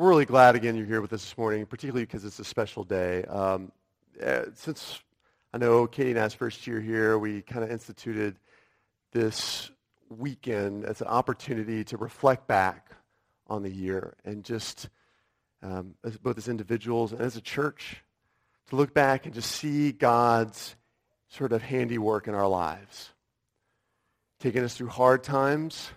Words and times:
We're 0.00 0.08
really 0.08 0.24
glad 0.24 0.56
again 0.56 0.76
you're 0.76 0.86
here 0.86 1.02
with 1.02 1.12
us 1.12 1.22
this 1.22 1.36
morning, 1.36 1.66
particularly 1.66 2.06
because 2.06 2.24
it's 2.24 2.38
a 2.38 2.44
special 2.44 2.84
day. 2.84 3.22
Um, 3.24 3.70
uh, 4.24 4.44
since 4.54 4.98
I 5.52 5.58
know 5.58 5.86
Katie 5.86 6.12
and 6.12 6.18
I's 6.18 6.32
first 6.32 6.66
year 6.66 6.80
here, 6.80 7.18
we 7.18 7.42
kind 7.42 7.62
of 7.62 7.70
instituted 7.70 8.36
this 9.12 9.70
weekend 10.08 10.86
as 10.86 11.02
an 11.02 11.08
opportunity 11.08 11.84
to 11.84 11.98
reflect 11.98 12.46
back 12.46 12.92
on 13.46 13.62
the 13.62 13.68
year 13.68 14.14
and 14.24 14.42
just 14.42 14.88
um, 15.62 15.94
as, 16.02 16.16
both 16.16 16.38
as 16.38 16.48
individuals 16.48 17.12
and 17.12 17.20
as 17.20 17.36
a 17.36 17.42
church 17.42 18.02
to 18.70 18.76
look 18.76 18.94
back 18.94 19.26
and 19.26 19.34
just 19.34 19.50
see 19.50 19.92
God's 19.92 20.76
sort 21.28 21.52
of 21.52 21.60
handiwork 21.60 22.26
in 22.26 22.32
our 22.34 22.48
lives, 22.48 23.10
taking 24.38 24.64
us 24.64 24.74
through 24.74 24.88
hard 24.88 25.22
times 25.22 25.90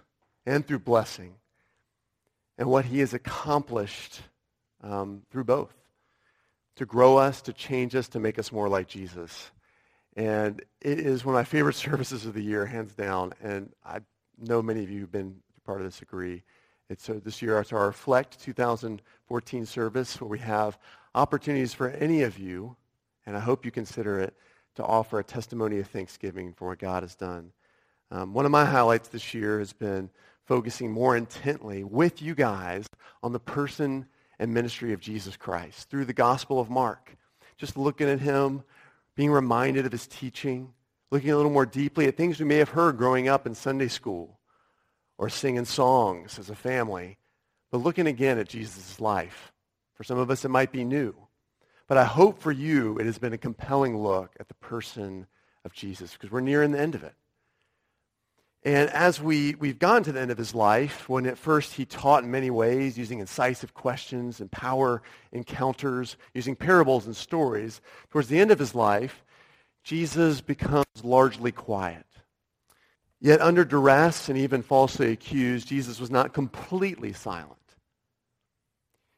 and 0.45 0.67
through 0.67 0.79
blessing 0.79 1.35
and 2.57 2.67
what 2.67 2.85
he 2.85 2.99
has 2.99 3.13
accomplished 3.13 4.21
um, 4.81 5.21
through 5.31 5.45
both 5.45 5.73
to 6.75 6.85
grow 6.85 7.17
us, 7.17 7.41
to 7.43 7.53
change 7.53 7.95
us, 7.95 8.07
to 8.09 8.19
make 8.19 8.39
us 8.39 8.51
more 8.51 8.67
like 8.67 8.87
Jesus. 8.87 9.51
And 10.15 10.63
it 10.81 10.99
is 10.99 11.23
one 11.23 11.35
of 11.35 11.39
my 11.39 11.43
favorite 11.43 11.75
services 11.75 12.25
of 12.25 12.33
the 12.33 12.41
year, 12.41 12.65
hands 12.65 12.95
down. 12.95 13.33
And 13.41 13.71
I 13.85 13.99
know 14.39 14.61
many 14.61 14.83
of 14.83 14.89
you 14.89 15.01
who've 15.01 15.11
been 15.11 15.35
part 15.65 15.81
of 15.81 15.85
this 15.85 16.01
agree. 16.01 16.43
It's 16.89 17.09
uh, 17.09 17.19
this 17.23 17.41
year, 17.41 17.59
it's 17.59 17.71
our 17.71 17.87
Reflect 17.87 18.39
2014 18.41 19.65
service 19.65 20.19
where 20.19 20.27
we 20.27 20.39
have 20.39 20.77
opportunities 21.15 21.73
for 21.73 21.89
any 21.89 22.23
of 22.23 22.37
you, 22.37 22.75
and 23.25 23.37
I 23.37 23.39
hope 23.39 23.65
you 23.65 23.71
consider 23.71 24.19
it, 24.19 24.35
to 24.75 24.83
offer 24.83 25.19
a 25.19 25.23
testimony 25.23 25.79
of 25.79 25.87
thanksgiving 25.87 26.51
for 26.51 26.69
what 26.69 26.79
God 26.79 27.03
has 27.03 27.15
done. 27.15 27.51
Um, 28.11 28.33
one 28.33 28.45
of 28.45 28.51
my 28.51 28.65
highlights 28.65 29.07
this 29.07 29.33
year 29.33 29.59
has 29.59 29.71
been 29.71 30.09
focusing 30.45 30.91
more 30.91 31.15
intently 31.15 31.83
with 31.83 32.21
you 32.21 32.35
guys 32.35 32.87
on 33.21 33.31
the 33.31 33.39
person 33.39 34.05
and 34.39 34.53
ministry 34.53 34.93
of 34.93 34.99
Jesus 34.99 35.37
Christ 35.37 35.89
through 35.89 36.05
the 36.05 36.13
Gospel 36.13 36.59
of 36.59 36.69
Mark. 36.69 37.15
Just 37.57 37.77
looking 37.77 38.09
at 38.09 38.19
him, 38.19 38.63
being 39.15 39.31
reminded 39.31 39.85
of 39.85 39.91
his 39.91 40.07
teaching, 40.07 40.73
looking 41.11 41.31
a 41.31 41.37
little 41.37 41.51
more 41.51 41.65
deeply 41.65 42.07
at 42.07 42.17
things 42.17 42.39
we 42.39 42.45
may 42.45 42.57
have 42.57 42.69
heard 42.69 42.97
growing 42.97 43.27
up 43.27 43.45
in 43.45 43.55
Sunday 43.55 43.87
school 43.87 44.39
or 45.17 45.29
singing 45.29 45.65
songs 45.65 46.39
as 46.39 46.49
a 46.49 46.55
family, 46.55 47.17
but 47.71 47.77
looking 47.77 48.07
again 48.07 48.37
at 48.37 48.49
Jesus' 48.49 48.99
life. 48.99 49.53
For 49.93 50.03
some 50.03 50.17
of 50.17 50.31
us, 50.31 50.43
it 50.43 50.49
might 50.49 50.71
be 50.71 50.83
new. 50.83 51.15
But 51.87 51.97
I 51.97 52.05
hope 52.05 52.41
for 52.41 52.51
you 52.51 52.97
it 52.97 53.05
has 53.05 53.19
been 53.19 53.33
a 53.33 53.37
compelling 53.37 53.97
look 53.97 54.35
at 54.39 54.47
the 54.47 54.53
person 54.55 55.27
of 55.63 55.73
Jesus 55.73 56.13
because 56.13 56.31
we're 56.31 56.41
nearing 56.41 56.71
the 56.71 56.79
end 56.79 56.95
of 56.95 57.03
it. 57.03 57.13
And 58.65 58.89
as 58.91 59.21
we, 59.21 59.55
we've 59.55 59.77
gone 59.77 60.03
to 60.03 60.13
the 60.13 60.21
end 60.21 60.31
of 60.31 60.37
his 60.37 60.55
life, 60.55 61.09
when 61.09 61.25
at 61.25 61.37
first 61.37 61.73
he 61.73 61.85
taught 61.85 62.23
in 62.23 62.31
many 62.31 62.49
ways, 62.49 62.97
using 62.97 63.19
incisive 63.19 63.73
questions 63.73 64.39
and 64.39 64.49
power 64.49 65.01
encounters, 65.33 66.15
using 66.33 66.55
parables 66.55 67.05
and 67.05 67.15
stories, 67.15 67.81
towards 68.09 68.29
the 68.29 68.39
end 68.39 68.51
of 68.51 68.59
his 68.59 68.73
life, 68.73 69.25
Jesus 69.83 70.39
becomes 70.39 70.85
largely 71.03 71.51
quiet. 71.51 72.05
Yet 73.19 73.41
under 73.41 73.65
duress 73.65 74.29
and 74.29 74.37
even 74.37 74.61
falsely 74.61 75.11
accused, 75.11 75.67
Jesus 75.67 75.99
was 75.99 76.09
not 76.09 76.33
completely 76.33 77.11
silent. 77.11 77.57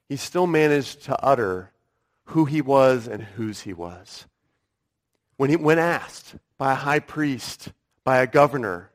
He 0.09 0.15
still 0.15 0.47
managed 0.47 1.03
to 1.03 1.23
utter 1.23 1.71
who 2.25 2.45
he 2.45 2.61
was 2.61 3.07
and 3.07 3.21
whose 3.21 3.61
he 3.61 3.73
was. 3.73 4.25
When, 5.37 5.51
he, 5.51 5.55
when 5.55 5.77
asked 5.77 6.35
by 6.57 6.71
a 6.71 6.75
high 6.75 6.99
priest, 6.99 7.71
by 8.03 8.19
a 8.19 8.27
governor, 8.27 8.89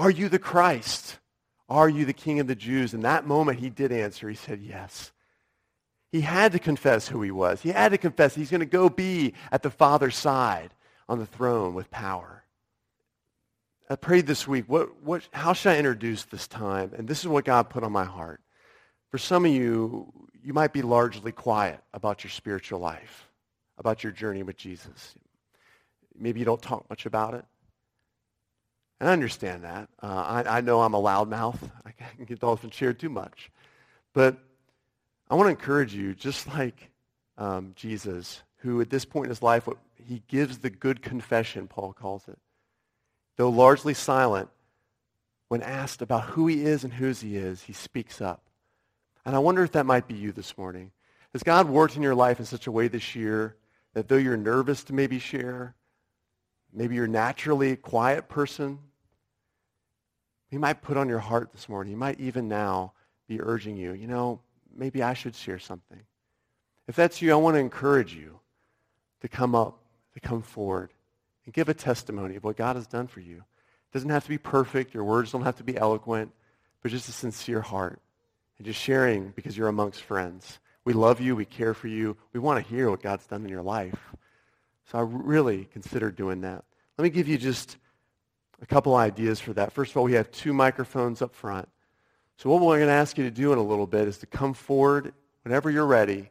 are 0.00 0.10
you 0.10 0.30
the 0.30 0.38
Christ? 0.38 1.18
Are 1.68 1.88
you 1.88 2.06
the 2.06 2.14
King 2.14 2.40
of 2.40 2.46
the 2.46 2.54
Jews? 2.54 2.94
In 2.94 3.02
that 3.02 3.26
moment, 3.26 3.58
he 3.58 3.68
did 3.68 3.92
answer. 3.92 4.30
He 4.30 4.34
said, 4.34 4.62
Yes. 4.62 5.12
He 6.10 6.22
had 6.22 6.52
to 6.52 6.58
confess 6.58 7.06
who 7.06 7.20
he 7.20 7.30
was. 7.30 7.60
He 7.60 7.68
had 7.68 7.92
to 7.92 7.98
confess 7.98 8.34
he's 8.34 8.50
going 8.50 8.60
to 8.60 8.66
go 8.66 8.88
be 8.88 9.34
at 9.52 9.62
the 9.62 9.70
Father's 9.70 10.16
side 10.16 10.70
on 11.06 11.18
the 11.18 11.26
throne 11.26 11.74
with 11.74 11.90
power. 11.90 12.42
I 13.90 13.96
prayed 13.96 14.26
this 14.26 14.48
week, 14.48 14.64
what, 14.66 15.02
what, 15.02 15.28
how 15.32 15.52
should 15.52 15.72
I 15.72 15.78
introduce 15.78 16.24
this 16.24 16.48
time? 16.48 16.92
And 16.96 17.06
this 17.06 17.20
is 17.20 17.28
what 17.28 17.44
God 17.44 17.70
put 17.70 17.84
on 17.84 17.92
my 17.92 18.04
heart. 18.04 18.40
For 19.10 19.18
some 19.18 19.44
of 19.44 19.52
you, 19.52 20.12
you 20.42 20.52
might 20.52 20.72
be 20.72 20.82
largely 20.82 21.30
quiet 21.30 21.80
about 21.92 22.24
your 22.24 22.30
spiritual 22.30 22.80
life, 22.80 23.28
about 23.78 24.02
your 24.02 24.12
journey 24.12 24.42
with 24.42 24.56
Jesus. 24.56 25.14
Maybe 26.18 26.40
you 26.40 26.46
don't 26.46 26.62
talk 26.62 26.88
much 26.90 27.06
about 27.06 27.34
it. 27.34 27.44
And 29.00 29.08
I 29.08 29.12
understand 29.12 29.64
that. 29.64 29.88
Uh, 30.02 30.42
I, 30.46 30.58
I, 30.58 30.60
know 30.60 30.82
I'm 30.82 30.92
a 30.92 31.00
loudmouth. 31.00 31.58
I 31.86 31.92
can 31.92 32.26
get 32.26 32.44
often 32.44 32.70
shared 32.70 32.98
too 33.00 33.08
much. 33.08 33.50
But 34.12 34.36
I 35.30 35.34
want 35.34 35.46
to 35.46 35.50
encourage 35.50 35.94
you, 35.94 36.14
just 36.14 36.46
like 36.48 36.90
um, 37.38 37.72
Jesus, 37.74 38.42
who 38.58 38.80
at 38.82 38.90
this 38.90 39.06
point 39.06 39.26
in 39.26 39.30
his 39.30 39.42
life, 39.42 39.66
what, 39.66 39.78
he 39.96 40.22
gives 40.28 40.58
the 40.58 40.70
good 40.70 41.00
confession, 41.00 41.66
Paul 41.66 41.94
calls 41.94 42.28
it. 42.28 42.38
Though 43.36 43.48
largely 43.48 43.94
silent, 43.94 44.50
when 45.48 45.62
asked 45.62 46.02
about 46.02 46.24
who 46.24 46.46
he 46.46 46.64
is 46.64 46.84
and 46.84 46.92
whose 46.92 47.20
he 47.20 47.36
is, 47.36 47.62
he 47.62 47.72
speaks 47.72 48.20
up. 48.20 48.42
And 49.24 49.34
I 49.34 49.38
wonder 49.38 49.62
if 49.62 49.72
that 49.72 49.86
might 49.86 50.08
be 50.08 50.14
you 50.14 50.32
this 50.32 50.58
morning. 50.58 50.90
Has 51.32 51.42
God 51.42 51.68
worked 51.68 51.96
in 51.96 52.02
your 52.02 52.14
life 52.14 52.38
in 52.38 52.44
such 52.44 52.66
a 52.66 52.72
way 52.72 52.88
this 52.88 53.14
year 53.14 53.56
that 53.94 54.08
though 54.08 54.16
you're 54.16 54.36
nervous 54.36 54.84
to 54.84 54.92
maybe 54.92 55.18
share, 55.18 55.74
maybe 56.72 56.96
you're 56.96 57.06
naturally 57.06 57.72
a 57.72 57.76
quiet 57.76 58.28
person, 58.28 58.78
he 60.50 60.58
might 60.58 60.82
put 60.82 60.96
on 60.96 61.08
your 61.08 61.18
heart 61.18 61.52
this 61.52 61.68
morning. 61.68 61.92
He 61.92 61.96
might 61.96 62.20
even 62.20 62.48
now 62.48 62.92
be 63.28 63.40
urging 63.40 63.76
you, 63.76 63.92
you 63.92 64.08
know, 64.08 64.40
maybe 64.74 65.02
I 65.02 65.14
should 65.14 65.36
share 65.36 65.58
something. 65.58 66.00
If 66.88 66.96
that's 66.96 67.22
you, 67.22 67.32
I 67.32 67.36
want 67.36 67.54
to 67.54 67.60
encourage 67.60 68.14
you 68.14 68.40
to 69.20 69.28
come 69.28 69.54
up, 69.54 69.78
to 70.14 70.20
come 70.20 70.42
forward, 70.42 70.90
and 71.44 71.54
give 71.54 71.68
a 71.68 71.74
testimony 71.74 72.36
of 72.36 72.44
what 72.44 72.56
God 72.56 72.74
has 72.74 72.88
done 72.88 73.06
for 73.06 73.20
you. 73.20 73.36
It 73.36 73.92
doesn't 73.92 74.10
have 74.10 74.24
to 74.24 74.28
be 74.28 74.38
perfect. 74.38 74.92
Your 74.92 75.04
words 75.04 75.30
don't 75.30 75.42
have 75.42 75.56
to 75.56 75.64
be 75.64 75.76
eloquent, 75.76 76.32
but 76.82 76.90
just 76.90 77.08
a 77.08 77.12
sincere 77.12 77.60
heart. 77.60 78.00
And 78.58 78.66
just 78.66 78.80
sharing 78.80 79.30
because 79.30 79.56
you're 79.56 79.68
amongst 79.68 80.02
friends. 80.02 80.58
We 80.84 80.92
love 80.92 81.20
you. 81.20 81.34
We 81.34 81.44
care 81.44 81.72
for 81.72 81.88
you. 81.88 82.16
We 82.32 82.40
want 82.40 82.62
to 82.62 82.74
hear 82.74 82.90
what 82.90 83.02
God's 83.02 83.26
done 83.26 83.42
in 83.42 83.48
your 83.48 83.62
life. 83.62 83.98
So 84.90 84.98
I 84.98 85.02
really 85.02 85.68
consider 85.72 86.10
doing 86.10 86.40
that. 86.42 86.64
Let 86.98 87.04
me 87.04 87.10
give 87.10 87.28
you 87.28 87.38
just 87.38 87.78
a 88.60 88.66
couple 88.66 88.94
ideas 88.94 89.40
for 89.40 89.52
that. 89.54 89.72
First 89.72 89.92
of 89.92 89.96
all, 89.96 90.04
we 90.04 90.12
have 90.12 90.30
two 90.30 90.52
microphones 90.52 91.22
up 91.22 91.34
front. 91.34 91.68
So 92.36 92.50
what 92.50 92.60
we're 92.60 92.76
going 92.76 92.88
to 92.88 92.94
ask 92.94 93.18
you 93.18 93.24
to 93.24 93.30
do 93.30 93.52
in 93.52 93.58
a 93.58 93.62
little 93.62 93.86
bit 93.86 94.08
is 94.08 94.18
to 94.18 94.26
come 94.26 94.54
forward 94.54 95.12
whenever 95.42 95.70
you're 95.70 95.86
ready 95.86 96.30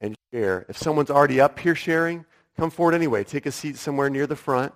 and 0.00 0.16
share. 0.32 0.66
If 0.68 0.78
someone's 0.78 1.10
already 1.10 1.40
up 1.40 1.58
here 1.58 1.74
sharing, 1.74 2.24
come 2.56 2.70
forward 2.70 2.94
anyway. 2.94 3.24
Take 3.24 3.46
a 3.46 3.52
seat 3.52 3.76
somewhere 3.76 4.10
near 4.10 4.26
the 4.26 4.36
front. 4.36 4.72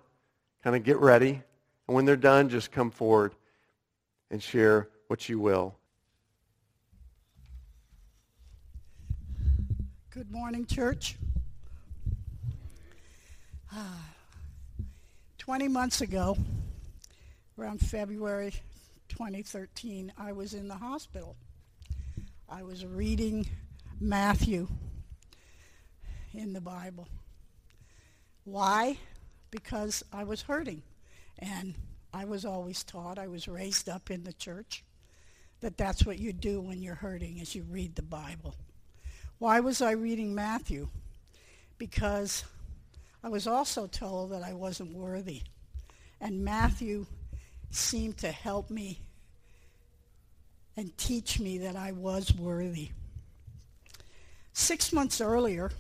Kind 0.63 0.77
of 0.77 0.83
get 0.83 0.99
ready. 0.99 1.43
And 1.87 1.95
when 1.95 2.05
they're 2.05 2.17
done, 2.17 2.49
just 2.49 2.73
come 2.73 2.91
forward 2.91 3.35
and 4.31 4.43
share 4.43 4.89
what 5.09 5.29
you 5.29 5.39
will. 5.39 5.77
Good 10.11 10.31
morning, 10.31 10.65
church. 10.65 11.17
Ah. 13.73 14.14
20 15.45 15.69
months 15.69 16.01
ago, 16.01 16.39
around 17.59 17.79
February 17.79 18.55
2013, 19.11 20.11
I 20.17 20.33
was 20.33 20.55
in 20.55 20.69
the 20.69 20.75
hospital. 20.75 21.37
I 22.49 22.63
was 22.63 22.87
reading 22.87 23.47
Matthew 24.01 24.69
in 26.33 26.55
the 26.55 26.63
Bible. 26.63 27.09
Why? 28.45 28.97
Because 29.51 30.03
I 30.15 30.25
was 30.25 30.41
hurting. 30.41 30.81
And 31.39 31.75
I 32.15 32.25
was 32.25 32.47
always 32.47 32.83
taught, 32.83 33.19
I 33.19 33.29
was 33.29 33.47
raised 33.47 33.87
up 33.87 34.11
in 34.11 34.25
the 34.25 34.33
church, 34.33 34.83
that 35.61 35.77
that's 35.77 36.07
what 36.07 36.19
you 36.19 36.33
do 36.33 36.63
when 36.63 36.81
you're 36.81 36.95
hurting 36.95 37.37
is 37.37 37.55
you 37.55 37.67
read 37.69 37.97
the 37.97 38.03
Bible. 38.03 38.55
Why 39.37 39.61
was 39.61 39.83
I 39.83 39.91
reading 39.91 40.35
Matthew? 40.35 40.89
Because 41.77 42.45
I 43.25 43.29
was 43.31 43.47
also 43.47 43.87
told 43.87 44.33
that 44.33 44.43
I 44.43 44.53
wasn't 44.53 44.93
worthy. 44.93 45.41
And 46.21 46.45
Matthew 46.45 47.07
seemed 47.71 48.19
to 48.19 48.31
help 48.31 48.69
me 48.69 49.01
and 50.77 50.95
teach 50.99 51.41
me 51.41 51.57
that 51.59 51.75
I 51.75 51.93
was 51.93 52.35
worthy. 52.35 52.91
Six 54.53 54.93
months 54.93 55.23
earlier, 55.23 55.71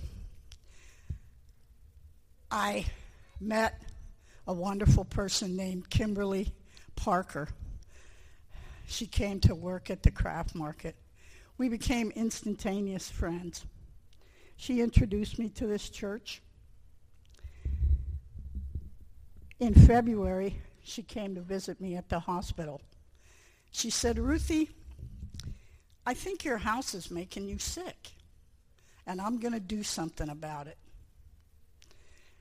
I 2.50 2.86
met 3.38 3.82
a 4.46 4.54
wonderful 4.54 5.04
person 5.04 5.54
named 5.54 5.90
Kimberly 5.90 6.50
Parker. 6.96 7.48
She 8.86 9.06
came 9.06 9.38
to 9.40 9.54
work 9.54 9.90
at 9.90 10.02
the 10.02 10.10
craft 10.10 10.54
market. 10.54 10.96
We 11.58 11.68
became 11.68 12.10
instantaneous 12.12 13.10
friends. 13.10 13.66
She 14.56 14.80
introduced 14.80 15.38
me 15.38 15.50
to 15.50 15.66
this 15.66 15.90
church. 15.90 16.40
In 19.64 19.74
February, 19.74 20.60
she 20.82 21.02
came 21.02 21.34
to 21.34 21.40
visit 21.40 21.80
me 21.80 21.96
at 21.96 22.08
the 22.08 22.20
hospital. 22.20 22.80
She 23.70 23.90
said, 23.90 24.18
Ruthie, 24.18 24.70
I 26.06 26.14
think 26.14 26.44
your 26.44 26.58
house 26.58 26.94
is 26.94 27.10
making 27.10 27.48
you 27.48 27.58
sick, 27.58 28.10
and 29.06 29.20
I'm 29.20 29.38
going 29.38 29.54
to 29.54 29.60
do 29.60 29.82
something 29.82 30.28
about 30.28 30.66
it. 30.66 30.76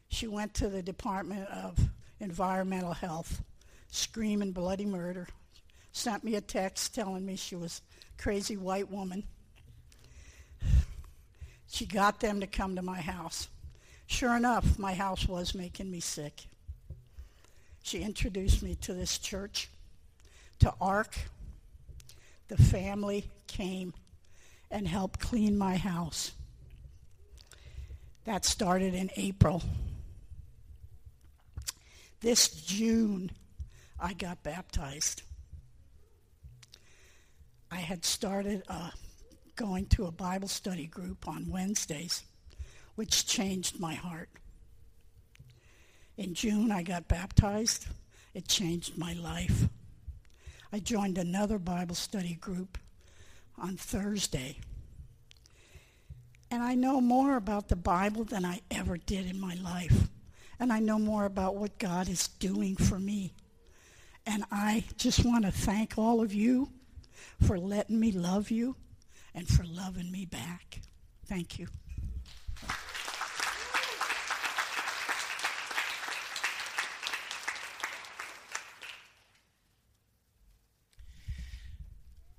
She 0.10 0.28
went 0.28 0.54
to 0.56 0.68
the 0.68 0.84
Department 0.84 1.48
of 1.50 1.80
Environmental 2.20 2.94
Health, 2.94 3.42
screaming 3.90 4.52
bloody 4.52 4.86
murder, 4.86 5.28
sent 5.92 6.24
me 6.24 6.36
a 6.36 6.42
text 6.42 6.94
telling 6.94 7.26
me 7.26 7.36
she 7.36 7.56
was 7.56 7.82
a 8.18 8.22
crazy 8.22 8.58
white 8.58 8.92
woman. 8.92 9.24
She 11.68 11.86
got 11.86 12.20
them 12.20 12.42
to 12.42 12.48
come 12.48 12.76
to 12.76 12.82
my 12.82 13.02
house. 13.02 13.48
Sure 14.06 14.36
enough, 14.36 14.78
my 14.78 14.94
house 14.94 15.28
was 15.28 15.56
making 15.56 15.90
me 15.90 16.02
sick. 16.02 16.44
She 17.84 18.02
introduced 18.02 18.64
me 18.64 18.76
to 18.76 18.94
this 18.94 19.18
church, 19.18 19.70
to 20.60 20.74
ARC. 20.80 21.16
The 22.48 22.58
family 22.58 23.30
came 23.46 23.94
and 24.72 24.88
helped 24.88 25.20
clean 25.20 25.58
my 25.58 25.76
house. 25.76 26.32
That 28.24 28.46
started 28.46 28.96
in 28.96 29.12
April. 29.18 29.62
This 32.22 32.48
June, 32.48 33.32
I 34.00 34.14
got 34.14 34.42
baptized. 34.44 35.22
I 37.70 37.78
had 37.78 38.06
started 38.06 38.64
uh, 38.70 38.92
going 39.58 39.88
to 39.88 40.06
a 40.06 40.12
Bible 40.12 40.48
study 40.48 40.88
group 40.88 41.28
on 41.28 41.50
Wednesdays, 41.50 42.24
which 42.96 43.28
changed 43.28 43.78
my 43.78 43.94
heart. 43.94 44.30
In 46.18 46.34
June, 46.34 46.72
I 46.72 46.84
got 46.84 47.08
baptized. 47.08 47.88
It 48.34 48.48
changed 48.48 48.98
my 48.98 49.14
life. 49.14 49.68
I 50.72 50.80
joined 50.80 51.18
another 51.18 51.60
Bible 51.60 51.96
study 51.96 52.36
group 52.36 52.78
on 53.58 53.78
Thursday. 53.78 54.58
And 56.52 56.62
I 56.62 56.76
know 56.76 57.02
more 57.02 57.36
about 57.36 57.68
the 57.68 57.76
Bible 57.76 58.24
than 58.24 58.46
I 58.46 58.62
ever 58.70 58.98
did 58.98 59.28
in 59.28 59.40
my 59.40 59.56
life. 59.56 60.10
And 60.60 60.72
I 60.72 60.80
know 60.80 61.00
more 61.00 61.26
about 61.26 61.56
what 61.56 61.80
God 61.80 62.08
is 62.08 62.28
doing 62.28 62.76
for 62.76 63.00
me. 63.00 63.34
And 64.26 64.46
I 64.52 64.84
just 64.98 65.26
want 65.26 65.46
to 65.46 65.52
thank 65.52 65.98
all 65.98 66.22
of 66.22 66.34
you 66.34 66.70
for 67.42 67.58
letting 67.58 68.00
me 68.00 68.12
love 68.12 68.52
you 68.52 68.76
and 69.34 69.48
for 69.48 69.64
loving 69.64 70.12
me 70.12 70.26
back. 70.26 70.82
Thank 71.26 71.58
you. 71.58 71.68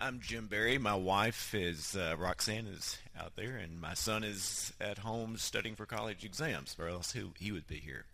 I'm 0.05 0.21
Jim 0.21 0.49
Barry. 0.49 0.77
My 0.77 0.95
wife 0.95 1.55
is 1.55 1.97
uh, 1.97 2.15
Roxanne 2.19 2.67
is 2.67 2.99
out 3.19 3.37
there, 3.37 3.57
and 3.57 3.81
my 3.81 3.95
son 3.95 4.23
is 4.23 4.71
at 4.79 4.99
home 4.99 5.39
studying 5.39 5.77
for 5.77 5.87
college 5.87 6.27
exams, 6.27 6.77
or 6.79 6.89
else 6.89 7.13
he, 7.13 7.25
he 7.39 7.53
would 7.53 7.67
be 7.67 7.77
here. 7.77 8.05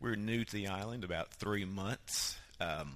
We're 0.00 0.16
new 0.16 0.44
to 0.44 0.52
the 0.52 0.68
island, 0.68 1.02
about 1.02 1.32
three 1.32 1.64
months. 1.64 2.36
Um, 2.60 2.92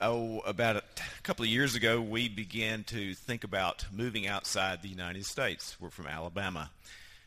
oh, 0.00 0.38
about 0.46 0.76
a 0.76 0.82
couple 1.22 1.42
of 1.42 1.50
years 1.50 1.74
ago, 1.74 2.00
we 2.00 2.30
began 2.30 2.84
to 2.84 3.12
think 3.12 3.44
about 3.44 3.84
moving 3.92 4.26
outside 4.26 4.80
the 4.80 4.88
United 4.88 5.26
States. 5.26 5.76
We're 5.78 5.90
from 5.90 6.06
Alabama, 6.06 6.70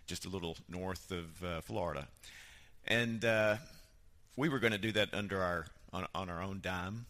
just 0.08 0.26
a 0.26 0.30
little 0.30 0.58
north 0.68 1.12
of 1.12 1.44
uh, 1.44 1.62
Florida, 1.62 2.08
and 2.88 3.24
uh, 3.24 3.58
we 4.36 4.50
were 4.50 4.58
going 4.58 4.74
to 4.74 4.80
do 4.80 4.94
that 4.94 5.14
under 5.14 5.40
our 5.40 5.68
on, 5.94 6.08
on 6.16 6.32
our 6.32 6.42
own 6.42 6.62
dime, 6.64 7.06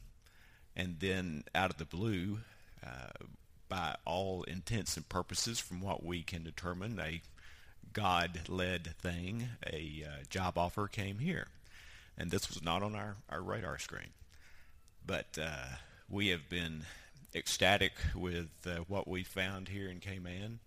and 0.76 0.98
then 1.00 1.46
out 1.56 1.70
of 1.70 1.78
the 1.78 1.86
blue 1.86 2.40
uh, 2.86 3.26
by 3.70 3.96
all 4.06 4.44
intents 4.44 4.98
and 4.98 5.08
purposes, 5.10 5.60
from 5.60 5.82
what 5.82 6.04
we 6.04 6.22
can 6.22 6.44
determine, 6.44 7.00
a 7.00 7.22
God-led 7.94 8.96
thing, 9.02 9.50
a 9.66 10.04
uh, 10.06 10.24
job 10.30 10.58
offer 10.58 10.88
came 10.88 11.20
here. 11.20 11.48
And 12.18 12.30
this 12.30 12.50
was 12.50 12.64
not 12.64 12.84
on 12.84 12.96
our, 12.96 13.16
our 13.30 13.42
radar 13.42 13.80
screen. 13.80 14.10
But 15.06 15.38
uh, 15.42 15.78
we 16.10 16.28
have 16.28 16.50
been 16.50 16.84
ecstatic 17.34 17.94
with 18.16 18.50
uh, 18.66 18.84
what 18.88 19.08
we 19.08 19.24
found 19.24 19.70
here 19.70 19.90
in 19.90 20.00
Cayman. 20.00 20.60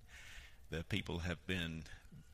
The 0.70 0.82
people 0.84 1.20
have 1.20 1.44
been 1.46 1.84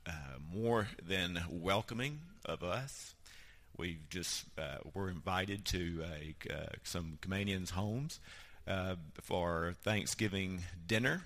uh, 0.06 0.38
more 0.52 0.88
than 1.06 1.42
welcoming 1.50 2.20
of 2.46 2.62
us. 2.62 3.14
We've 3.76 4.08
just 4.10 4.44
were 4.94 5.08
invited 5.08 5.64
to 5.66 6.04
some 6.82 7.18
Caymanians' 7.22 7.70
homes 7.70 8.20
uh, 8.66 8.96
for 9.22 9.74
Thanksgiving 9.82 10.62
dinner. 10.86 11.22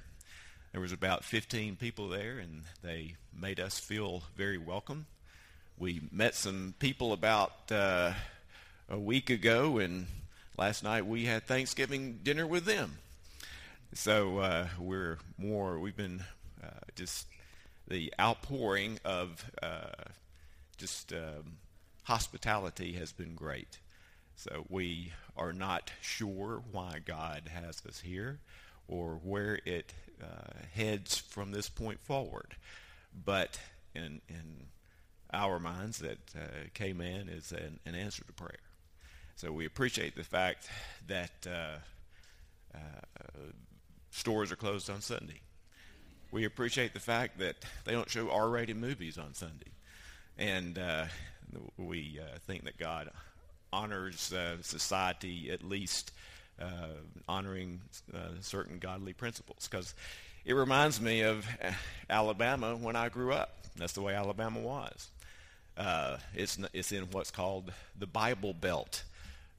There 0.72 0.80
was 0.80 0.92
about 0.92 1.24
15 1.24 1.76
people 1.76 2.08
there, 2.08 2.38
and 2.38 2.62
they 2.82 3.14
made 3.38 3.60
us 3.60 3.78
feel 3.78 4.24
very 4.36 4.58
welcome. 4.58 5.06
We 5.78 6.02
met 6.10 6.34
some 6.34 6.74
people 6.78 7.12
about 7.12 7.52
uh, 7.70 8.12
a 8.88 8.98
week 8.98 9.30
ago, 9.30 9.78
and 9.78 10.06
last 10.58 10.84
night 10.84 11.06
we 11.06 11.24
had 11.24 11.46
Thanksgiving 11.46 12.20
dinner 12.22 12.46
with 12.46 12.64
them. 12.64 12.98
So 13.94 14.38
uh, 14.38 14.68
we're 14.78 15.18
more. 15.38 15.78
We've 15.78 15.96
been 15.96 16.24
uh, 16.62 16.68
just 16.94 17.26
the 17.88 18.12
outpouring 18.20 18.98
of 19.04 19.44
uh, 19.62 20.04
just 20.76 21.12
um, 21.12 21.58
hospitality 22.04 22.92
has 22.94 23.12
been 23.12 23.34
great. 23.34 23.78
So 24.36 24.66
we 24.68 25.12
are 25.36 25.52
not 25.52 25.90
sure 26.02 26.62
why 26.70 27.00
God 27.04 27.50
has 27.52 27.82
us 27.88 28.00
here 28.00 28.38
or 28.86 29.18
where 29.24 29.58
it 29.64 29.94
uh, 30.22 30.52
heads 30.74 31.18
from 31.18 31.52
this 31.52 31.68
point 31.68 32.00
forward. 32.00 32.54
But 33.24 33.58
in, 33.94 34.20
in 34.28 34.66
our 35.32 35.58
minds, 35.58 35.98
that 35.98 36.18
uh, 36.36 36.68
Cayman 36.74 37.28
is 37.28 37.50
an, 37.50 37.80
an, 37.86 37.94
answer 37.94 38.24
to 38.24 38.32
prayer. 38.34 38.58
So 39.36 39.52
we 39.52 39.64
appreciate 39.64 40.16
the 40.16 40.24
fact 40.24 40.68
that 41.08 41.46
uh, 41.46 41.78
uh, 42.74 42.78
stores 44.10 44.52
are 44.52 44.56
closed 44.56 44.90
on 44.90 45.00
Sunday. 45.00 45.40
We 46.30 46.44
appreciate 46.44 46.92
the 46.92 47.00
fact 47.00 47.38
that 47.38 47.56
they 47.84 47.92
don't 47.92 48.10
show 48.10 48.30
R-rated 48.30 48.76
movies 48.76 49.16
on 49.16 49.34
Sunday. 49.34 49.72
And 50.36 50.78
uh, 50.78 51.06
we 51.78 52.20
uh, 52.20 52.38
think 52.46 52.64
that 52.64 52.78
God 52.78 53.10
honors 53.76 54.32
uh, 54.32 54.56
society 54.62 55.50
at 55.50 55.62
least 55.62 56.12
uh, 56.60 56.96
honoring 57.28 57.80
uh, 58.14 58.18
certain 58.40 58.78
godly 58.78 59.12
principles 59.12 59.68
because 59.70 59.94
it 60.46 60.54
reminds 60.54 61.00
me 61.00 61.20
of 61.20 61.46
Alabama 62.10 62.74
when 62.76 62.96
I 62.96 63.10
grew 63.10 63.32
up. 63.32 63.58
That's 63.76 63.92
the 63.92 64.00
way 64.00 64.14
Alabama 64.14 64.60
was. 64.60 65.08
Uh, 65.76 66.16
it's 66.34 66.58
it's 66.72 66.92
in 66.92 67.04
what's 67.10 67.30
called 67.30 67.70
the 67.98 68.06
Bible 68.06 68.54
Belt 68.54 69.02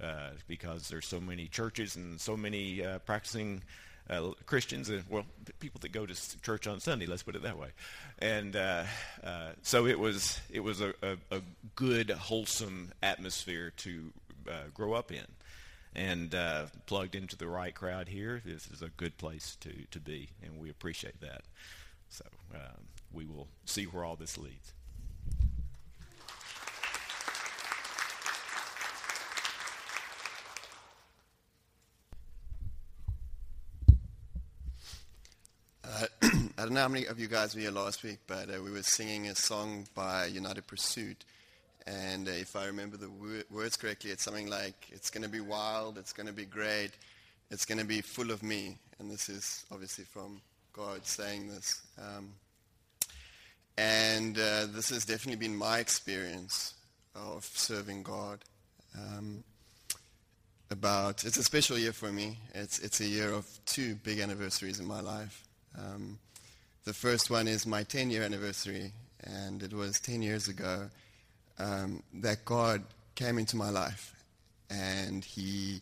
uh, 0.02 0.30
because 0.48 0.90
there's 0.90 1.06
so 1.06 1.20
many 1.20 1.46
churches 1.48 1.96
and 1.96 2.20
so 2.20 2.36
many 2.36 2.84
uh, 2.84 2.98
practicing 3.00 3.62
uh, 4.10 4.32
Christians 4.46 4.90
and 4.90 5.04
well 5.10 5.26
people 5.60 5.80
that 5.82 5.92
go 5.92 6.06
to 6.06 6.42
church 6.42 6.68
on 6.68 6.80
Sunday. 6.80 7.06
Let's 7.06 7.24
put 7.24 7.36
it 7.36 7.44
that 7.44 7.58
way. 7.58 7.70
And 8.20 8.56
uh, 8.56 8.84
uh, 9.24 9.52
so 9.62 9.86
it 9.86 10.00
was 10.00 10.40
it 10.50 10.62
was 10.62 10.82
a, 10.82 10.94
a, 11.02 11.18
a 11.32 11.42
good 11.76 12.10
wholesome 12.12 12.92
atmosphere 13.02 13.72
to 13.78 14.12
uh, 14.48 14.70
grow 14.74 14.94
up 14.94 15.12
in. 15.12 15.26
And 15.96 16.36
uh, 16.36 16.66
plugged 16.86 17.16
into 17.16 17.36
the 17.36 17.48
right 17.48 17.74
crowd 17.74 18.08
here, 18.08 18.40
this 18.46 18.70
is 18.70 18.84
a 18.84 18.90
good 18.90 19.18
place 19.18 19.58
to, 19.62 19.72
to 19.90 20.00
be, 20.00 20.30
and 20.44 20.60
we 20.60 20.70
appreciate 20.70 21.20
that. 21.22 21.42
So 22.10 22.24
um, 22.54 22.86
we 23.12 23.26
will 23.26 23.48
see 23.66 23.86
where 23.86 24.06
all 24.06 24.16
this 24.16 24.38
leads. 24.38 24.74
I 36.22 36.30
don't 36.58 36.72
know 36.72 36.82
how 36.82 36.88
many 36.88 37.06
of 37.06 37.20
you 37.20 37.28
guys 37.28 37.56
were 37.56 37.62
here 37.62 37.72
last 37.72 38.04
week, 38.04 38.20
but 38.28 38.50
uh, 38.50 38.62
we 38.62 38.72
were 38.72 38.84
singing 38.84 39.28
a 39.28 39.36
song 39.36 39.88
by 39.96 40.26
United 40.26 40.68
Pursuit. 40.68 41.24
And 41.86 42.28
uh, 42.28 42.32
if 42.32 42.56
I 42.56 42.66
remember 42.66 42.98
the 42.98 43.10
wor- 43.10 43.44
words 43.50 43.78
correctly, 43.78 44.12
it's 44.12 44.24
something 44.24 44.50
like, 44.50 44.88
it's 44.92 45.10
going 45.10 45.24
to 45.24 45.30
be 45.30 45.40
wild, 45.40 45.98
it's 45.98 46.12
going 46.12 46.28
to 46.28 46.34
be 46.34 46.46
great, 46.46 46.92
it's 47.52 47.66
going 47.66 47.78
to 47.78 47.86
be 47.86 48.02
full 48.02 48.32
of 48.32 48.44
me. 48.44 48.78
And 49.00 49.10
this 49.10 49.30
is 49.30 49.66
obviously 49.72 50.04
from 50.04 50.42
God 50.74 51.06
saying 51.06 51.48
this. 51.48 51.82
Um, 51.98 52.34
and 53.78 54.38
uh, 54.38 54.66
this 54.68 54.90
has 54.90 55.06
definitely 55.06 55.48
been 55.48 55.56
my 55.56 55.80
experience 55.80 56.74
of 57.16 57.46
serving 57.46 58.04
God. 58.04 58.40
Um, 58.98 59.44
about 60.70 61.24
it's 61.24 61.38
a 61.38 61.44
special 61.44 61.78
year 61.78 61.94
for 61.94 62.12
me. 62.12 62.40
It's 62.54 62.80
it's 62.80 63.00
a 63.00 63.06
year 63.06 63.32
of 63.32 63.48
two 63.66 63.96
big 63.96 64.20
anniversaries 64.20 64.82
in 64.82 64.86
my 64.86 65.00
life. 65.00 65.47
Um, 65.78 66.18
the 66.86 66.94
first 66.94 67.30
one 67.30 67.48
is 67.48 67.66
my 67.66 67.84
10 67.84 68.10
year 68.10 68.24
anniversary, 68.24 68.92
and 69.24 69.62
it 69.62 69.74
was 69.74 70.00
10 70.00 70.22
years 70.22 70.48
ago 70.48 70.90
um, 71.60 72.02
that 72.16 72.46
God 72.46 72.84
came 73.16 73.38
into 73.38 73.58
my 73.58 73.70
life 73.70 74.14
and 74.70 75.24
He 75.24 75.82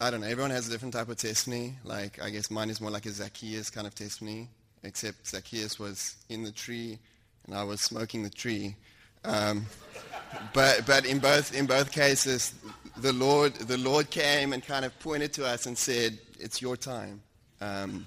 I 0.00 0.10
don't 0.10 0.20
know. 0.20 0.26
Everyone 0.26 0.50
has 0.50 0.66
a 0.66 0.70
different 0.70 0.94
type 0.94 1.08
of 1.08 1.16
testimony. 1.16 1.74
Like, 1.84 2.22
I 2.22 2.30
guess 2.30 2.50
mine 2.50 2.70
is 2.70 2.80
more 2.80 2.90
like 2.90 3.06
a 3.06 3.10
Zacchaeus 3.10 3.70
kind 3.70 3.86
of 3.86 3.94
testimony, 3.94 4.48
except 4.82 5.26
Zacchaeus 5.26 5.78
was 5.78 6.16
in 6.28 6.42
the 6.42 6.52
tree 6.52 6.98
and 7.46 7.54
I 7.56 7.64
was 7.64 7.80
smoking 7.82 8.22
the 8.22 8.30
tree. 8.30 8.76
Um, 9.24 9.66
but 10.54 10.86
but 10.86 11.04
in 11.04 11.18
both 11.18 11.54
in 11.54 11.66
both 11.66 11.90
cases, 11.90 12.54
the 12.96 13.12
Lord 13.12 13.54
the 13.54 13.78
Lord 13.78 14.10
came 14.10 14.52
and 14.52 14.64
kind 14.64 14.84
of 14.84 14.98
pointed 15.00 15.32
to 15.34 15.46
us 15.46 15.66
and 15.66 15.76
said, 15.76 16.18
"It's 16.38 16.62
your 16.62 16.76
time." 16.76 17.20
Um, 17.60 18.06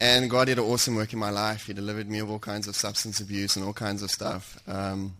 and 0.00 0.28
God 0.30 0.46
did 0.46 0.58
an 0.58 0.64
awesome 0.64 0.96
work 0.96 1.12
in 1.12 1.18
my 1.18 1.30
life. 1.30 1.66
He 1.66 1.72
delivered 1.72 2.08
me 2.08 2.18
of 2.18 2.30
all 2.30 2.38
kinds 2.38 2.68
of 2.68 2.76
substance 2.76 3.20
abuse 3.20 3.56
and 3.56 3.64
all 3.64 3.72
kinds 3.72 4.02
of 4.02 4.10
stuff. 4.10 4.58
Um, 4.66 5.16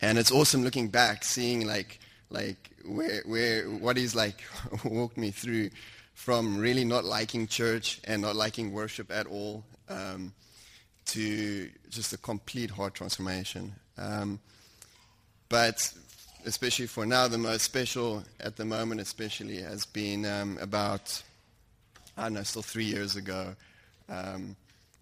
and 0.00 0.18
it's 0.18 0.32
awesome 0.32 0.64
looking 0.64 0.88
back, 0.88 1.24
seeing 1.24 1.66
like 1.66 2.00
like 2.30 2.70
where 2.84 3.22
where 3.24 3.64
what 3.64 3.96
He's 3.96 4.14
like 4.14 4.42
walked 4.84 5.16
me 5.16 5.30
through 5.30 5.70
from 6.14 6.58
really 6.58 6.84
not 6.84 7.04
liking 7.04 7.46
church 7.46 8.00
and 8.04 8.22
not 8.22 8.36
liking 8.36 8.72
worship 8.72 9.10
at 9.10 9.26
all. 9.26 9.64
Um, 9.88 10.32
to 11.06 11.68
just 11.90 12.12
a 12.12 12.18
complete 12.18 12.70
heart 12.70 12.94
transformation. 12.94 13.74
Um, 13.98 14.40
but 15.48 15.92
especially 16.44 16.86
for 16.86 17.06
now, 17.06 17.28
the 17.28 17.38
most 17.38 17.62
special 17.62 18.24
at 18.40 18.56
the 18.56 18.64
moment, 18.64 19.00
especially, 19.00 19.60
has 19.60 19.84
been 19.84 20.24
um, 20.24 20.58
about, 20.60 21.22
I 22.16 22.24
don't 22.24 22.34
know, 22.34 22.42
still 22.42 22.62
three 22.62 22.84
years 22.84 23.16
ago. 23.16 23.54
Um, 24.08 24.56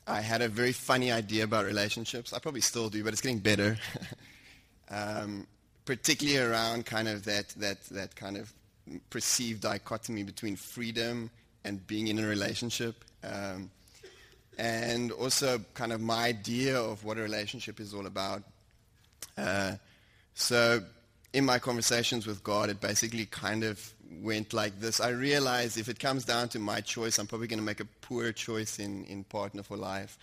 I 0.06 0.20
had 0.20 0.42
a 0.42 0.48
very 0.48 0.72
funny 0.72 1.12
idea 1.12 1.44
about 1.44 1.66
relationships. 1.66 2.32
I 2.32 2.38
probably 2.38 2.60
still 2.60 2.88
do, 2.88 3.04
but 3.04 3.12
it's 3.12 3.22
getting 3.22 3.38
better. 3.38 3.78
Um, 4.92 5.46
particularly 5.84 6.38
around 6.38 6.84
kind 6.84 7.06
of 7.06 7.24
that, 7.24 7.50
that, 7.50 7.80
that 7.90 8.16
kind 8.16 8.36
of 8.36 8.52
perceived 9.08 9.62
dichotomy 9.62 10.24
between 10.24 10.56
freedom 10.56 11.30
and 11.64 11.86
being 11.86 12.08
in 12.08 12.18
a 12.18 12.26
relationship. 12.26 13.04
Um, 13.22 13.70
and 14.58 15.12
also 15.12 15.60
kind 15.74 15.92
of 15.92 16.00
my 16.00 16.24
idea 16.24 16.78
of 16.78 17.04
what 17.04 17.18
a 17.18 17.22
relationship 17.22 17.80
is 17.80 17.94
all 17.94 18.06
about. 18.06 18.42
Uh, 19.38 19.76
so 20.34 20.82
in 21.32 21.44
my 21.44 21.58
conversations 21.58 22.26
with 22.26 22.42
God, 22.42 22.68
it 22.68 22.80
basically 22.80 23.26
kind 23.26 23.64
of 23.64 23.94
went 24.10 24.52
like 24.52 24.80
this. 24.80 25.00
I 25.00 25.10
realized 25.10 25.78
if 25.78 25.88
it 25.88 25.98
comes 25.98 26.24
down 26.24 26.48
to 26.50 26.58
my 26.58 26.80
choice, 26.80 27.18
I'm 27.18 27.26
probably 27.26 27.46
going 27.46 27.60
to 27.60 27.64
make 27.64 27.80
a 27.80 27.88
poor 28.00 28.32
choice 28.32 28.78
in, 28.78 29.04
in 29.04 29.24
partner 29.24 29.62
for 29.62 29.76
life. 29.76 30.18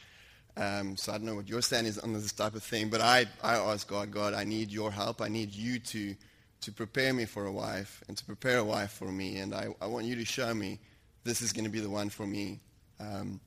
Um, 0.57 0.97
so 0.97 1.13
I 1.13 1.17
don't 1.17 1.25
know 1.25 1.35
what 1.35 1.47
your 1.47 1.61
stand 1.61 1.87
is 1.87 1.99
on 1.99 2.13
this 2.13 2.31
type 2.31 2.55
of 2.55 2.63
thing, 2.63 2.89
but 2.89 2.99
I, 2.99 3.25
I 3.43 3.55
ask 3.55 3.87
God, 3.87 4.11
God, 4.11 4.33
I 4.33 4.43
need 4.43 4.71
your 4.71 4.91
help. 4.91 5.21
I 5.21 5.27
need 5.27 5.53
you 5.53 5.79
to, 5.79 6.15
to 6.61 6.71
prepare 6.71 7.13
me 7.13 7.25
for 7.25 7.45
a 7.45 7.51
wife 7.51 8.03
and 8.07 8.17
to 8.17 8.25
prepare 8.25 8.57
a 8.57 8.63
wife 8.63 8.91
for 8.91 9.11
me. 9.11 9.37
And 9.37 9.53
I, 9.53 9.67
I 9.79 9.85
want 9.85 10.05
you 10.05 10.15
to 10.15 10.25
show 10.25 10.53
me 10.53 10.79
this 11.23 11.41
is 11.41 11.53
going 11.53 11.65
to 11.65 11.69
be 11.69 11.79
the 11.79 11.89
one 11.89 12.09
for 12.09 12.25
me. 12.25 12.59
Um, 12.99 13.39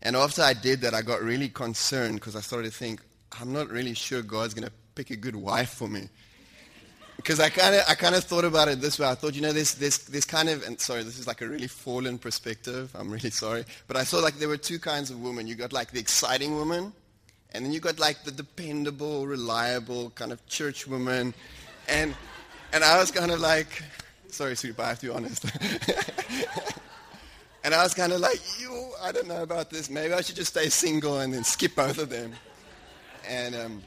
and 0.00 0.16
after 0.16 0.42
I 0.42 0.54
did 0.54 0.80
that, 0.80 0.94
I 0.94 1.02
got 1.02 1.22
really 1.22 1.48
concerned 1.48 2.14
because 2.14 2.36
I 2.36 2.40
started 2.40 2.72
to 2.72 2.76
think, 2.76 3.02
I'm 3.38 3.52
not 3.52 3.68
really 3.68 3.94
sure 3.94 4.22
God's 4.22 4.54
going 4.54 4.66
to 4.66 4.72
pick 4.94 5.10
a 5.10 5.16
good 5.16 5.36
wife 5.36 5.70
for 5.70 5.88
me. 5.88 6.08
Because 7.18 7.40
I 7.40 7.50
kind 7.50 7.74
of 7.74 7.82
I 7.88 7.94
kind 7.94 8.14
of 8.14 8.24
thought 8.24 8.44
about 8.44 8.68
it 8.68 8.80
this 8.80 8.98
way. 8.98 9.06
I 9.06 9.14
thought, 9.14 9.34
you 9.34 9.42
know, 9.42 9.52
this 9.52 9.74
this 9.74 9.98
this 9.98 10.24
kind 10.24 10.48
of 10.48 10.64
and 10.66 10.80
sorry, 10.80 11.02
this 11.02 11.18
is 11.18 11.26
like 11.26 11.42
a 11.42 11.48
really 11.48 11.66
fallen 11.66 12.16
perspective. 12.16 12.90
I'm 12.94 13.10
really 13.10 13.30
sorry, 13.30 13.64
but 13.86 13.96
I 13.96 14.04
saw 14.04 14.18
like 14.18 14.38
there 14.38 14.48
were 14.48 14.56
two 14.56 14.78
kinds 14.78 15.10
of 15.10 15.20
women. 15.20 15.46
You 15.46 15.54
got 15.54 15.72
like 15.72 15.90
the 15.90 16.00
exciting 16.00 16.54
woman, 16.54 16.92
and 17.52 17.64
then 17.64 17.72
you 17.72 17.80
got 17.80 17.98
like 17.98 18.24
the 18.24 18.30
dependable, 18.30 19.26
reliable 19.26 20.10
kind 20.10 20.32
of 20.32 20.44
church 20.46 20.86
woman, 20.86 21.34
and 21.88 22.14
and 22.72 22.82
I 22.82 22.98
was 22.98 23.10
kind 23.10 23.30
of 23.30 23.40
like, 23.40 23.82
sorry, 24.28 24.56
sweet, 24.56 24.76
but 24.76 24.84
I 24.84 24.88
have 24.90 25.00
to 25.00 25.06
be 25.06 25.12
honest. 25.12 25.44
And 27.64 27.74
I 27.74 27.82
was 27.82 27.92
kind 27.92 28.12
of 28.12 28.20
like, 28.20 28.40
you, 28.58 28.92
I 29.02 29.12
don't 29.12 29.26
know 29.26 29.42
about 29.42 29.68
this. 29.68 29.90
Maybe 29.90 30.14
I 30.14 30.20
should 30.20 30.36
just 30.36 30.52
stay 30.52 30.68
single 30.68 31.20
and 31.20 31.34
then 31.34 31.44
skip 31.44 31.74
both 31.74 31.98
of 31.98 32.08
them. 32.08 32.32
And 33.28 33.54
um, 33.54 33.82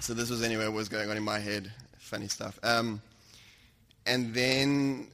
so 0.00 0.12
this 0.14 0.28
was 0.28 0.42
anyway 0.42 0.64
what 0.64 0.74
was 0.74 0.88
going 0.88 1.08
on 1.08 1.16
in 1.16 1.22
my 1.22 1.38
head. 1.38 1.72
Funny 2.08 2.28
stuff. 2.28 2.58
Um, 2.62 3.02
and 4.06 4.32
then 4.32 5.08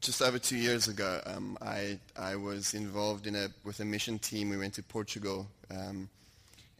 just 0.00 0.22
over 0.22 0.38
two 0.38 0.56
years 0.56 0.86
ago, 0.86 1.20
um, 1.26 1.58
I, 1.60 1.98
I 2.16 2.36
was 2.36 2.74
involved 2.74 3.26
in 3.26 3.34
a, 3.34 3.48
with 3.64 3.80
a 3.80 3.84
mission 3.84 4.20
team. 4.20 4.50
We 4.50 4.56
went 4.56 4.74
to 4.74 4.84
Portugal. 4.84 5.48
Um, 5.68 6.08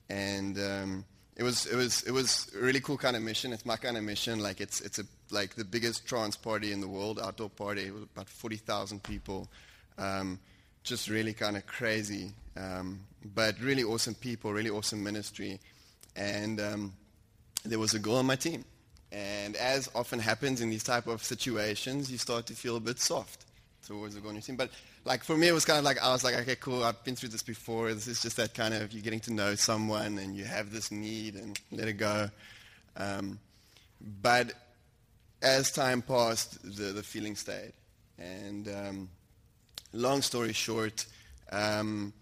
and 0.09 0.57
um, 0.61 1.05
it, 1.35 1.43
was, 1.43 1.67
it, 1.67 1.75
was, 1.75 2.05
it 2.05 2.13
was 2.13 2.53
a 2.57 2.61
really 2.61 2.79
cool 2.79 2.97
kind 2.97 3.17
of 3.17 3.23
mission. 3.23 3.53
It's 3.53 3.67
my 3.67 3.75
kind 3.75 3.97
of 3.97 4.05
mission. 4.05 4.39
Like, 4.39 4.61
it's, 4.61 4.81
it's 4.81 5.01
a, 5.01 5.05
like 5.33 5.57
the 5.57 5.65
biggest 5.65 6.07
trance 6.07 6.37
party 6.37 6.71
in 6.71 6.81
the 6.81 6.87
world, 6.87 7.19
outdoor 7.19 7.51
party. 7.51 7.87
It 7.87 7.95
was 7.95 8.05
about 8.05 8.29
40,000 8.29 9.03
people. 9.03 9.49
Um, 9.99 10.39
just 10.85 11.09
really 11.09 11.33
kind 11.33 11.57
of 11.57 11.67
crazy, 11.67 12.31
um, 12.57 13.01
but 13.35 13.59
really 13.61 13.83
awesome 13.83 14.15
people, 14.15 14.53
really 14.53 14.71
awesome 14.71 15.03
ministry. 15.03 15.59
And 16.15 16.61
um, 16.61 16.93
there 17.65 17.81
was 17.81 17.95
a 17.95 17.99
girl 17.99 18.19
on 18.19 18.27
my 18.27 18.37
team. 18.37 18.65
And 19.13 19.57
as 19.57 19.89
often 19.95 20.19
happens 20.19 20.61
in 20.61 20.71
these 20.71 20.83
type 20.83 21.07
of 21.07 21.23
situations, 21.23 22.11
you 22.11 22.19
start 22.19 22.47
to 22.47 22.55
feel 22.55 22.77
a 22.77 22.81
bit 22.81 22.99
soft 22.99 23.45
towards 23.87 24.15
the 24.15 24.21
girl 24.21 24.31
on 24.31 24.35
your 24.35 24.43
team. 24.43 24.57
But 24.57 24.71
like 25.05 25.23
for 25.23 25.37
me, 25.37 25.49
it 25.49 25.53
was 25.53 25.65
kind 25.65 25.79
of 25.79 25.85
like 25.85 26.03
I 26.03 26.11
was 26.11 26.25
like, 26.25 26.35
okay, 26.35 26.57
cool. 26.57 26.83
I've 26.83 27.03
been 27.05 27.17
through 27.17 27.29
this 27.31 27.43
before. 27.43 27.95
This 27.95 28.09
is 28.09 28.21
just 28.21 28.37
that 28.37 28.55
kind 28.55 28.75
of 28.75 28.93
you're 28.93 29.03
getting 29.03 29.21
to 29.21 29.33
know 29.33 29.55
someone 29.55 30.19
and 30.19 30.37
you 30.37 30.45
have 30.45 30.73
this 30.73 30.91
need 30.91 31.37
and 31.37 31.59
let 31.71 31.89
it 31.89 31.95
go. 31.95 32.29
Um, 32.97 33.39
but 34.23 34.53
as 35.43 35.71
time 35.71 36.03
passed, 36.03 36.63
the 36.63 36.93
the 36.93 37.03
feeling 37.03 37.37
stayed, 37.37 37.73
and 38.19 38.69
um, 38.69 39.09
long 39.93 40.23
story 40.23 40.53
short, 40.53 41.07
um, 41.53 42.13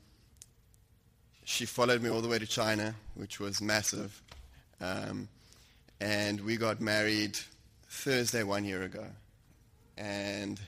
she 1.44 1.64
followed 1.64 2.02
me 2.02 2.10
all 2.10 2.20
the 2.20 2.28
way 2.28 2.38
to 2.38 2.46
China, 2.46 2.94
which 3.14 3.40
was 3.40 3.62
massive. 3.62 4.20
Um, 4.80 5.28
and 6.04 6.38
we 6.42 6.58
got 6.58 6.82
married 6.82 7.38
Thursday 7.88 8.42
one 8.42 8.62
year 8.62 8.82
ago. 8.82 9.06
And 9.96 10.60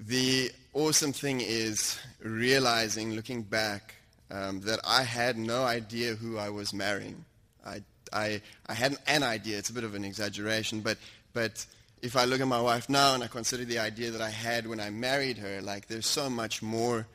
the 0.00 0.50
awesome 0.72 1.12
thing 1.12 1.42
is 1.42 1.98
realizing, 2.18 3.12
looking 3.12 3.42
back, 3.42 3.94
um, 4.30 4.60
that 4.60 4.80
I 4.86 5.02
had 5.02 5.36
no 5.36 5.64
idea 5.64 6.14
who 6.14 6.38
I 6.38 6.48
was 6.48 6.72
marrying. 6.72 7.26
I, 7.66 7.82
I, 8.10 8.40
I 8.66 8.72
had 8.72 8.96
an 9.06 9.22
idea. 9.22 9.58
It's 9.58 9.68
a 9.68 9.74
bit 9.74 9.84
of 9.84 9.94
an 9.94 10.02
exaggeration, 10.02 10.80
but, 10.80 10.96
but 11.34 11.66
if 12.00 12.16
I 12.16 12.24
look 12.24 12.40
at 12.40 12.48
my 12.48 12.60
wife 12.60 12.88
now 12.88 13.14
and 13.14 13.22
I 13.22 13.26
consider 13.26 13.66
the 13.66 13.80
idea 13.80 14.12
that 14.12 14.22
I 14.22 14.30
had 14.30 14.66
when 14.66 14.80
I 14.80 14.88
married 14.88 15.36
her, 15.36 15.60
like 15.60 15.88
there's 15.88 16.06
so 16.06 16.30
much 16.30 16.62
more 16.62 17.06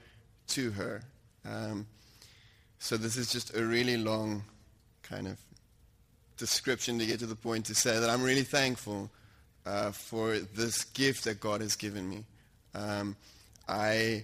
to 0.49 0.69
her. 0.69 1.01
Um, 1.43 1.87
so 2.77 2.95
this 2.95 3.17
is 3.17 3.31
just 3.31 3.57
a 3.57 3.65
really 3.65 3.97
long 3.97 4.43
kind 5.01 5.27
of 5.27 5.46
description 6.37 6.99
to 6.99 7.05
get 7.05 7.19
to 7.19 7.25
the 7.25 7.35
point 7.35 7.65
to 7.65 7.75
say 7.75 7.99
that 7.99 8.09
I'm 8.09 8.23
really 8.23 8.43
thankful 8.43 9.09
uh, 9.65 9.91
for 9.91 10.37
this 10.39 10.83
gift 10.85 11.25
that 11.25 11.39
God 11.39 11.61
has 11.61 11.75
given 11.75 12.09
me. 12.09 12.23
Um, 12.73 13.15
I, 13.67 14.23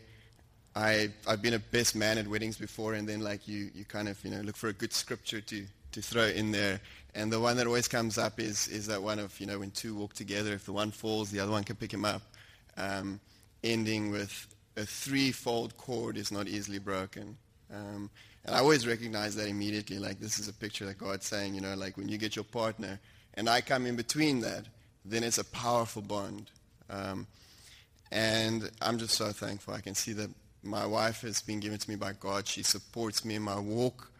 I, 0.76 1.10
I've 1.28 1.42
been 1.42 1.54
a 1.54 1.60
best 1.60 1.96
man 1.96 2.18
at 2.18 2.28
weddings 2.28 2.58
before, 2.58 2.94
and 2.94 3.08
then 3.08 3.20
like 3.20 3.48
you, 3.48 3.70
you 3.74 3.86
kind 3.86 4.08
of 4.08 4.24
you 4.24 4.32
know 4.32 4.42
look 4.42 4.56
for 4.56 4.70
a 4.70 4.74
good 4.74 4.94
scripture 4.94 5.42
to, 5.42 5.66
to 5.92 6.02
throw 6.02 6.26
in 6.26 6.52
there. 6.52 6.80
And 7.16 7.32
the 7.32 7.40
one 7.40 7.58
that 7.58 7.68
always 7.68 7.88
comes 7.88 8.18
up 8.18 8.40
is, 8.40 8.68
is 8.68 8.88
that 8.88 9.04
one 9.04 9.20
of, 9.20 9.40
you 9.40 9.46
know, 9.46 9.60
when 9.60 9.72
two 9.72 9.96
walk 9.96 10.14
together, 10.14 10.54
if 10.54 10.66
the 10.66 10.74
one 10.74 10.90
falls, 10.92 11.30
the 11.30 11.40
other 11.40 11.52
one 11.52 11.64
can 11.64 11.76
pick 11.76 11.94
him 11.94 12.06
up. 12.06 12.24
Um, 12.76 13.20
ending 13.64 14.10
with 14.10 14.48
a 14.78 14.86
threefold 14.86 15.78
cord 15.78 16.18
is 16.18 16.32
not 16.32 16.48
easily 16.48 16.80
broken. 16.80 17.38
Um, 17.72 18.10
and 18.46 18.56
I 18.56 18.60
always 18.60 18.88
recognize 18.88 19.36
that 19.36 19.48
immediately. 19.48 20.00
Like, 20.00 20.20
this 20.20 20.40
is 20.40 20.48
a 20.48 20.54
picture 20.54 20.86
that 20.86 20.98
God's 20.98 21.26
saying, 21.26 21.56
you 21.56 21.62
know, 21.62 21.76
like 21.76 21.98
when 21.98 22.10
you 22.10 22.18
get 22.18 22.36
your 22.36 22.46
partner 22.46 23.00
and 23.36 23.50
I 23.50 23.62
come 23.62 23.86
in 23.86 23.96
between 23.96 24.42
that, 24.42 24.66
then 25.06 25.24
it's 25.24 25.38
a 25.38 25.46
powerful 25.46 26.02
bond. 26.02 26.52
Um, 26.90 27.28
and 28.12 28.70
I'm 28.82 28.98
just 28.98 29.16
so 29.16 29.32
thankful. 29.32 29.74
I 29.74 29.82
can 29.82 29.96
see 29.96 30.14
that 30.14 30.30
my 30.62 30.86
wife 30.86 31.22
has 31.22 31.42
been 31.42 31.60
given 31.60 31.78
to 31.78 31.90
me 31.90 31.96
by 31.96 32.14
God. 32.14 32.48
She 32.48 32.64
supports 32.64 33.26
me 33.26 33.36
in 33.36 33.42
my 33.42 33.60
walk 33.60 34.12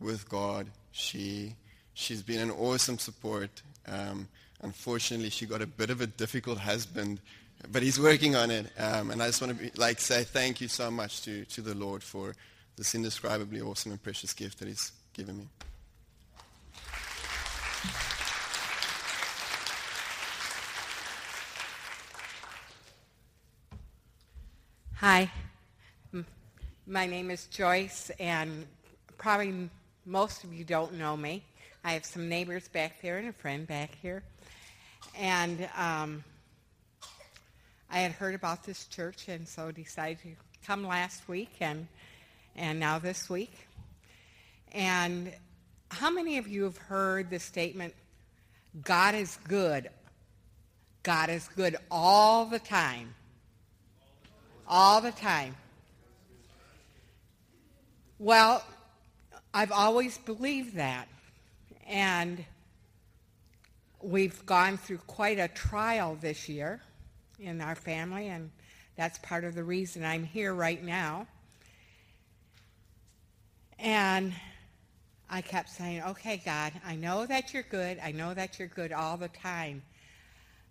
with 0.00 0.28
God. 0.28 0.66
She 0.92 1.54
She's 1.98 2.22
been 2.22 2.40
an 2.40 2.50
awesome 2.50 2.98
support. 2.98 3.62
Um, 3.88 4.28
unfortunately, 4.60 5.30
she 5.30 5.46
got 5.46 5.62
a 5.62 5.66
bit 5.66 5.88
of 5.88 6.02
a 6.02 6.06
difficult 6.06 6.58
husband, 6.58 7.20
but 7.72 7.82
he's 7.82 7.98
working 7.98 8.36
on 8.36 8.50
it. 8.50 8.66
Um, 8.78 9.10
and 9.10 9.22
I 9.22 9.28
just 9.28 9.40
want 9.40 9.56
to 9.56 9.64
be, 9.64 9.70
like 9.78 9.98
say 9.98 10.22
thank 10.22 10.60
you 10.60 10.68
so 10.68 10.90
much 10.90 11.22
to, 11.22 11.46
to 11.46 11.62
the 11.62 11.74
Lord 11.74 12.02
for 12.02 12.34
this 12.76 12.94
indescribably 12.94 13.60
awesome 13.60 13.92
and 13.92 14.02
precious 14.02 14.34
gift 14.34 14.58
that 14.58 14.68
He's 14.68 14.92
given 15.14 15.38
me. 15.38 15.48
Hi, 24.96 25.30
my 26.86 27.06
name 27.06 27.30
is 27.30 27.46
Joyce, 27.46 28.10
and 28.18 28.66
probably 29.18 29.70
most 30.04 30.44
of 30.44 30.52
you 30.52 30.64
don't 30.64 30.94
know 30.94 31.16
me. 31.16 31.44
I 31.84 31.92
have 31.92 32.04
some 32.04 32.28
neighbors 32.28 32.68
back 32.68 33.00
there 33.00 33.18
and 33.18 33.28
a 33.28 33.32
friend 33.32 33.66
back 33.66 33.96
here. 34.02 34.22
And 35.16 35.68
um, 35.76 36.24
I 37.90 38.00
had 38.00 38.12
heard 38.12 38.34
about 38.34 38.64
this 38.64 38.86
church 38.86 39.28
and 39.28 39.46
so 39.46 39.70
decided 39.70 40.18
to 40.22 40.28
come 40.66 40.86
last 40.86 41.28
week 41.28 41.52
and, 41.60 41.86
and 42.56 42.80
now 42.80 42.98
this 42.98 43.30
week. 43.30 43.52
And 44.72 45.32
how 45.90 46.10
many 46.10 46.38
of 46.38 46.48
you 46.48 46.64
have 46.64 46.76
heard 46.76 47.30
the 47.30 47.38
statement, 47.38 47.94
God 48.82 49.14
is 49.14 49.38
good? 49.48 49.88
God 51.02 51.30
is 51.30 51.48
good 51.54 51.76
all 51.90 52.46
the 52.46 52.58
time. 52.58 53.14
All 54.66 55.00
the 55.00 55.12
time. 55.12 55.54
Well, 58.18 58.64
I've 59.54 59.72
always 59.72 60.18
believed 60.18 60.76
that. 60.76 61.08
And 61.86 62.44
we've 64.02 64.44
gone 64.46 64.76
through 64.76 64.98
quite 65.06 65.38
a 65.38 65.48
trial 65.48 66.16
this 66.20 66.48
year 66.48 66.80
in 67.38 67.60
our 67.60 67.74
family, 67.74 68.28
and 68.28 68.50
that's 68.96 69.18
part 69.18 69.44
of 69.44 69.54
the 69.54 69.62
reason 69.62 70.04
I'm 70.04 70.24
here 70.24 70.54
right 70.54 70.82
now. 70.82 71.26
And 73.78 74.32
I 75.28 75.40
kept 75.40 75.70
saying, 75.70 76.02
okay, 76.02 76.40
God, 76.44 76.72
I 76.84 76.96
know 76.96 77.26
that 77.26 77.52
you're 77.52 77.64
good. 77.64 77.98
I 78.02 78.12
know 78.12 78.32
that 78.34 78.58
you're 78.58 78.68
good 78.68 78.92
all 78.92 79.16
the 79.16 79.28
time. 79.28 79.82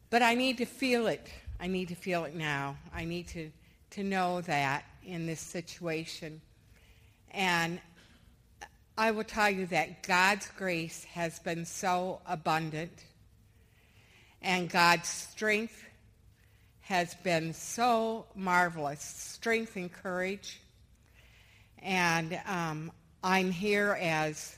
But 0.09 0.21
I 0.21 0.35
need 0.35 0.57
to 0.59 0.65
feel 0.65 1.07
it. 1.07 1.27
I 1.59 1.67
need 1.67 1.89
to 1.89 1.95
feel 1.95 2.25
it 2.25 2.35
now. 2.35 2.77
I 2.93 3.05
need 3.05 3.27
to, 3.29 3.51
to 3.91 4.03
know 4.03 4.41
that 4.41 4.85
in 5.03 5.25
this 5.25 5.39
situation. 5.39 6.41
And 7.31 7.79
I 8.97 9.11
will 9.11 9.25
tell 9.25 9.49
you 9.49 9.65
that 9.67 10.03
God's 10.03 10.49
grace 10.57 11.03
has 11.13 11.39
been 11.39 11.65
so 11.65 12.21
abundant 12.25 13.03
and 14.41 14.69
God's 14.69 15.09
strength 15.09 15.83
has 16.81 17.15
been 17.15 17.51
so 17.53 18.25
marvelous, 18.35 19.01
strength 19.01 19.75
and 19.75 19.91
courage. 19.91 20.61
And 21.85 22.39
um, 22.47 22.91
I'm 23.23 23.51
here 23.51 23.95
as 24.01 24.57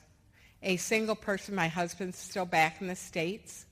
a 0.63 0.77
single 0.77 1.15
person. 1.15 1.53
My 1.53 1.67
husband's 1.67 2.17
still 2.17 2.45
back 2.45 2.79
in 2.79 2.87
the 2.87 2.95
States. 2.95 3.65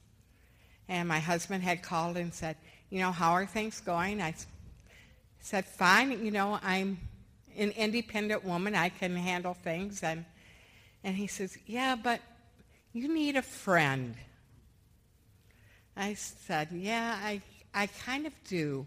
And 0.90 1.08
my 1.08 1.20
husband 1.20 1.64
had 1.64 1.82
called 1.82 2.18
and 2.18 2.34
said, 2.34 2.58
you 2.90 3.00
know, 3.00 3.14
how 3.14 3.32
are 3.32 3.46
things 3.46 3.80
going? 3.80 4.22
I 4.22 4.36
said, 5.40 5.66
fine. 5.66 6.24
You 6.24 6.32
know, 6.32 6.60
I'm 6.62 7.00
an 7.58 7.72
independent 7.72 8.44
woman. 8.44 8.76
I 8.76 8.90
can 8.90 9.16
handle 9.16 9.54
things. 9.54 10.04
And, 10.04 10.26
and 11.06 11.16
he 11.16 11.28
says, 11.28 11.58
yeah, 11.66 11.96
but 11.96 12.20
you 12.92 13.08
need 13.08 13.38
a 13.38 13.42
friend. 13.42 14.16
I 15.96 16.16
said, 16.16 16.68
yeah, 16.74 17.18
I, 17.24 17.42
I 17.74 17.88
kind 17.88 18.28
of 18.28 18.34
do. 18.50 18.86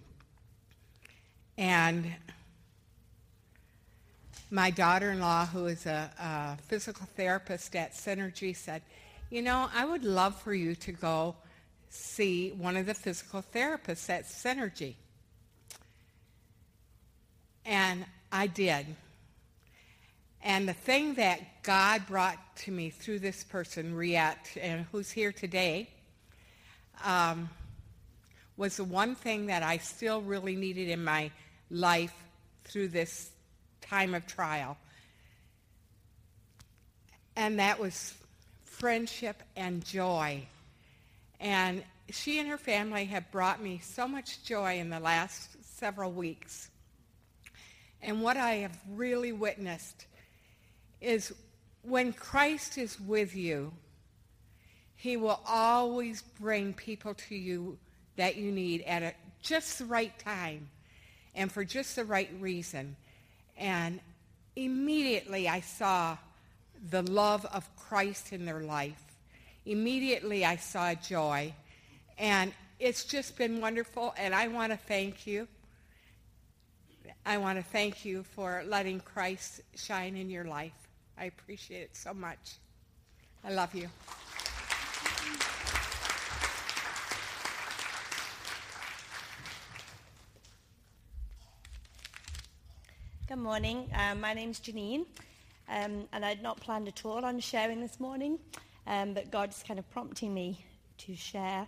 And 1.57 2.13
my 4.51 4.71
daughter-in-law, 4.71 5.47
who 5.47 5.67
is 5.67 5.87
a, 5.87 6.11
a 6.19 6.63
physical 6.63 7.07
therapist 7.17 7.77
at 7.77 7.93
Synergy, 7.93 8.57
said, 8.57 8.83
you 9.31 9.43
know, 9.43 9.69
I 9.75 9.85
would 9.85 10.05
love 10.05 10.41
for 10.41 10.55
you 10.55 10.75
to 10.77 10.93
go 10.93 11.37
see 11.91 12.51
one 12.51 12.77
of 12.77 12.87
the 12.87 12.95
physical 12.95 13.45
therapists 13.55 14.09
at 14.09 14.25
Synergy. 14.25 14.95
And 17.67 18.07
I 18.33 18.47
did. 18.47 18.87
And 20.43 20.69
the 20.69 20.73
thing 20.73 21.15
that 21.15 21.63
God 21.63 22.07
brought 22.07 22.39
to 22.59 22.71
me 22.71 22.91
through 22.91 23.19
this 23.19 23.45
person, 23.45 23.95
Riet, 23.95 24.57
and 24.61 24.87
who's 24.93 25.11
here 25.11 25.33
today, 25.33 25.91
um, 27.05 27.51
was 28.57 28.77
the 28.77 28.85
one 28.85 29.15
thing 29.15 29.47
that 29.47 29.63
I 29.63 29.77
still 29.79 30.23
really 30.23 30.57
needed 30.57 30.89
in 30.89 31.05
my 31.05 31.31
life 31.71 32.15
through 32.65 32.89
this 32.89 33.31
time 33.81 34.15
of 34.15 34.27
trial. 34.27 34.77
And 37.37 37.59
that 37.59 37.79
was 37.79 38.15
friendship 38.65 39.43
and 39.57 39.85
joy. 39.85 40.47
And 41.41 41.85
she 42.11 42.39
and 42.39 42.49
her 42.49 42.59
family 42.59 43.05
have 43.07 43.31
brought 43.31 43.63
me 43.63 43.81
so 43.83 44.09
much 44.09 44.43
joy 44.45 44.79
in 44.79 44.91
the 44.91 45.01
last 45.01 45.51
several 45.79 46.11
weeks. 46.11 46.71
And 48.03 48.23
what 48.23 48.37
I 48.37 48.57
have 48.57 48.77
really 48.91 49.33
witnessed 49.33 50.07
is 51.01 51.33
when 51.83 52.13
Christ 52.13 52.79
is 52.79 53.01
with 53.01 53.35
you, 53.35 53.73
he 54.97 55.17
will 55.17 55.41
always 55.47 56.23
bring 56.41 56.73
people 56.73 57.15
to 57.15 57.35
you 57.35 57.79
that 58.17 58.37
you 58.37 58.51
need 58.51 58.83
at 58.83 59.03
a, 59.03 59.13
just 59.43 59.79
the 59.79 59.85
right 59.85 60.17
time 60.19 60.69
and 61.35 61.51
for 61.51 61.65
just 61.65 61.95
the 61.95 62.05
right 62.05 62.31
reason. 62.41 62.97
And 63.59 64.01
immediately 64.57 65.49
I 65.49 65.61
saw 65.61 66.17
the 66.91 67.03
love 67.03 67.45
of 67.47 67.69
Christ 67.77 68.33
in 68.33 68.47
their 68.47 68.61
life. 68.61 69.03
Immediately 69.67 70.45
I 70.45 70.57
saw 70.57 70.95
joy. 70.95 71.53
And 72.17 72.53
it's 72.79 73.05
just 73.05 73.37
been 73.37 73.61
wonderful, 73.61 74.15
and 74.17 74.35
I 74.35 74.49
want 74.49 74.73
to 74.73 74.79
thank 74.79 75.27
you 75.27 75.49
I 77.29 77.37
want 77.37 77.59
to 77.59 77.63
thank 77.63 78.07
you 78.07 78.23
for 78.23 78.63
letting 78.67 79.01
Christ 79.01 79.61
shine 79.77 80.17
in 80.17 80.31
your 80.31 80.45
life. 80.45 80.89
I 81.19 81.27
appreciate 81.27 81.83
it 81.83 81.95
so 81.97 82.15
much. 82.15 82.57
I 83.45 83.53
love 83.53 83.75
you. 83.75 83.91
Good 93.29 93.37
morning. 93.37 93.91
Um, 93.95 94.23
my 94.23 94.33
name's 94.33 94.59
Janine, 94.59 95.05
um, 95.69 96.09
and 96.15 96.25
I'd 96.25 96.43
not 96.43 96.63
planned 96.63 96.89
at 96.89 97.05
all 97.05 97.27
on 97.27 97.39
sharing 97.41 97.79
this 97.79 98.01
morning, 98.01 98.39
um, 98.87 99.13
but 99.13 99.31
God's 99.31 99.63
kind 99.63 99.79
of 99.79 99.87
prompting 99.91 100.33
me 100.33 100.65
to 100.97 101.15
share. 101.15 101.67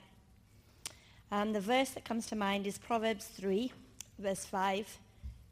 Um, 1.31 1.53
the 1.53 1.61
verse 1.61 1.91
that 1.91 2.03
comes 2.03 2.25
to 2.29 2.35
mind 2.35 2.67
is 2.67 2.79
Proverbs 2.79 3.27
3, 3.27 3.71
verse 4.19 4.47
5 4.47 4.99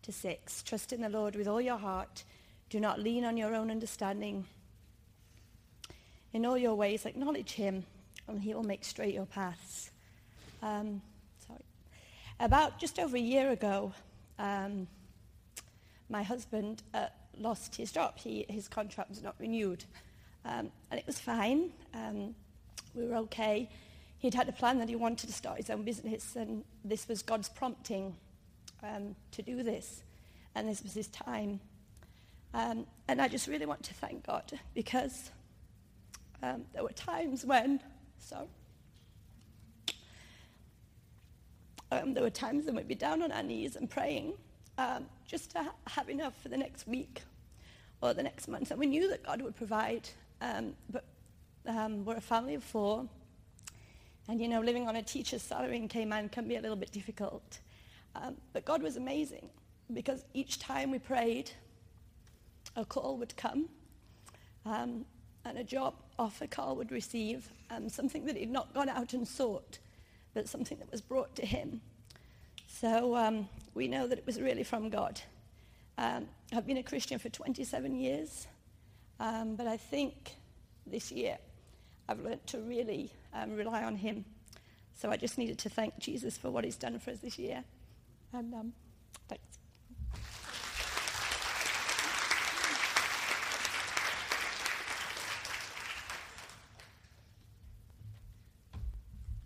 to 0.01 0.11
6. 0.11 0.63
Trust 0.63 0.95
in 0.95 1.03
the 1.03 1.11
Lord 1.11 1.37
with 1.37 1.47
all 1.47 1.61
your 1.61 1.77
heart. 1.77 2.25
Do 2.71 2.81
not 2.81 2.99
lean 2.99 3.27
on 3.27 3.37
your 3.37 3.55
own 3.55 3.71
understanding. 3.71 4.47
In 6.33 6.47
all 6.47 6.57
your 6.57 6.75
ways, 6.75 7.05
acknowledge 7.05 7.53
him, 7.53 7.85
and 8.27 8.41
he 8.41 8.55
will 8.55 8.65
make 8.65 8.83
straight 8.83 9.13
your 9.13 9.27
paths. 9.27 9.91
Um, 10.63 11.03
sorry. 11.47 11.61
About 12.41 12.79
just 12.79 12.99
over 12.99 13.15
a 13.15 13.21
year 13.21 13.51
ago, 13.51 13.93
um, 14.39 14.87
my 16.09 16.23
husband 16.23 16.83
uh, 16.95 17.07
lost 17.39 17.77
his 17.77 17.93
job. 17.93 18.19
He, 18.19 18.47
his 18.49 18.69
contract 18.69 19.11
was 19.11 19.23
not 19.23 19.35
renewed. 19.39 19.85
Um, 20.45 20.71
and 20.91 20.99
it 20.99 21.07
was 21.07 21.19
fine. 21.19 21.71
Um, 21.95 22.35
we 22.95 23.07
were 23.07 23.17
okay. 23.17 23.69
He'd 24.19 24.35
had 24.35 24.49
a 24.49 24.53
plan 24.53 24.79
that 24.79 24.89
he 24.89 24.97
wanted 24.97 25.29
to 25.29 25.33
start 25.33 25.59
his 25.59 25.71
own 25.71 25.83
business, 25.83 26.35
and 26.37 26.65
this 26.85 27.07
was 27.07 27.23
God's 27.23 27.49
prompting 27.49 28.17
um, 28.83 29.15
to 29.33 29.43
do 29.43 29.63
this, 29.63 30.03
and 30.55 30.69
this 30.69 30.83
was 30.83 30.95
his 30.95 31.09
time. 31.09 31.61
Um, 32.55 32.87
and 33.07 33.21
I 33.21 33.29
just 33.29 33.47
really 33.47 33.67
want 33.67 33.83
to 33.85 33.95
thank 33.95 34.27
God 34.27 34.59
because 34.75 35.31
um, 36.43 36.65
there 36.73 36.83
were 36.83 36.91
times 36.91 37.45
when, 37.45 37.81
so, 38.19 38.49
um, 41.93 42.15
there 42.15 42.23
were 42.23 42.31
times 42.31 42.65
when 42.67 42.77
we'd 42.77 42.89
be 42.89 42.95
down 42.95 43.23
on 43.23 43.31
our 43.31 43.43
knees 43.43 43.77
and 43.77 43.89
praying 43.89 44.33
um, 44.79 45.05
just 45.27 45.51
to 45.51 45.65
ha- 45.65 45.75
have 45.89 46.09
enough 46.09 46.35
for 46.41 46.49
the 46.49 46.57
next 46.57 46.87
week 46.87 47.23
or 48.01 48.15
the 48.15 48.23
next 48.23 48.49
month. 48.49 48.71
And 48.71 48.81
we 48.81 48.87
knew 48.87 49.09
that 49.09 49.23
God 49.23 49.43
would 49.43 49.57
provide, 49.57 50.09
um, 50.41 50.75
but 50.89 51.05
we're 51.67 52.17
a 52.17 52.21
family 52.21 52.55
of 52.55 52.65
four. 52.65 53.07
And, 54.29 54.41
you 54.41 54.49
know, 54.49 54.61
living 54.61 54.89
on 54.89 54.97
a 54.97 55.03
teacher's 55.03 55.43
salary 55.43 55.77
in 55.77 55.89
Cayman 55.89 56.29
can 56.29 56.49
be 56.49 56.57
a 56.57 56.61
little 56.61 56.77
bit 56.77 56.93
difficult. 56.93 57.59
Um, 58.15 58.37
but 58.53 58.65
God 58.65 58.83
was 58.83 58.97
amazing 58.97 59.49
because 59.93 60.25
each 60.35 60.59
time 60.59 60.91
we 60.91 60.99
prayed, 60.99 61.51
a 62.77 62.85
call 62.85 63.17
would 63.17 63.37
come 63.37 63.69
um, 64.65 65.05
and 65.45 65.59
a 65.59 65.65
job 65.65 65.95
offer 66.19 66.47
call 66.47 66.77
would 66.77 66.93
receive 66.93 67.49
um, 67.71 67.89
something 67.89 68.27
that 68.27 68.37
he'd 68.37 68.51
not 68.51 68.73
gone 68.75 68.89
out 68.89 69.13
and 69.13 69.27
sought, 69.27 69.79
but 70.35 70.49
something 70.49 70.79
that 70.79 70.91
was 70.91 71.01
brought 71.01 71.35
to 71.37 71.47
him. 71.47 71.81
So 72.67 73.17
um, 73.17 73.49
we 73.79 73.87
know 73.87 74.09
that 74.09 74.19
it 74.19 74.27
was 74.27 74.41
really 74.41 74.65
from 74.65 74.91
God. 74.91 75.21
Um, 75.99 76.27
I've 76.53 76.67
been 76.67 76.79
a 76.79 76.83
Christian 76.83 77.21
for 77.21 77.29
27 77.29 77.95
years, 77.95 78.49
um, 79.21 79.55
but 79.55 79.69
I 79.69 79.77
think 79.77 80.35
this 80.85 81.13
year 81.13 81.39
I've 82.09 82.19
learned 82.19 82.45
to 82.49 82.59
really 82.59 83.13
rely 83.47 83.85
on 83.85 83.95
him. 83.95 84.25
So 84.97 85.13
I 85.13 85.17
just 85.17 85.39
needed 85.39 85.59
to 85.61 85.69
thank 85.69 85.97
Jesus 86.01 86.37
for 86.37 86.51
what 86.51 86.65
he's 86.65 86.77
done 86.77 86.99
for 86.99 87.13
us 87.13 87.19
this 87.21 87.39
year. 87.39 87.63
And 88.33 88.53
um, 88.53 88.73
thanks. 89.29 89.45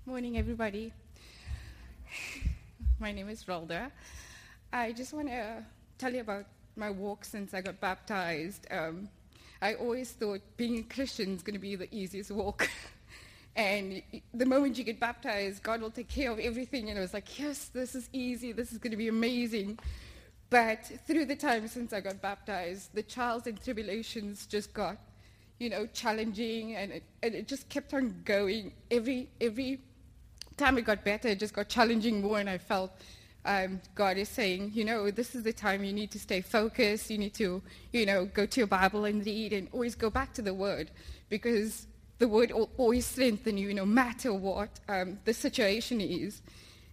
Morning, 0.07 0.39
everybody. 0.39 0.95
My 3.03 3.11
name 3.11 3.29
is 3.31 3.43
Ralda. 3.47 3.91
I 4.73 4.93
just 4.93 5.13
want 5.13 5.27
to 5.27 5.65
tell 5.99 6.15
you 6.15 6.21
about 6.21 6.47
my 6.77 6.89
walk 6.89 7.25
since 7.25 7.53
I 7.53 7.61
got 7.61 7.81
baptized. 7.81 8.69
Um, 8.71 9.09
I 9.61 9.75
always 9.75 10.13
thought 10.13 10.41
being 10.57 10.79
a 10.79 10.83
Christian 10.85 11.35
is 11.35 11.43
going 11.43 11.55
to 11.55 11.59
be 11.59 11.75
the 11.75 11.93
easiest 11.93 12.31
walk. 12.31 12.71
and 13.57 14.03
the 14.33 14.47
moment 14.47 14.79
you 14.79 14.85
get 14.85 15.01
baptized, 15.01 15.65
God 15.65 15.81
will 15.81 15.91
take 15.91 16.07
care 16.07 16.31
of 16.31 16.39
everything. 16.39 16.91
And 16.91 16.99
I 16.99 17.03
was 17.03 17.13
like, 17.13 17.41
yes, 17.41 17.71
this 17.75 17.97
is 17.97 18.09
easy. 18.13 18.53
This 18.53 18.71
is 18.71 18.79
going 18.79 18.93
to 18.93 18.97
be 18.97 19.09
amazing. 19.09 19.81
But 20.49 20.89
through 21.05 21.25
the 21.25 21.35
time 21.35 21.67
since 21.67 21.93
I 21.93 21.99
got 21.99 22.23
baptized, 22.23 22.95
the 22.95 23.03
trials 23.03 23.49
and 23.49 23.61
tribulations 23.61 24.47
just 24.47 24.73
got, 24.73 24.97
you 25.59 25.71
know, 25.71 25.87
challenging, 25.87 26.77
and 26.77 26.93
it, 26.93 27.03
and 27.21 27.35
it 27.35 27.49
just 27.49 27.69
kept 27.69 27.95
on 27.95 28.23
going. 28.25 28.75
Every 28.93 29.29
every 29.41 29.81
time 30.57 30.79
it 30.79 30.83
got 30.83 31.05
better, 31.05 31.29
it 31.29 31.39
just 31.39 31.55
got 31.55 31.69
challenging 31.69 32.23
more, 32.23 32.39
and 32.39 32.49
I 32.49 32.59
felt 32.59 32.93
um, 33.45 33.81
God 33.95 34.17
is 34.17 34.29
saying, 34.29 34.73
you 34.75 34.85
know, 34.85 35.11
this 35.11 35.35
is 35.35 35.43
the 35.43 35.53
time 35.53 35.83
you 35.83 35.93
need 35.93 36.11
to 36.13 36.19
stay 36.19 36.41
focused. 36.41 37.11
You 37.11 37.19
need 37.19 37.35
to, 37.35 37.61
you 37.93 38.07
know, 38.07 38.27
go 38.27 38.47
to 38.47 38.61
your 38.61 38.67
Bible 38.67 39.05
and 39.05 39.25
read, 39.25 39.53
and 39.53 39.69
always 39.73 39.95
go 39.95 40.11
back 40.11 40.33
to 40.35 40.43
the 40.43 40.55
Word, 40.55 40.91
because 41.29 41.87
the 42.19 42.29
Word 42.29 42.53
will 42.53 42.71
always 42.77 43.05
strengthen 43.05 43.57
you, 43.57 43.75
no 43.75 43.85
matter 43.85 44.33
what 44.33 44.81
um, 44.89 45.19
the 45.25 45.35
situation 45.35 46.01
is. 46.01 46.41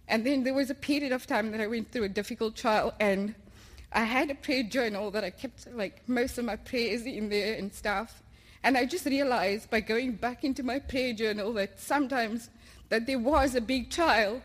And 0.08 0.26
then 0.26 0.42
there 0.42 0.54
was 0.54 0.70
a 0.70 0.74
period 0.74 1.12
of 1.12 1.26
time 1.26 1.52
that 1.52 1.60
I 1.60 1.68
went 1.68 1.92
through 1.92 2.04
a 2.04 2.08
difficult 2.08 2.56
trial, 2.56 2.94
and 2.98 3.34
I 3.92 4.04
had 4.04 4.30
a 4.30 4.34
prayer 4.34 4.62
journal 4.64 5.10
that 5.12 5.24
I 5.24 5.30
kept 5.30 5.72
like 5.72 6.08
most 6.08 6.38
of 6.38 6.44
my 6.44 6.56
prayers 6.56 7.02
in 7.02 7.28
there 7.28 7.54
and 7.56 7.72
stuff. 7.72 8.22
And 8.62 8.76
I 8.76 8.84
just 8.84 9.06
realized 9.06 9.70
by 9.70 9.80
going 9.80 10.12
back 10.12 10.44
into 10.44 10.62
my 10.62 10.78
prayer 10.78 11.12
journal 11.12 11.52
that 11.54 11.80
sometimes 11.80 12.50
that 12.90 13.06
there 13.06 13.18
was 13.18 13.54
a 13.54 13.60
big 13.60 13.90
trial 13.90 14.42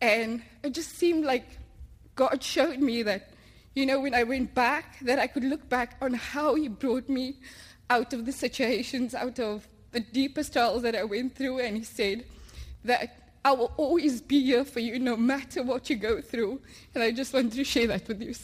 and 0.00 0.42
it 0.62 0.72
just 0.72 0.96
seemed 0.96 1.24
like 1.24 1.58
God 2.14 2.42
showed 2.42 2.78
me 2.78 3.02
that, 3.02 3.30
you 3.74 3.86
know, 3.86 4.00
when 4.00 4.14
I 4.14 4.22
went 4.22 4.54
back, 4.54 4.98
that 5.02 5.18
I 5.18 5.26
could 5.26 5.44
look 5.44 5.68
back 5.68 5.96
on 6.00 6.14
how 6.14 6.54
he 6.54 6.68
brought 6.68 7.08
me 7.08 7.36
out 7.88 8.12
of 8.12 8.24
the 8.24 8.32
situations, 8.32 9.14
out 9.14 9.38
of 9.38 9.68
the 9.92 10.00
deepest 10.00 10.52
trials 10.52 10.82
that 10.82 10.94
I 10.94 11.04
went 11.04 11.34
through. 11.34 11.60
And 11.60 11.76
he 11.76 11.84
said 11.84 12.24
that 12.84 13.34
I 13.44 13.52
will 13.52 13.72
always 13.76 14.20
be 14.20 14.42
here 14.42 14.64
for 14.64 14.80
you 14.80 14.98
no 14.98 15.16
matter 15.16 15.62
what 15.62 15.90
you 15.90 15.96
go 15.96 16.20
through. 16.20 16.60
And 16.94 17.02
I 17.02 17.10
just 17.10 17.34
wanted 17.34 17.52
to 17.52 17.64
share 17.64 17.86
that 17.88 18.08
with 18.08 18.22
you. 18.22 18.34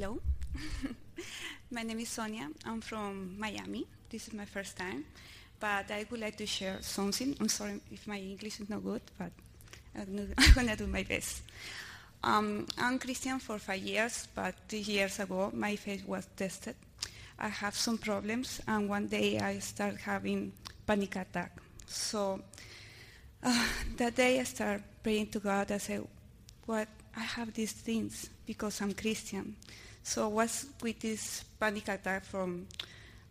Hello. 0.00 0.20
my 1.72 1.82
name 1.82 1.98
is 1.98 2.08
Sonia. 2.08 2.48
I'm 2.64 2.80
from 2.80 3.34
Miami. 3.36 3.84
This 4.08 4.28
is 4.28 4.32
my 4.32 4.44
first 4.44 4.76
time. 4.76 5.04
But 5.58 5.90
I 5.90 6.06
would 6.08 6.20
like 6.20 6.36
to 6.36 6.46
share 6.46 6.78
something. 6.82 7.34
I'm 7.40 7.48
sorry 7.48 7.80
if 7.90 8.06
my 8.06 8.16
English 8.16 8.60
is 8.60 8.70
not 8.70 8.84
good, 8.84 9.02
but 9.18 9.32
I'm 9.96 10.32
going 10.54 10.68
to 10.68 10.76
do 10.76 10.86
my 10.86 11.02
best. 11.02 11.42
Um, 12.22 12.68
I'm 12.78 13.00
Christian 13.00 13.40
for 13.40 13.58
five 13.58 13.80
years, 13.80 14.28
but 14.36 14.54
three 14.68 14.86
years 14.86 15.18
ago 15.18 15.50
my 15.52 15.74
faith 15.74 16.06
was 16.06 16.28
tested. 16.36 16.76
I 17.36 17.48
have 17.48 17.74
some 17.74 17.98
problems, 17.98 18.60
and 18.68 18.88
one 18.88 19.08
day 19.08 19.40
I 19.40 19.58
started 19.58 19.98
having 19.98 20.52
panic 20.86 21.16
attack. 21.16 21.58
So 21.86 22.40
uh, 23.42 23.66
that 23.96 24.14
day 24.14 24.38
I 24.38 24.44
started 24.44 24.84
praying 25.02 25.30
to 25.30 25.40
God. 25.40 25.72
I 25.72 25.78
said, 25.78 26.06
"What? 26.66 26.86
I 27.16 27.22
have 27.22 27.52
these 27.52 27.72
things 27.72 28.30
because 28.46 28.80
I'm 28.80 28.94
Christian." 28.94 29.56
So 30.08 30.24
I 30.24 30.28
was 30.28 30.64
with 30.80 31.00
this 31.00 31.44
panic 31.60 31.86
attack 31.88 32.24
from 32.24 32.66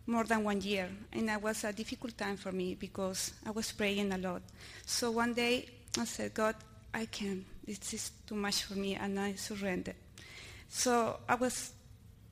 more 0.06 0.22
than 0.22 0.44
one 0.44 0.60
year, 0.60 0.88
and 1.12 1.28
it 1.28 1.42
was 1.42 1.64
a 1.64 1.72
difficult 1.72 2.16
time 2.16 2.36
for 2.36 2.52
me 2.52 2.76
because 2.76 3.32
I 3.44 3.50
was 3.50 3.72
praying 3.72 4.12
a 4.12 4.18
lot. 4.18 4.42
So 4.86 5.10
one 5.10 5.34
day 5.34 5.68
I 5.98 6.04
said, 6.04 6.34
God, 6.34 6.54
I 6.94 7.06
can't. 7.06 7.44
This 7.66 7.94
is 7.94 8.12
too 8.24 8.36
much 8.36 8.62
for 8.62 8.74
me, 8.74 8.94
and 8.94 9.18
I 9.18 9.34
surrendered. 9.34 9.96
So 10.68 11.18
I 11.28 11.34
was 11.34 11.72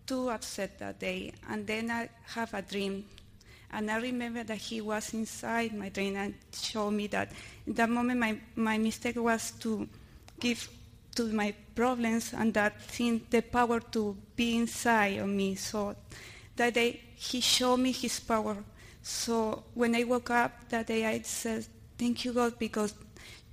too 0.06 0.30
upset 0.30 0.78
that 0.78 1.00
day, 1.00 1.32
and 1.50 1.66
then 1.66 1.90
I 1.90 2.09
have 2.26 2.54
a 2.54 2.62
dream, 2.62 3.04
and 3.72 3.90
I 3.90 3.96
remember 3.96 4.44
that 4.44 4.59
he 4.59 4.80
was 4.80 5.12
inside 5.12 5.74
my 5.74 5.88
dream 5.88 6.14
and 6.14 6.35
showed 6.52 6.92
me 6.92 7.09
that 7.09 7.32
in 7.66 7.72
that 7.74 7.90
moment 7.90 8.20
my, 8.20 8.38
my 8.54 8.78
mistake 8.78 9.16
was 9.16 9.50
to 9.59 9.88
give 10.38 10.68
to 11.16 11.24
my 11.33 11.55
problems 11.74 12.33
and 12.33 12.55
that 12.55 12.81
thing, 12.83 13.20
the 13.31 13.42
power 13.42 13.81
to 13.81 14.16
be 14.35 14.57
inside 14.57 15.18
of 15.18 15.29
me. 15.29 15.55
So 15.55 15.96
that 16.57 16.74
day, 16.74 17.00
he 17.14 17.40
showed 17.40 17.79
me 17.79 17.92
his 17.92 18.20
power. 18.20 18.57
So 19.02 19.64
when 19.74 19.94
I 19.94 20.05
woke 20.05 20.31
up 20.31 20.68
that 20.70 20.87
day, 20.87 21.07
I 21.07 21.20
said, 21.20 21.66
thank 21.98 22.24
you, 22.24 22.33
God, 22.33 22.59
because 22.59 22.94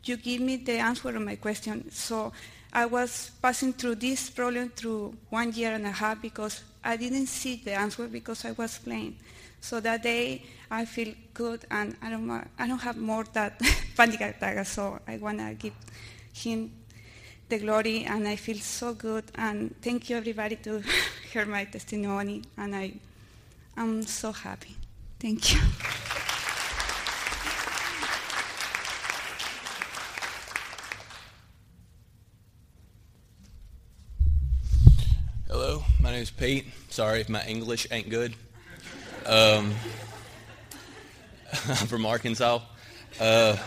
you 0.03 0.17
give 0.17 0.41
me 0.41 0.57
the 0.57 0.77
answer 0.77 1.11
to 1.11 1.19
my 1.19 1.35
question. 1.35 1.89
So 1.91 2.33
I 2.71 2.85
was 2.85 3.31
passing 3.41 3.73
through 3.73 3.95
this 3.95 4.29
problem 4.29 4.69
through 4.69 5.15
one 5.29 5.53
year 5.53 5.73
and 5.73 5.85
a 5.85 5.91
half 5.91 6.21
because 6.21 6.63
I 6.83 6.97
didn't 6.97 7.27
see 7.27 7.61
the 7.63 7.73
answer 7.73 8.07
because 8.07 8.45
I 8.45 8.51
was 8.51 8.77
playing. 8.79 9.17
So 9.61 9.79
that 9.79 10.03
day 10.03 10.43
I 10.69 10.85
feel 10.85 11.13
good 11.33 11.65
and 11.71 11.95
I 12.01 12.09
don't, 12.09 12.29
I 12.59 12.67
don't 12.67 12.79
have 12.79 12.97
more 12.97 13.23
that 13.33 13.61
panic 13.95 14.21
attack. 14.21 14.65
So 14.65 14.99
I 15.07 15.17
want 15.17 15.37
to 15.39 15.53
give 15.53 15.73
him 16.33 16.71
the 17.49 17.59
glory 17.59 18.05
and 18.05 18.27
I 18.27 18.35
feel 18.35 18.57
so 18.57 18.93
good 18.93 19.25
and 19.35 19.75
thank 19.81 20.09
you 20.09 20.17
everybody 20.17 20.55
to 20.57 20.81
hear 21.31 21.45
my 21.45 21.65
testimony 21.65 22.43
and 22.57 22.75
I 22.75 22.93
I'm 23.75 24.03
so 24.03 24.31
happy. 24.31 24.75
Thank 25.19 25.53
you. 25.53 25.59
Hello, 35.47 35.83
my 35.99 36.11
name 36.11 36.21
is 36.21 36.29
Pete. 36.29 36.65
Sorry 36.89 37.21
if 37.21 37.29
my 37.29 37.43
English 37.45 37.87
ain't 37.89 38.09
good. 38.09 38.35
Um, 39.25 39.73
I'm 41.67 41.87
from 41.87 42.05
Arkansas. 42.05 42.59
Uh, 43.19 43.57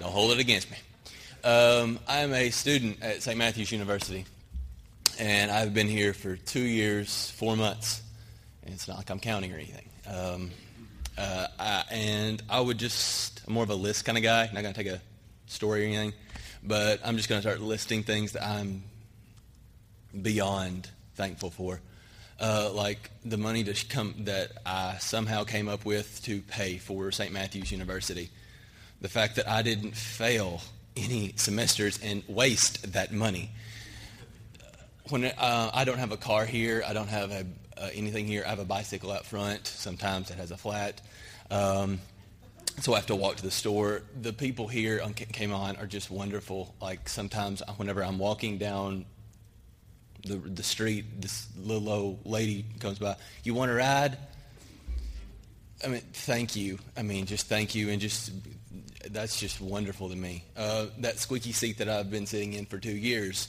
don't 0.00 0.12
hold 0.12 0.32
it 0.32 0.38
against 0.38 0.70
me. 0.70 0.78
Um, 1.46 2.00
I 2.08 2.22
am 2.22 2.34
a 2.34 2.50
student 2.50 3.00
at 3.02 3.22
St. 3.22 3.38
Matthew's 3.38 3.70
University, 3.70 4.24
and 5.16 5.48
I've 5.48 5.72
been 5.72 5.86
here 5.86 6.12
for 6.12 6.34
two 6.34 6.58
years, 6.58 7.30
four 7.36 7.56
months. 7.56 8.02
And 8.64 8.74
it's 8.74 8.88
not 8.88 8.96
like 8.96 9.10
I'm 9.10 9.20
counting 9.20 9.52
or 9.52 9.54
anything. 9.54 9.88
Um, 10.08 10.50
uh, 11.16 11.46
I, 11.56 11.84
and 11.92 12.42
I 12.50 12.60
would 12.60 12.78
just, 12.78 13.42
I'm 13.46 13.54
more 13.54 13.62
of 13.62 13.70
a 13.70 13.76
list 13.76 14.04
kind 14.04 14.18
of 14.18 14.24
guy. 14.24 14.50
Not 14.52 14.62
going 14.62 14.74
to 14.74 14.82
take 14.82 14.92
a 14.92 15.00
story 15.46 15.84
or 15.84 15.86
anything, 15.86 16.14
but 16.64 16.98
I'm 17.04 17.16
just 17.16 17.28
going 17.28 17.40
to 17.40 17.48
start 17.48 17.60
listing 17.60 18.02
things 18.02 18.32
that 18.32 18.44
I'm 18.44 18.82
beyond 20.20 20.90
thankful 21.14 21.50
for. 21.50 21.80
Uh, 22.40 22.72
like 22.74 23.08
the 23.24 23.36
money 23.36 23.62
to 23.62 23.86
come, 23.86 24.16
that 24.24 24.50
I 24.66 24.96
somehow 24.98 25.44
came 25.44 25.68
up 25.68 25.84
with 25.84 26.24
to 26.24 26.40
pay 26.40 26.78
for 26.78 27.12
St. 27.12 27.32
Matthew's 27.32 27.70
University. 27.70 28.30
The 29.00 29.08
fact 29.08 29.36
that 29.36 29.48
I 29.48 29.62
didn't 29.62 29.94
fail 29.94 30.60
any 30.96 31.32
semesters 31.36 31.98
and 32.02 32.22
waste 32.26 32.92
that 32.92 33.12
money. 33.12 33.50
When 35.08 35.24
uh, 35.24 35.70
I 35.72 35.84
don't 35.84 35.98
have 35.98 36.12
a 36.12 36.16
car 36.16 36.44
here, 36.44 36.82
I 36.86 36.92
don't 36.92 37.08
have 37.08 37.30
a, 37.30 37.46
uh, 37.76 37.90
anything 37.94 38.26
here. 38.26 38.42
I 38.44 38.50
have 38.50 38.58
a 38.58 38.64
bicycle 38.64 39.12
out 39.12 39.24
front. 39.24 39.66
Sometimes 39.66 40.30
it 40.30 40.36
has 40.36 40.50
a 40.50 40.56
flat. 40.56 41.00
Um, 41.50 42.00
so 42.80 42.92
I 42.92 42.96
have 42.96 43.06
to 43.06 43.16
walk 43.16 43.36
to 43.36 43.42
the 43.42 43.50
store. 43.50 44.02
The 44.20 44.32
people 44.32 44.68
here 44.68 45.00
on 45.02 45.14
Cayman 45.14 45.76
are 45.76 45.86
just 45.86 46.10
wonderful. 46.10 46.74
Like 46.80 47.08
sometimes 47.08 47.62
whenever 47.76 48.04
I'm 48.04 48.18
walking 48.18 48.58
down 48.58 49.06
the, 50.24 50.36
the 50.36 50.62
street, 50.62 51.20
this 51.20 51.46
little 51.56 51.88
old 51.88 52.26
lady 52.26 52.64
comes 52.80 52.98
by. 52.98 53.16
You 53.44 53.54
want 53.54 53.70
a 53.70 53.74
ride? 53.74 54.18
I 55.84 55.88
mean, 55.88 56.02
thank 56.12 56.56
you. 56.56 56.78
I 56.96 57.02
mean, 57.02 57.26
just 57.26 57.46
thank 57.48 57.74
you, 57.74 57.90
and 57.90 58.00
just 58.00 58.32
that's 59.10 59.38
just 59.38 59.60
wonderful 59.60 60.08
to 60.08 60.16
me. 60.16 60.44
Uh, 60.56 60.86
that 60.98 61.18
squeaky 61.18 61.52
seat 61.52 61.78
that 61.78 61.88
I've 61.88 62.10
been 62.10 62.26
sitting 62.26 62.54
in 62.54 62.66
for 62.66 62.78
two 62.78 62.96
years 62.96 63.48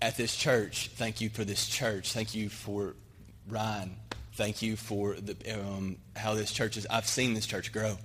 at 0.00 0.16
this 0.16 0.36
church. 0.36 0.90
Thank 0.94 1.20
you 1.20 1.28
for 1.28 1.44
this 1.44 1.66
church. 1.66 2.12
Thank 2.12 2.34
you 2.34 2.48
for 2.48 2.94
Ryan. 3.48 3.96
Thank 4.34 4.62
you 4.62 4.76
for 4.76 5.14
the, 5.14 5.34
um, 5.54 5.96
how 6.14 6.34
this 6.34 6.52
church 6.52 6.76
is. 6.76 6.86
I've 6.90 7.06
seen 7.06 7.34
this 7.34 7.46
church 7.46 7.72
grow. 7.72 7.96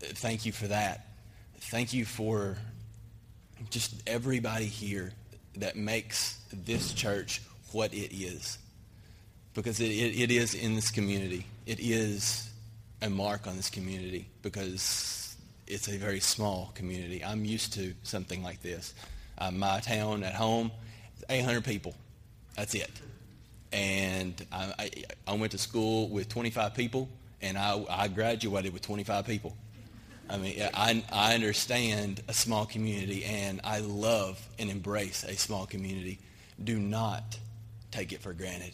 Thank 0.00 0.46
you 0.46 0.52
for 0.52 0.68
that. 0.68 1.06
Thank 1.58 1.92
you 1.92 2.04
for 2.04 2.56
just 3.68 4.02
everybody 4.06 4.64
here 4.64 5.12
that 5.56 5.76
makes 5.76 6.38
this 6.52 6.94
church 6.94 7.42
what 7.72 7.92
it 7.92 8.14
is. 8.14 8.58
Because 9.52 9.80
it, 9.80 9.90
it, 9.90 10.20
it 10.20 10.30
is 10.30 10.54
in 10.54 10.74
this 10.74 10.90
community. 10.90 11.44
It 11.66 11.80
is 11.80 12.48
a 13.02 13.10
mark 13.10 13.46
on 13.46 13.56
this 13.56 13.68
community 13.68 14.28
because 14.42 15.19
it's 15.70 15.88
a 15.88 15.96
very 15.96 16.20
small 16.20 16.72
community. 16.74 17.24
I'm 17.24 17.44
used 17.44 17.72
to 17.74 17.94
something 18.02 18.42
like 18.42 18.60
this. 18.60 18.92
Uh, 19.38 19.50
my 19.50 19.80
town 19.80 20.22
at 20.24 20.34
home, 20.34 20.70
800 21.28 21.64
people. 21.64 21.94
That's 22.56 22.74
it. 22.74 22.90
and 23.72 24.34
I, 24.50 24.74
I, 24.78 24.90
I 25.28 25.34
went 25.34 25.52
to 25.52 25.58
school 25.58 26.08
with 26.08 26.28
25 26.28 26.74
people, 26.74 27.08
and 27.40 27.56
I, 27.56 27.84
I 27.88 28.08
graduated 28.08 28.72
with 28.72 28.82
25 28.82 29.26
people. 29.26 29.56
I 30.28 30.36
mean, 30.36 30.60
I, 30.74 31.04
I 31.10 31.34
understand 31.34 32.22
a 32.28 32.32
small 32.34 32.66
community, 32.66 33.24
and 33.24 33.60
I 33.64 33.80
love 33.80 34.40
and 34.58 34.70
embrace 34.70 35.24
a 35.24 35.36
small 35.36 35.66
community. 35.66 36.18
Do 36.62 36.78
not 36.78 37.38
take 37.90 38.12
it 38.12 38.20
for 38.20 38.32
granted. 38.32 38.72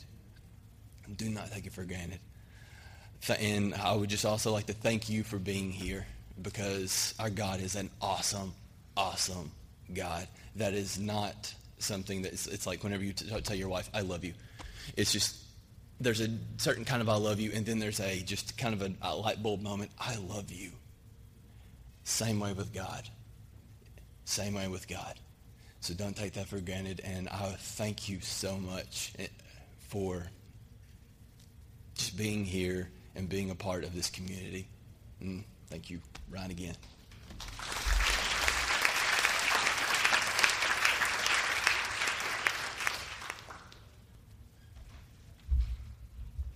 Do 1.17 1.29
not 1.29 1.53
take 1.53 1.67
it 1.67 1.73
for 1.73 1.85
granted. 1.85 2.19
And 3.41 3.75
I 3.75 3.95
would 3.95 4.11
just 4.11 4.25
also 4.25 4.53
like 4.53 4.67
to 4.67 4.73
thank 4.73 5.09
you 5.09 5.25
for 5.25 5.39
being 5.39 5.71
here 5.71 6.07
because 6.41 7.15
our 7.19 7.31
God 7.31 7.61
is 7.61 7.77
an 7.77 7.91
awesome, 8.01 8.53
awesome 8.97 9.51
God. 9.93 10.27
That 10.57 10.75
is 10.75 10.99
not 10.99 11.55
something 11.79 12.23
that 12.23 12.33
it's 12.33 12.67
like 12.67 12.83
whenever 12.83 13.05
you 13.05 13.13
t- 13.13 13.29
tell 13.41 13.57
your 13.57 13.69
wife, 13.69 13.91
I 13.95 14.01
love 14.01 14.25
you. 14.25 14.33
It's 14.97 15.13
just, 15.13 15.37
there's 16.01 16.21
a 16.21 16.29
certain 16.59 16.85
kind 16.85 17.03
of 17.03 17.09
I 17.09 17.17
love 17.17 17.41
you, 17.41 17.53
and 17.55 17.65
then 17.65 17.79
there's 17.79 18.01
a 18.01 18.21
just 18.21 18.57
kind 18.57 18.75
of 18.75 18.83
a, 18.83 18.93
a 19.03 19.17
light 19.17 19.43
bulb 19.43 19.63
moment, 19.63 19.91
I 19.99 20.17
love 20.17 20.51
you. 20.51 20.71
Same 22.05 22.39
way 22.39 22.53
with 22.53 22.73
God. 22.73 23.09
Same 24.25 24.55
way 24.55 24.69
with 24.69 24.89
God. 24.89 25.15
So 25.81 25.95
don't 25.95 26.17
take 26.17 26.33
that 26.35 26.49
for 26.49 26.61
granted. 26.61 27.01
And 27.05 27.29
I 27.29 27.55
thank 27.59 28.09
you 28.09 28.21
so 28.21 28.57
much 28.57 29.13
eh, 29.19 29.27
for 29.89 30.27
just 31.95 32.17
being 32.17 32.45
here 32.45 32.89
and 33.15 33.29
being 33.29 33.51
a 33.51 33.55
part 33.55 33.85
of 33.85 33.95
this 33.95 34.11
community. 34.11 34.69
And 35.21 35.45
thank 35.69 35.91
you, 35.91 36.01
Ryan, 36.31 36.51
again. 36.51 36.77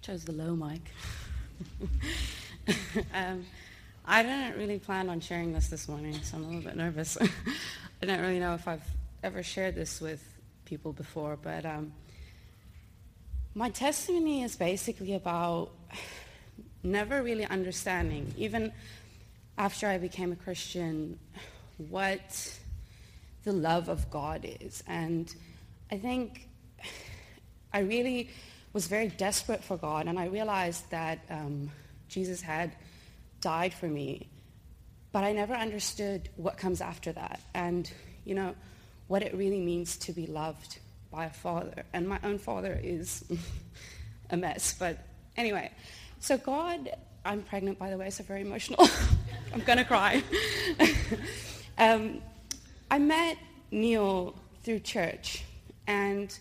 Chose 0.02 0.24
the 0.24 0.32
low 0.32 0.56
mic. 0.56 0.80
um, 3.14 3.44
I 4.06 4.22
didn't 4.22 4.58
really 4.58 4.78
plan 4.78 5.08
on 5.08 5.20
sharing 5.20 5.52
this 5.52 5.68
this 5.68 5.88
morning, 5.88 6.14
so 6.22 6.36
I'm 6.36 6.44
a 6.44 6.46
little 6.46 6.62
bit 6.62 6.76
nervous. 6.76 7.16
I 8.02 8.06
don't 8.06 8.20
really 8.20 8.38
know 8.38 8.54
if 8.54 8.66
I've 8.66 8.84
ever 9.22 9.42
shared 9.42 9.74
this 9.74 10.00
with 10.00 10.24
people 10.64 10.92
before, 10.92 11.36
but 11.40 11.66
um, 11.66 11.92
my 13.54 13.68
testimony 13.68 14.42
is 14.42 14.56
basically 14.56 15.14
about 15.14 15.70
never 16.82 17.22
really 17.22 17.44
understanding, 17.44 18.32
even 18.38 18.72
after 19.60 19.86
I 19.86 19.98
became 19.98 20.32
a 20.32 20.36
Christian, 20.36 21.18
what 21.76 22.58
the 23.44 23.52
love 23.52 23.90
of 23.90 24.10
God 24.10 24.46
is. 24.62 24.82
And 24.86 25.30
I 25.92 25.98
think 25.98 26.48
I 27.70 27.80
really 27.80 28.30
was 28.72 28.86
very 28.86 29.08
desperate 29.08 29.62
for 29.62 29.76
God, 29.76 30.06
and 30.06 30.18
I 30.18 30.28
realized 30.28 30.90
that 30.92 31.18
um, 31.28 31.70
Jesus 32.08 32.40
had 32.40 32.74
died 33.42 33.74
for 33.74 33.86
me, 33.86 34.30
but 35.12 35.24
I 35.24 35.32
never 35.32 35.52
understood 35.52 36.30
what 36.36 36.56
comes 36.56 36.80
after 36.80 37.12
that, 37.12 37.40
and 37.52 37.92
you 38.24 38.34
know 38.34 38.54
what 39.08 39.22
it 39.22 39.34
really 39.34 39.60
means 39.60 39.98
to 39.98 40.12
be 40.12 40.26
loved 40.26 40.78
by 41.10 41.26
a 41.26 41.30
father. 41.30 41.84
And 41.92 42.08
my 42.08 42.18
own 42.24 42.38
father 42.38 42.80
is 42.82 43.24
a 44.30 44.38
mess, 44.38 44.74
but 44.78 45.04
anyway. 45.36 45.70
So 46.18 46.38
God, 46.38 46.88
I'm 47.26 47.42
pregnant 47.42 47.78
by 47.78 47.90
the 47.90 47.98
way, 47.98 48.08
so 48.08 48.24
very 48.24 48.40
emotional. 48.40 48.88
I'm 49.52 49.60
gonna 49.60 49.84
cry. 49.84 50.22
um, 51.78 52.22
I 52.90 52.98
met 52.98 53.36
Neil 53.72 54.34
through 54.62 54.80
church, 54.80 55.44
and 55.86 56.36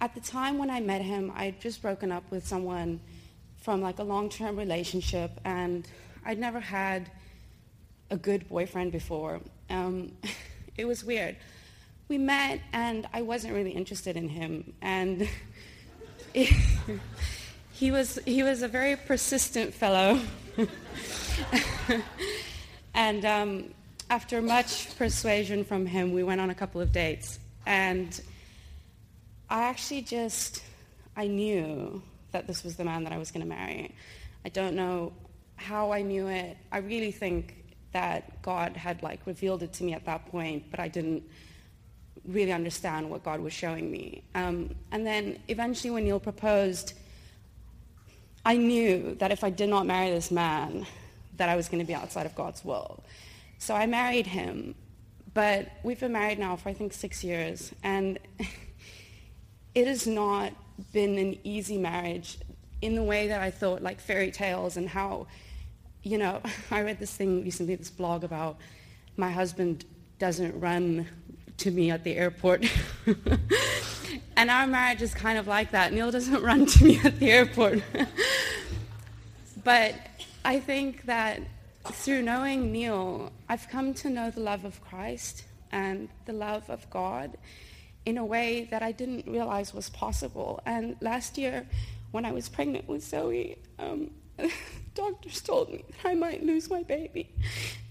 at 0.00 0.14
the 0.14 0.20
time 0.20 0.58
when 0.58 0.70
I 0.70 0.80
met 0.80 1.02
him, 1.02 1.32
I 1.34 1.46
had 1.46 1.60
just 1.60 1.82
broken 1.82 2.12
up 2.12 2.22
with 2.30 2.46
someone 2.46 3.00
from 3.58 3.80
like 3.80 3.98
a 3.98 4.04
long-term 4.04 4.56
relationship, 4.56 5.32
and 5.44 5.88
I'd 6.24 6.38
never 6.38 6.60
had 6.60 7.10
a 8.10 8.16
good 8.16 8.48
boyfriend 8.48 8.92
before. 8.92 9.40
Um, 9.68 10.12
it 10.76 10.84
was 10.84 11.04
weird. 11.04 11.36
We 12.08 12.18
met, 12.18 12.60
and 12.72 13.08
I 13.12 13.22
wasn't 13.22 13.54
really 13.54 13.72
interested 13.72 14.16
in 14.16 14.28
him, 14.28 14.74
and 14.80 15.28
he 17.72 17.90
was 17.90 18.20
he 18.24 18.44
was 18.44 18.62
a 18.62 18.68
very 18.68 18.94
persistent 18.94 19.74
fellow. 19.74 20.20
and 22.94 23.24
um, 23.24 23.74
after 24.10 24.42
much 24.42 24.96
persuasion 24.96 25.64
from 25.64 25.86
him, 25.86 26.12
we 26.12 26.22
went 26.22 26.40
on 26.40 26.50
a 26.50 26.54
couple 26.54 26.80
of 26.80 26.92
dates, 26.92 27.38
and 27.66 28.20
I 29.48 29.62
actually 29.62 30.02
just 30.02 30.62
I 31.16 31.26
knew 31.26 32.02
that 32.32 32.46
this 32.46 32.64
was 32.64 32.76
the 32.76 32.84
man 32.84 33.04
that 33.04 33.12
I 33.12 33.18
was 33.18 33.30
going 33.30 33.42
to 33.42 33.48
marry. 33.48 33.94
I 34.44 34.48
don't 34.48 34.74
know 34.74 35.12
how 35.56 35.92
I 35.92 36.02
knew 36.02 36.28
it. 36.28 36.56
I 36.70 36.78
really 36.78 37.12
think 37.12 37.62
that 37.92 38.40
God 38.42 38.76
had 38.76 39.02
like 39.02 39.20
revealed 39.26 39.62
it 39.62 39.72
to 39.74 39.84
me 39.84 39.92
at 39.92 40.04
that 40.06 40.26
point, 40.26 40.64
but 40.70 40.80
I 40.80 40.88
didn't 40.88 41.22
really 42.26 42.52
understand 42.52 43.08
what 43.10 43.22
God 43.24 43.40
was 43.40 43.52
showing 43.52 43.90
me. 43.90 44.22
Um, 44.34 44.74
and 44.90 45.06
then 45.06 45.38
eventually 45.48 45.90
when 45.90 46.04
Neil 46.04 46.20
proposed, 46.20 46.94
I 48.44 48.56
knew 48.56 49.14
that 49.16 49.30
if 49.30 49.44
I 49.44 49.50
did 49.50 49.68
not 49.68 49.86
marry 49.86 50.10
this 50.10 50.30
man, 50.30 50.86
that 51.36 51.48
I 51.48 51.56
was 51.56 51.68
going 51.68 51.80
to 51.80 51.86
be 51.86 51.94
outside 51.94 52.26
of 52.26 52.34
God's 52.34 52.64
will. 52.64 53.02
So 53.58 53.74
I 53.74 53.86
married 53.86 54.26
him, 54.26 54.74
but 55.34 55.68
we've 55.82 56.00
been 56.00 56.12
married 56.12 56.38
now 56.38 56.56
for 56.56 56.68
I 56.68 56.74
think 56.74 56.92
six 56.92 57.22
years, 57.24 57.72
and 57.82 58.18
it 59.74 59.86
has 59.86 60.06
not 60.06 60.52
been 60.92 61.18
an 61.18 61.38
easy 61.44 61.78
marriage 61.78 62.38
in 62.80 62.96
the 62.96 63.02
way 63.02 63.28
that 63.28 63.40
I 63.40 63.50
thought, 63.50 63.82
like 63.82 64.00
fairy 64.00 64.30
tales 64.30 64.76
and 64.76 64.88
how, 64.88 65.26
you 66.02 66.18
know, 66.18 66.40
I 66.70 66.82
read 66.82 66.98
this 66.98 67.14
thing 67.14 67.44
recently, 67.44 67.76
this 67.76 67.90
blog 67.90 68.24
about 68.24 68.56
my 69.16 69.30
husband 69.30 69.84
doesn't 70.18 70.58
run 70.60 71.06
to 71.58 71.70
me 71.70 71.90
at 71.90 72.04
the 72.04 72.16
airport. 72.16 72.64
and 74.36 74.50
our 74.50 74.66
marriage 74.66 75.02
is 75.02 75.14
kind 75.14 75.38
of 75.38 75.46
like 75.46 75.70
that. 75.70 75.92
Neil 75.92 76.10
doesn't 76.10 76.42
run 76.42 76.66
to 76.66 76.84
me 76.84 77.00
at 77.04 77.18
the 77.18 77.30
airport. 77.30 77.82
but 79.62 79.94
I 80.44 80.58
think 80.58 81.04
that 81.06 81.40
through 81.84 82.22
knowing 82.22 82.72
Neil, 82.72 83.32
I've 83.48 83.68
come 83.68 83.94
to 83.94 84.10
know 84.10 84.30
the 84.30 84.40
love 84.40 84.64
of 84.64 84.80
Christ 84.82 85.44
and 85.70 86.08
the 86.26 86.32
love 86.32 86.68
of 86.68 86.88
God 86.90 87.36
in 88.04 88.18
a 88.18 88.24
way 88.24 88.66
that 88.70 88.82
I 88.82 88.90
didn't 88.90 89.26
realize 89.26 89.72
was 89.72 89.88
possible. 89.88 90.60
And 90.66 90.96
last 91.00 91.38
year, 91.38 91.66
when 92.10 92.24
I 92.24 92.32
was 92.32 92.48
pregnant 92.48 92.88
with 92.88 93.04
Zoe, 93.04 93.56
um, 93.78 94.10
doctors 94.94 95.40
told 95.40 95.70
me 95.70 95.84
that 95.88 96.10
I 96.10 96.14
might 96.14 96.42
lose 96.42 96.68
my 96.68 96.82
baby. 96.82 97.32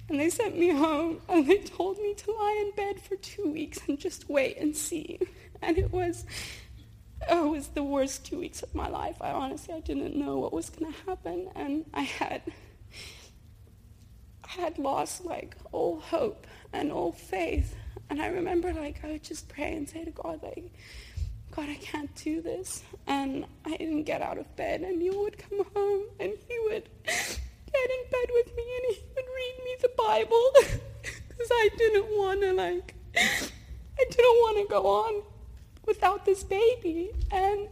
And 0.10 0.20
they 0.20 0.30
sent 0.30 0.58
me 0.58 0.70
home 0.70 1.22
and 1.30 1.48
they 1.48 1.60
told 1.60 2.00
me 2.00 2.14
to 2.16 2.32
lie 2.32 2.66
in 2.66 2.76
bed 2.76 3.02
for 3.02 3.16
two 3.16 3.50
weeks 3.50 3.80
and 3.88 3.98
just 3.98 4.30
wait 4.30 4.58
and 4.58 4.76
see. 4.76 5.20
And 5.62 5.78
it 5.78 5.92
was, 5.92 6.26
it 7.30 7.50
was 7.50 7.70
the 7.70 7.84
worst 7.84 8.26
two 8.26 8.40
weeks 8.40 8.64
of 8.64 8.74
my 8.74 8.88
life. 8.88 9.18
I 9.22 9.32
honestly, 9.32 9.74
I 9.74 9.80
didn't 9.80 10.16
know 10.16 10.38
what 10.40 10.54
was 10.54 10.70
going 10.70 10.92
to 10.92 11.00
happen. 11.06 11.50
And 11.56 11.86
I 11.94 12.02
had, 12.02 12.42
I 14.44 14.62
had 14.62 14.78
lost 14.78 15.26
like 15.26 15.56
all 15.72 16.00
hope 16.00 16.48
and 16.74 16.92
all 16.92 17.12
faith. 17.12 17.76
And 18.10 18.22
I 18.22 18.28
remember 18.28 18.74
like 18.74 19.04
I 19.04 19.12
would 19.12 19.24
just 19.24 19.48
pray 19.50 19.74
and 19.76 19.88
say 19.88 20.04
to 20.06 20.12
God, 20.12 20.42
like, 20.44 20.72
God, 21.52 21.70
I 21.70 21.76
can't 21.76 22.14
do 22.16 22.42
this. 22.42 22.84
And 23.08 23.46
I 23.66 23.78
didn't 23.78 24.04
get 24.04 24.22
out 24.22 24.38
of 24.38 24.56
bed. 24.56 24.82
And 24.82 25.00
Neil 25.00 25.20
would 25.22 25.38
come 25.38 25.66
home 25.76 26.06
and 26.20 26.34
he 26.48 26.60
would 26.70 26.90
get 27.06 27.90
in 27.90 28.12
bed 28.12 28.30
with 28.34 28.56
me 28.56 28.64
and 28.64 28.96
he 28.96 29.04
would 29.16 29.26
read 29.26 29.56
me 29.64 29.76
the 29.82 29.92
Bible 29.98 30.52
because 31.02 31.50
I 31.52 31.70
didn't 31.78 32.06
want 32.18 32.42
to 32.42 32.54
like, 32.54 32.96
I 33.16 34.06
didn't 34.10 34.18
want 34.20 34.58
to 34.58 34.74
go 34.74 34.88
on 34.88 35.24
without 35.86 36.26
this 36.26 36.44
baby. 36.44 37.12
And 37.32 37.68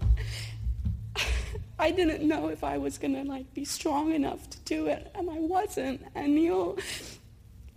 I 1.79 1.91
didn't 1.91 2.27
know 2.27 2.49
if 2.49 2.63
I 2.63 2.77
was 2.77 2.97
going 2.97 3.15
to 3.15 3.23
like 3.23 3.53
be 3.53 3.65
strong 3.65 4.13
enough 4.13 4.49
to 4.49 4.57
do 4.59 4.87
it. 4.87 5.11
And 5.15 5.29
I 5.29 5.39
wasn't. 5.39 6.05
And 6.15 6.35
Neil, 6.35 6.77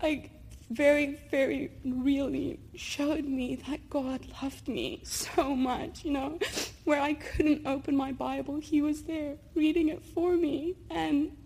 like, 0.02 0.30
very, 0.72 1.18
very 1.30 1.70
really 1.84 2.58
showed 2.74 3.24
me 3.24 3.56
that 3.68 3.90
God 3.90 4.20
loved 4.42 4.68
me 4.68 5.00
so 5.04 5.54
much, 5.54 6.04
you 6.04 6.12
know, 6.12 6.38
where 6.84 7.00
I 7.00 7.14
couldn't 7.14 7.66
open 7.66 7.94
my 7.94 8.12
Bible, 8.12 8.58
he 8.58 8.80
was 8.80 9.02
there 9.02 9.36
reading 9.54 9.90
it 9.90 10.02
for 10.02 10.34
me. 10.34 10.74
And 10.90 11.36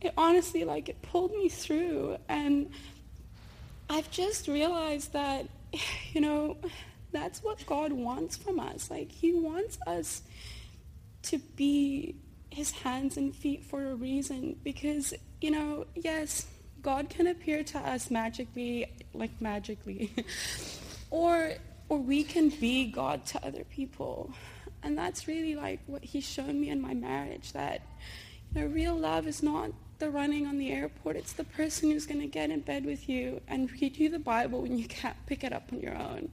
it 0.00 0.14
honestly, 0.16 0.64
like, 0.64 0.88
it 0.88 1.00
pulled 1.02 1.32
me 1.32 1.48
through. 1.48 2.16
And 2.28 2.70
I've 3.90 4.10
just 4.10 4.48
realized 4.48 5.12
that, 5.12 5.46
you 6.12 6.20
know, 6.20 6.56
that's 7.14 7.42
what 7.42 7.64
God 7.64 7.92
wants 7.92 8.36
from 8.36 8.60
us. 8.60 8.90
Like, 8.90 9.10
he 9.10 9.32
wants 9.32 9.78
us 9.86 10.22
to 11.22 11.38
be 11.56 12.16
his 12.50 12.70
hands 12.70 13.16
and 13.16 13.34
feet 13.34 13.64
for 13.64 13.90
a 13.90 13.94
reason 13.94 14.56
because, 14.62 15.14
you 15.40 15.50
know, 15.50 15.86
yes, 15.94 16.46
God 16.82 17.08
can 17.08 17.26
appear 17.26 17.64
to 17.64 17.78
us 17.78 18.10
magically, 18.10 18.86
like 19.14 19.40
magically, 19.40 20.12
or 21.10 21.52
or 21.88 21.98
we 21.98 22.24
can 22.24 22.48
be 22.48 22.86
God 22.86 23.26
to 23.26 23.46
other 23.46 23.64
people. 23.64 24.32
And 24.82 24.96
that's 24.96 25.26
really 25.28 25.54
like 25.54 25.80
what 25.86 26.04
he's 26.04 26.24
shown 26.24 26.60
me 26.60 26.70
in 26.70 26.80
my 26.80 26.94
marriage 26.94 27.52
that, 27.52 27.82
you 28.54 28.60
know, 28.62 28.66
real 28.66 28.94
love 28.94 29.26
is 29.26 29.42
not 29.42 29.70
the 29.98 30.10
running 30.10 30.46
on 30.46 30.58
the 30.58 30.72
airport. 30.72 31.16
It's 31.16 31.32
the 31.32 31.44
person 31.44 31.90
who's 31.90 32.06
going 32.06 32.20
to 32.20 32.26
get 32.26 32.50
in 32.50 32.60
bed 32.60 32.84
with 32.84 33.08
you 33.08 33.40
and 33.48 33.70
read 33.72 33.96
you 33.96 34.08
the 34.10 34.18
Bible 34.18 34.62
when 34.62 34.76
you 34.76 34.86
can't 34.86 35.16
pick 35.26 35.44
it 35.44 35.52
up 35.52 35.72
on 35.72 35.80
your 35.80 35.96
own. 35.96 36.30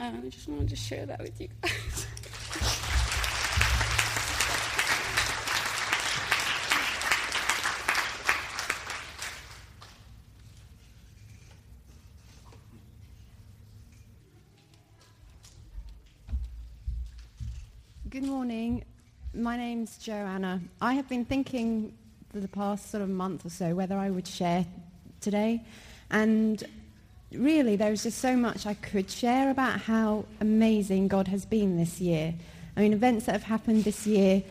Uh, 0.00 0.12
I 0.24 0.28
just 0.28 0.48
wanted 0.48 0.68
to 0.68 0.76
share 0.76 1.06
that 1.06 1.20
with 1.20 1.40
you 1.40 1.48
guys. 1.60 2.06
Good 18.08 18.22
morning. 18.22 18.84
My 19.34 19.56
name's 19.56 19.98
Joanna. 19.98 20.60
I 20.80 20.94
have 20.94 21.08
been 21.08 21.24
thinking 21.24 21.92
for 22.30 22.38
the 22.38 22.48
past 22.48 22.90
sort 22.90 23.02
of 23.02 23.08
month 23.08 23.44
or 23.44 23.50
so 23.50 23.74
whether 23.74 23.96
I 23.96 24.10
would 24.10 24.28
share 24.28 24.64
today. 25.20 25.64
And 26.10 26.62
really, 27.32 27.76
there 27.76 27.90
was 27.90 28.02
just 28.02 28.18
so 28.18 28.36
much 28.36 28.66
I 28.66 28.74
could 28.74 29.10
share 29.10 29.50
about 29.50 29.80
how 29.80 30.24
amazing 30.40 31.08
God 31.08 31.28
has 31.28 31.44
been 31.44 31.76
this 31.76 32.00
year. 32.00 32.34
I 32.76 32.80
mean, 32.80 32.92
events 32.92 33.26
that 33.26 33.32
have 33.32 33.42
happened 33.42 33.84
this 33.84 34.06
year, 34.06 34.42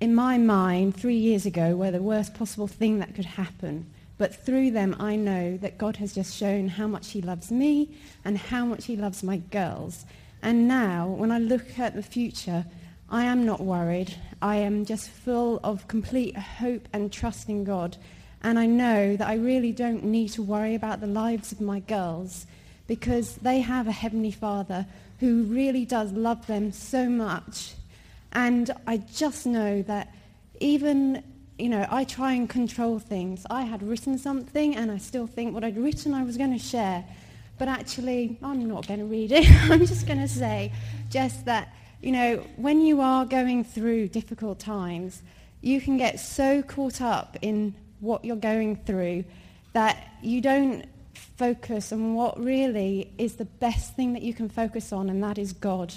in 0.00 0.14
my 0.14 0.38
mind, 0.38 0.96
three 0.96 1.16
years 1.16 1.46
ago, 1.46 1.74
were 1.74 1.90
the 1.90 2.02
worst 2.02 2.34
possible 2.34 2.68
thing 2.68 3.00
that 3.00 3.14
could 3.14 3.24
happen. 3.24 3.86
But 4.16 4.34
through 4.34 4.72
them, 4.72 4.96
I 4.98 5.16
know 5.16 5.56
that 5.58 5.78
God 5.78 5.96
has 5.96 6.14
just 6.14 6.36
shown 6.36 6.68
how 6.68 6.86
much 6.86 7.10
he 7.10 7.22
loves 7.22 7.50
me 7.50 7.96
and 8.24 8.36
how 8.36 8.64
much 8.64 8.84
he 8.84 8.96
loves 8.96 9.22
my 9.22 9.38
girls. 9.38 10.04
And 10.42 10.68
now, 10.68 11.08
when 11.08 11.32
I 11.32 11.38
look 11.38 11.78
at 11.78 11.94
the 11.94 12.02
future, 12.02 12.64
I 13.10 13.24
am 13.24 13.46
not 13.46 13.60
worried. 13.60 14.14
I 14.42 14.56
am 14.56 14.84
just 14.84 15.08
full 15.08 15.60
of 15.64 15.88
complete 15.88 16.36
hope 16.36 16.88
and 16.92 17.12
trust 17.12 17.48
in 17.48 17.64
God. 17.64 17.96
And 18.42 18.58
I 18.58 18.66
know 18.66 19.16
that 19.16 19.26
I 19.26 19.34
really 19.34 19.72
don't 19.72 20.04
need 20.04 20.28
to 20.30 20.42
worry 20.42 20.74
about 20.74 21.00
the 21.00 21.06
lives 21.06 21.52
of 21.52 21.60
my 21.60 21.80
girls 21.80 22.46
because 22.86 23.36
they 23.36 23.60
have 23.60 23.86
a 23.88 23.92
Heavenly 23.92 24.30
Father 24.30 24.86
who 25.20 25.42
really 25.44 25.84
does 25.84 26.12
love 26.12 26.46
them 26.46 26.72
so 26.72 27.08
much. 27.08 27.74
And 28.32 28.70
I 28.86 28.98
just 28.98 29.46
know 29.46 29.82
that 29.82 30.14
even, 30.60 31.22
you 31.58 31.68
know, 31.68 31.86
I 31.90 32.04
try 32.04 32.32
and 32.34 32.48
control 32.48 32.98
things. 32.98 33.44
I 33.50 33.62
had 33.62 33.82
written 33.82 34.18
something 34.18 34.76
and 34.76 34.90
I 34.90 34.98
still 34.98 35.26
think 35.26 35.54
what 35.54 35.64
I'd 35.64 35.76
written 35.76 36.14
I 36.14 36.22
was 36.22 36.36
going 36.36 36.52
to 36.52 36.58
share. 36.58 37.04
But 37.58 37.66
actually, 37.66 38.38
I'm 38.42 38.68
not 38.68 38.86
going 38.86 39.00
to 39.00 39.06
read 39.06 39.32
it. 39.32 39.50
I'm 39.70 39.84
just 39.84 40.06
going 40.06 40.20
to 40.20 40.28
say 40.28 40.72
just 41.10 41.44
that, 41.46 41.74
you 42.00 42.12
know, 42.12 42.36
when 42.56 42.80
you 42.80 43.00
are 43.00 43.24
going 43.24 43.64
through 43.64 44.08
difficult 44.08 44.60
times, 44.60 45.22
you 45.60 45.80
can 45.80 45.96
get 45.96 46.20
so 46.20 46.62
caught 46.62 47.00
up 47.00 47.36
in 47.42 47.74
what 48.00 48.24
you're 48.24 48.36
going 48.36 48.76
through 48.76 49.24
that 49.72 50.12
you 50.22 50.40
don't 50.40 50.84
focus 51.36 51.92
on 51.92 52.14
what 52.14 52.38
really 52.38 53.12
is 53.18 53.36
the 53.36 53.44
best 53.44 53.94
thing 53.94 54.12
that 54.14 54.22
you 54.22 54.34
can 54.34 54.48
focus 54.48 54.92
on, 54.92 55.08
and 55.10 55.22
that 55.22 55.38
is 55.38 55.52
God. 55.52 55.94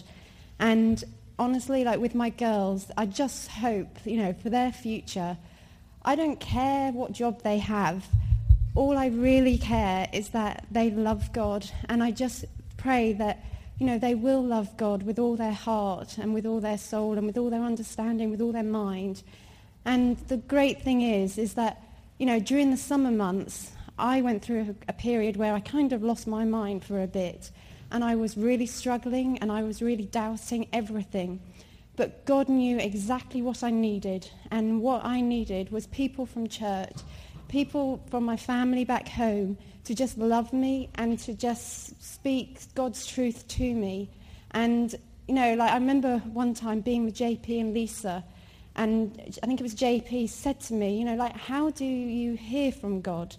And 0.59 1.03
honestly, 1.39 1.83
like 1.83 1.99
with 1.99 2.13
my 2.13 2.29
girls, 2.29 2.91
I 2.97 3.05
just 3.05 3.49
hope, 3.49 3.87
you 4.05 4.17
know, 4.17 4.33
for 4.33 4.49
their 4.49 4.71
future, 4.71 5.37
I 6.03 6.15
don't 6.15 6.39
care 6.39 6.91
what 6.91 7.11
job 7.11 7.41
they 7.43 7.59
have 7.59 8.05
all 8.75 8.97
I 8.97 9.07
really 9.07 9.57
care 9.57 10.07
is 10.13 10.29
that 10.29 10.65
they 10.71 10.89
love 10.89 11.33
God. 11.33 11.69
And 11.89 12.01
I 12.01 12.11
just 12.11 12.45
pray 12.77 13.13
that, 13.13 13.43
you 13.79 13.85
know, 13.85 13.99
they 13.99 14.15
will 14.15 14.43
love 14.43 14.75
God 14.77 15.03
with 15.03 15.19
all 15.19 15.35
their 15.35 15.51
heart 15.51 16.17
and 16.17 16.33
with 16.33 16.45
all 16.45 16.59
their 16.59 16.77
soul 16.77 17.17
and 17.17 17.27
with 17.27 17.37
all 17.37 17.49
their 17.49 17.63
understanding, 17.63 18.31
with 18.31 18.41
all 18.41 18.51
their 18.51 18.63
mind. 18.63 19.23
And 19.83 20.17
the 20.27 20.37
great 20.37 20.81
thing 20.81 21.01
is, 21.01 21.37
is 21.37 21.55
that, 21.55 21.81
you 22.21 22.27
know, 22.27 22.39
during 22.39 22.69
the 22.69 22.77
summer 22.77 23.09
months, 23.09 23.71
I 23.97 24.21
went 24.21 24.43
through 24.43 24.75
a, 24.87 24.91
a 24.91 24.93
period 24.93 25.37
where 25.37 25.55
I 25.55 25.59
kind 25.59 25.91
of 25.91 26.03
lost 26.03 26.27
my 26.27 26.45
mind 26.45 26.85
for 26.85 27.01
a 27.01 27.07
bit. 27.07 27.49
And 27.91 28.03
I 28.03 28.13
was 28.13 28.37
really 28.37 28.67
struggling 28.67 29.39
and 29.39 29.51
I 29.51 29.63
was 29.63 29.81
really 29.81 30.05
doubting 30.05 30.67
everything. 30.71 31.41
But 31.95 32.23
God 32.25 32.47
knew 32.47 32.77
exactly 32.77 33.41
what 33.41 33.63
I 33.63 33.71
needed. 33.71 34.29
And 34.51 34.83
what 34.83 35.03
I 35.03 35.21
needed 35.21 35.71
was 35.71 35.87
people 35.87 36.27
from 36.27 36.47
church 36.47 36.93
people 37.47 38.01
from 38.09 38.23
my 38.23 38.37
family 38.37 38.85
back 38.85 39.09
home 39.09 39.57
to 39.83 39.93
just 39.93 40.17
love 40.17 40.53
me 40.53 40.89
and 40.95 41.19
to 41.19 41.33
just 41.33 42.01
speak 42.01 42.59
God's 42.75 43.05
truth 43.05 43.45
to 43.49 43.73
me. 43.75 44.09
And, 44.51 44.95
you 45.27 45.33
know, 45.33 45.55
like 45.55 45.71
I 45.71 45.73
remember 45.73 46.19
one 46.19 46.53
time 46.53 46.79
being 46.79 47.03
with 47.03 47.15
JP 47.15 47.59
and 47.59 47.73
Lisa, 47.73 48.23
and 48.75 49.19
I 49.43 49.45
think 49.45 49.59
it 49.59 49.63
was 49.63 49.75
JP 49.75 50.29
said 50.29 50.59
to 50.61 50.73
me, 50.73 50.97
you 50.97 51.05
know, 51.05 51.15
like, 51.15 51.35
how 51.35 51.69
do 51.69 51.85
you 51.85 52.35
hear 52.35 52.71
from 52.71 53.01
God? 53.01 53.35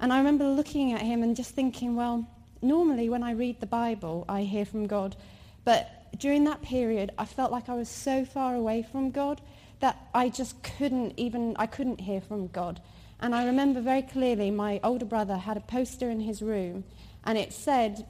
And 0.00 0.12
I 0.12 0.18
remember 0.18 0.44
looking 0.44 0.92
at 0.92 1.00
him 1.00 1.22
and 1.22 1.34
just 1.34 1.54
thinking, 1.54 1.96
well, 1.96 2.26
normally 2.62 3.08
when 3.08 3.22
I 3.22 3.32
read 3.32 3.60
the 3.60 3.66
Bible, 3.66 4.24
I 4.28 4.42
hear 4.42 4.64
from 4.64 4.86
God. 4.86 5.16
But 5.64 6.06
during 6.18 6.44
that 6.44 6.62
period, 6.62 7.12
I 7.18 7.24
felt 7.24 7.50
like 7.50 7.68
I 7.68 7.74
was 7.74 7.88
so 7.88 8.24
far 8.24 8.54
away 8.54 8.82
from 8.82 9.10
God 9.10 9.40
that 9.80 9.96
I 10.14 10.28
just 10.28 10.62
couldn't 10.62 11.14
even, 11.16 11.56
I 11.58 11.66
couldn't 11.66 12.00
hear 12.00 12.20
from 12.20 12.48
God. 12.48 12.80
And 13.20 13.34
I 13.34 13.46
remember 13.46 13.80
very 13.80 14.02
clearly 14.02 14.50
my 14.50 14.80
older 14.84 15.04
brother 15.04 15.36
had 15.36 15.56
a 15.56 15.60
poster 15.60 16.10
in 16.10 16.20
his 16.20 16.42
room 16.42 16.84
and 17.24 17.36
it 17.36 17.52
said, 17.52 18.06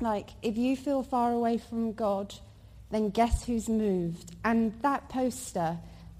like, 0.00 0.30
if 0.42 0.56
you 0.56 0.76
feel 0.76 1.02
far 1.02 1.32
away 1.32 1.58
from 1.58 1.92
God, 1.92 2.34
then 2.90 3.10
guess 3.10 3.44
who's 3.44 3.68
moved? 3.68 4.34
And 4.44 4.72
that 4.82 5.08
poster 5.08 5.78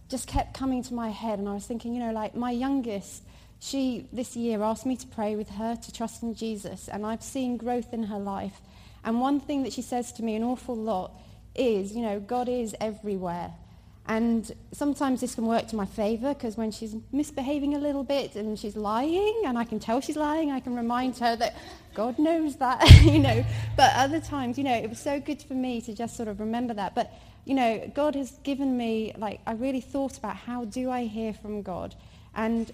just 0.09 0.27
kept 0.27 0.55
coming 0.55 0.83
to 0.85 0.95
my 0.95 1.11
head 1.11 1.39
and 1.39 1.49
I 1.49 1.55
was 1.55 1.67
thinking, 1.67 1.95
you 1.95 2.01
know, 2.01 2.13
like 2.13 2.35
my 2.35 2.51
youngest, 2.51 3.23
she 3.59 4.07
this 4.13 4.37
year 4.37 4.63
asked 4.63 4.87
me 4.87 4.97
to 4.97 5.07
pray 5.07 5.37
with 5.37 5.51
her 5.51 5.77
to 5.77 5.93
trust 5.93 6.23
in 6.23 6.35
Jesus 6.35 6.89
and 6.89 7.05
I've 7.05 7.23
seen 7.23 7.57
growth 7.57 7.93
in 7.93 8.05
her 8.05 8.19
life. 8.19 8.61
And 9.05 9.21
one 9.21 9.41
thing 9.41 9.63
that 9.65 9.73
she 9.73 9.83
says 9.83 10.13
to 10.13 10.23
me 10.23 10.35
an 10.37 10.43
awful 10.43 10.77
lot 10.77 11.13
is, 11.55 11.95
you 11.95 12.03
know, 12.03 12.21
God 12.21 12.49
is 12.49 12.75
everywhere. 12.81 13.53
And 14.09 14.53
sometimes 14.73 15.21
this 15.21 15.35
can 15.35 15.47
work 15.47 15.67
to 15.69 15.77
my 15.77 15.85
favor 15.85 16.33
because 16.33 16.57
when 16.57 16.71
she's 16.71 16.95
misbehaving 17.11 17.75
a 17.75 17.79
little 17.79 18.05
bit 18.05 18.37
and 18.37 18.57
she's 18.57 18.77
lying 18.77 19.43
and 19.45 19.59
I 19.59 19.65
can 19.65 19.81
tell 19.81 20.01
she's 20.01 20.17
lying, 20.17 20.53
I 20.53 20.61
can 20.61 20.77
remind 20.77 21.19
her 21.19 21.35
that 21.35 21.57
God 21.93 22.17
knows 22.19 22.57
that, 22.57 22.89
you 23.03 23.19
know. 23.19 23.45
But 23.77 23.93
other 23.97 24.21
times, 24.21 24.59
you 24.59 24.65
know, 24.65 24.75
it 24.75 24.89
was 24.89 25.01
so 25.01 25.19
good 25.19 25.43
for 25.43 25.55
me 25.55 25.81
to 25.83 25.95
just 25.95 26.17
sort 26.17 26.29
of 26.29 26.39
remember 26.39 26.73
that. 26.75 26.95
But, 26.95 27.13
you 27.45 27.55
know, 27.55 27.91
God 27.95 28.15
has 28.15 28.31
given 28.45 28.77
me, 28.77 29.13
like, 29.19 29.41
I 29.45 29.53
really 29.55 29.81
thought 29.81 30.17
about 30.19 30.37
how 30.37 30.67
do 30.67 30.89
I 30.89 31.07
hear 31.07 31.33
from 31.33 31.63
God? 31.63 31.97
And 32.37 32.71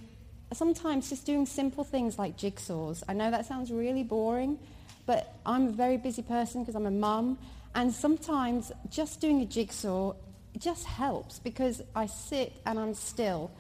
sometimes 0.52 1.08
just 1.08 1.24
doing 1.24 1.46
simple 1.46 1.82
things 1.82 2.18
like 2.18 2.36
jigsaws. 2.36 3.02
I 3.08 3.14
know 3.14 3.30
that 3.30 3.46
sounds 3.46 3.70
really 3.72 4.02
boring, 4.02 4.58
but 5.06 5.34
I'm 5.46 5.68
a 5.68 5.72
very 5.72 5.96
busy 5.96 6.22
person 6.22 6.62
because 6.62 6.76
I'm 6.76 6.84
a 6.84 6.90
mum. 6.90 7.38
And 7.74 7.90
sometimes 7.90 8.70
just 8.90 9.18
doing 9.20 9.40
a 9.40 9.46
jigsaw 9.46 10.12
just 10.58 10.84
helps 10.84 11.38
because 11.38 11.82
I 11.94 12.06
sit 12.06 12.52
and 12.66 12.78
I'm 12.78 12.94
still. 12.94 13.50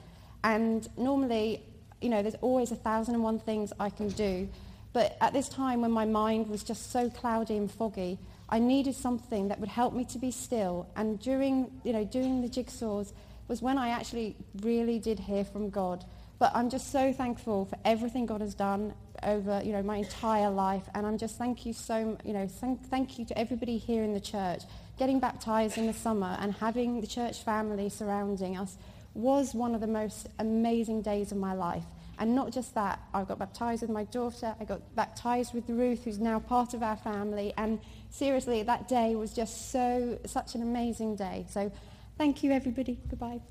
And 0.44 0.88
normally, 0.96 1.62
you 2.00 2.08
know, 2.08 2.22
there's 2.22 2.36
always 2.36 2.70
a 2.72 2.76
thousand 2.76 3.14
and 3.14 3.22
one 3.22 3.38
things 3.38 3.72
I 3.78 3.90
can 3.90 4.08
do. 4.08 4.48
But 4.92 5.16
at 5.20 5.32
this 5.32 5.48
time 5.48 5.80
when 5.80 5.90
my 5.90 6.04
mind 6.04 6.48
was 6.48 6.62
just 6.62 6.92
so 6.92 7.08
cloudy 7.08 7.56
and 7.56 7.70
foggy, 7.70 8.18
I 8.48 8.58
needed 8.58 8.94
something 8.94 9.48
that 9.48 9.58
would 9.60 9.70
help 9.70 9.94
me 9.94 10.04
to 10.06 10.18
be 10.18 10.30
still. 10.30 10.86
And 10.96 11.18
during, 11.18 11.70
you 11.84 11.92
know, 11.92 12.04
doing 12.04 12.42
the 12.42 12.48
jigsaws 12.48 13.12
was 13.48 13.62
when 13.62 13.78
I 13.78 13.88
actually 13.88 14.36
really 14.60 14.98
did 14.98 15.18
hear 15.18 15.44
from 15.44 15.70
God. 15.70 16.04
But 16.38 16.52
I'm 16.54 16.68
just 16.68 16.90
so 16.90 17.12
thankful 17.12 17.64
for 17.66 17.78
everything 17.84 18.26
God 18.26 18.40
has 18.40 18.54
done 18.54 18.92
over, 19.22 19.62
you 19.64 19.72
know, 19.72 19.82
my 19.82 19.98
entire 19.98 20.50
life. 20.50 20.82
And 20.94 21.06
I'm 21.06 21.16
just 21.16 21.38
thank 21.38 21.64
you 21.64 21.72
so, 21.72 22.18
you 22.24 22.32
know, 22.32 22.46
thank, 22.46 22.84
thank 22.88 23.18
you 23.18 23.24
to 23.26 23.38
everybody 23.38 23.78
here 23.78 24.02
in 24.02 24.12
the 24.12 24.20
church 24.20 24.64
getting 24.98 25.20
baptized 25.20 25.78
in 25.78 25.86
the 25.86 25.92
summer 25.92 26.36
and 26.40 26.54
having 26.54 27.00
the 27.00 27.06
church 27.06 27.42
family 27.42 27.88
surrounding 27.88 28.56
us 28.56 28.76
was 29.14 29.54
one 29.54 29.74
of 29.74 29.80
the 29.80 29.86
most 29.86 30.28
amazing 30.38 31.02
days 31.02 31.32
of 31.32 31.38
my 31.38 31.52
life. 31.54 31.84
And 32.18 32.34
not 32.34 32.52
just 32.52 32.74
that, 32.74 33.00
I 33.12 33.24
got 33.24 33.38
baptized 33.38 33.82
with 33.82 33.90
my 33.90 34.04
daughter. 34.04 34.54
I 34.60 34.64
got 34.64 34.80
baptized 34.94 35.54
with 35.54 35.68
Ruth, 35.68 36.04
who's 36.04 36.18
now 36.18 36.38
part 36.38 36.74
of 36.74 36.82
our 36.82 36.96
family. 36.96 37.52
And 37.56 37.80
seriously, 38.10 38.62
that 38.62 38.86
day 38.88 39.16
was 39.16 39.32
just 39.32 39.72
so, 39.72 40.18
such 40.26 40.54
an 40.54 40.62
amazing 40.62 41.16
day. 41.16 41.46
So 41.50 41.72
thank 42.18 42.42
you, 42.42 42.52
everybody. 42.52 42.98
Goodbye. 43.08 43.40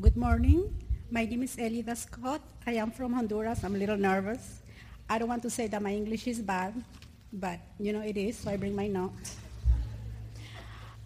Good 0.00 0.16
morning. 0.16 0.81
My 1.12 1.26
name 1.26 1.42
is 1.42 1.56
Elida 1.56 1.94
Scott. 1.94 2.40
I 2.66 2.72
am 2.80 2.90
from 2.90 3.12
Honduras. 3.12 3.62
I'm 3.64 3.74
a 3.74 3.78
little 3.78 3.98
nervous. 3.98 4.62
I 5.10 5.18
don't 5.18 5.28
want 5.28 5.42
to 5.42 5.50
say 5.50 5.66
that 5.66 5.82
my 5.82 5.92
English 5.92 6.26
is 6.26 6.40
bad, 6.40 6.72
but 7.30 7.60
you 7.78 7.92
know 7.92 8.00
it 8.00 8.16
is, 8.16 8.38
so 8.38 8.50
I 8.50 8.56
bring 8.56 8.74
my 8.74 8.86
notes. 8.86 9.36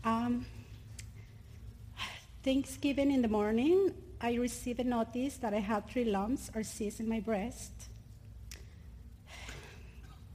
Um, 0.05 0.47
Thanksgiving 2.45 3.11
in 3.11 3.21
the 3.21 3.27
morning, 3.27 3.95
I 4.21 4.35
received 4.35 4.79
a 4.79 4.85
notice 4.85 5.39
that 5.39 5.53
I 5.53 5.59
had 5.59 5.91
three 5.91 6.05
lumps 6.05 6.53
or 6.55 6.63
cysts 6.63 7.01
in 7.01 7.09
my 7.09 7.19
breast. 7.19 7.73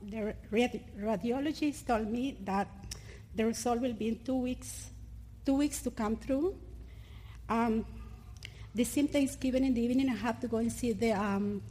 The 0.02 0.36
radi- 0.52 0.84
radiologist 1.00 1.88
told 1.88 2.12
me 2.12 2.36
that 2.44 2.68
the 3.34 3.46
result 3.46 3.80
will 3.80 3.94
be 3.94 4.10
in 4.10 4.20
two 4.20 4.36
weeks, 4.36 4.90
two 5.46 5.56
weeks 5.56 5.82
to 5.84 5.92
come 5.92 6.18
through. 6.18 6.58
Um, 7.48 7.86
the 8.74 8.84
same 8.84 9.08
given 9.08 9.64
in 9.66 9.74
the 9.74 9.82
evening, 9.82 10.10
I 10.10 10.16
have 10.16 10.40
to 10.42 10.48
go 10.48 10.58
and 10.58 10.72
see 10.72 10.94
the 10.94 11.12
um. 11.12 11.62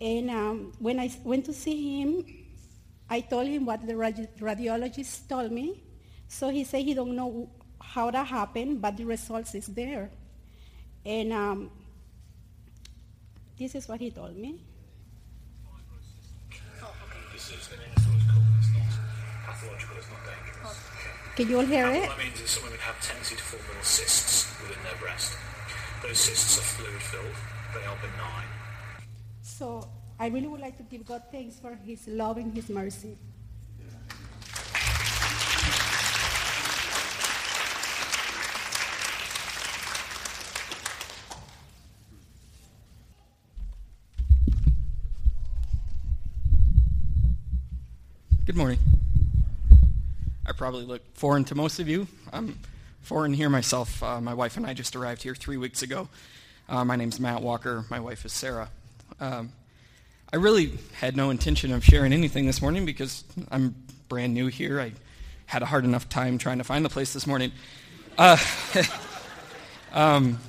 And 0.00 0.30
um, 0.30 0.72
when 0.78 0.98
I 0.98 1.10
went 1.24 1.44
to 1.46 1.52
see 1.52 2.00
him, 2.00 2.24
I 3.08 3.20
told 3.20 3.48
him 3.48 3.66
what 3.66 3.86
the 3.86 3.94
radi- 3.94 4.28
radiologist 4.38 5.28
told 5.28 5.52
me. 5.52 5.82
So 6.28 6.48
he 6.48 6.64
said 6.64 6.84
he 6.84 6.94
don't 6.94 7.16
know 7.16 7.50
how 7.80 8.10
that 8.10 8.26
happened, 8.26 8.80
but 8.80 8.96
the 8.96 9.04
results 9.04 9.54
is 9.54 9.66
there. 9.66 10.10
And 11.04 11.32
um, 11.32 11.70
this 13.58 13.74
is 13.74 13.88
what 13.88 14.00
he 14.00 14.10
told 14.10 14.36
me. 14.36 14.60
This 17.32 17.50
is 17.50 18.49
pathological. 19.50 19.96
It's 19.98 20.10
not 20.10 20.22
dangerous. 20.22 20.78
Can 21.36 21.48
you 21.48 21.56
all 21.58 21.66
hear 21.66 21.86
And 21.86 21.96
it? 21.96 22.00
What 22.06 22.16
that 22.16 22.24
means 22.24 22.40
is 22.40 22.50
some 22.50 22.64
women 22.64 22.78
have 22.78 22.96
a 22.98 23.02
tendency 23.02 23.34
to 23.36 23.42
form 23.42 23.62
little 23.66 23.82
cysts 23.82 24.46
within 24.62 24.82
their 24.84 24.98
breast. 25.02 25.36
Those 26.02 26.18
cysts 26.18 26.58
are 26.58 26.62
fluid 26.62 27.02
filled. 27.02 27.38
They 27.74 27.84
are 27.86 27.96
benign. 27.98 28.46
So 29.42 29.88
I 30.18 30.28
really 30.28 30.46
would 30.46 30.60
like 30.60 30.76
to 30.78 30.84
give 30.84 31.06
God 31.06 31.22
thanks 31.32 31.58
for 31.58 31.74
his 31.74 32.06
love 32.06 32.36
and 32.36 32.54
his 32.54 32.68
mercy. 32.68 33.16
Good 48.46 48.56
morning. 48.56 48.99
I 50.50 50.52
probably 50.52 50.84
look 50.84 51.02
foreign 51.14 51.44
to 51.44 51.54
most 51.54 51.78
of 51.78 51.86
you. 51.86 52.08
I'm 52.32 52.58
foreign 53.02 53.32
here 53.32 53.48
myself. 53.48 54.02
Uh, 54.02 54.20
my 54.20 54.34
wife 54.34 54.56
and 54.56 54.66
I 54.66 54.74
just 54.74 54.96
arrived 54.96 55.22
here 55.22 55.32
three 55.32 55.56
weeks 55.56 55.82
ago. 55.82 56.08
Uh, 56.68 56.84
my 56.84 56.96
name's 56.96 57.20
Matt 57.20 57.40
Walker. 57.40 57.84
My 57.88 58.00
wife 58.00 58.24
is 58.24 58.32
Sarah. 58.32 58.68
Um, 59.20 59.52
I 60.32 60.38
really 60.38 60.72
had 60.94 61.16
no 61.16 61.30
intention 61.30 61.72
of 61.72 61.84
sharing 61.84 62.12
anything 62.12 62.46
this 62.46 62.60
morning 62.60 62.84
because 62.84 63.22
I'm 63.52 63.76
brand 64.08 64.34
new 64.34 64.48
here. 64.48 64.80
I 64.80 64.90
had 65.46 65.62
a 65.62 65.66
hard 65.66 65.84
enough 65.84 66.08
time 66.08 66.36
trying 66.36 66.58
to 66.58 66.64
find 66.64 66.84
the 66.84 66.90
place 66.90 67.12
this 67.12 67.28
morning. 67.28 67.52
Uh, 68.18 68.36
um, 69.92 70.40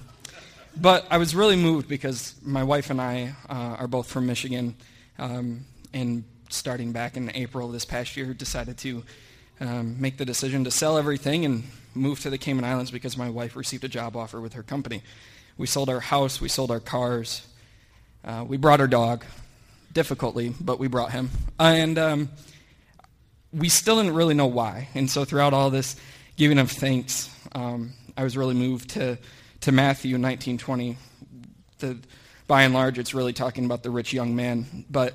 but 0.76 1.06
I 1.12 1.20
was 1.20 1.36
really 1.36 1.58
moved 1.58 1.88
because 1.88 2.34
my 2.42 2.64
wife 2.64 2.90
and 2.90 3.00
I 3.00 3.36
uh, 3.48 3.76
are 3.78 3.88
both 3.88 4.08
from 4.08 4.26
Michigan, 4.26 4.74
um, 5.20 5.64
and 5.94 6.24
starting 6.50 6.92
back 6.92 7.18
in 7.18 7.32
April 7.36 7.68
this 7.68 7.86
past 7.86 8.18
year, 8.18 8.34
decided 8.34 8.80
to 8.80 9.04
um, 9.62 10.02
make 10.02 10.18
the 10.18 10.26
decision 10.26 10.66
to 10.66 10.72
sell 10.72 10.98
everything 10.98 11.46
and 11.46 11.64
move 11.94 12.20
to 12.22 12.30
the 12.30 12.38
Cayman 12.38 12.66
Islands 12.66 12.92
because 12.92 13.16
my 13.16 13.30
wife 13.30 13.56
received 13.56 13.84
a 13.84 13.88
job 13.88 14.18
offer 14.18 14.42
with 14.42 14.54
her 14.54 14.64
company. 14.64 15.04
We 15.58 15.68
sold 15.68 15.90
our 15.90 16.00
house, 16.00 16.42
we 16.42 16.50
sold 16.50 16.72
our 16.72 16.80
cars, 16.80 17.48
uh, 18.26 18.44
we 18.48 18.58
brought 18.58 18.82
our 18.82 18.88
dog, 18.88 19.24
difficultly, 19.94 20.54
but 20.60 20.80
we 20.80 20.88
brought 20.88 21.12
him, 21.12 21.30
and 21.60 21.98
um, 22.00 22.30
we 23.54 23.70
still 23.70 23.98
didn't 23.98 24.16
really 24.16 24.34
know 24.34 24.48
why. 24.48 24.90
And 24.96 25.10
so 25.10 25.26
throughout 25.26 25.54
all 25.54 25.70
this 25.70 25.96
giving 26.38 26.58
of 26.58 26.72
thanks, 26.72 27.30
um, 27.54 27.94
I 28.18 28.24
was 28.24 28.36
really 28.38 28.56
moved 28.56 28.92
to 28.92 29.18
to 29.62 29.72
Matthew 29.72 30.18
19:20. 30.18 30.96
The, 31.80 31.98
by 32.48 32.64
and 32.64 32.74
large, 32.74 33.00
it's 33.00 33.14
really 33.14 33.34
talking 33.34 33.66
about 33.66 33.84
the 33.84 33.90
rich 33.90 34.14
young 34.14 34.36
man. 34.36 34.86
But 34.90 35.14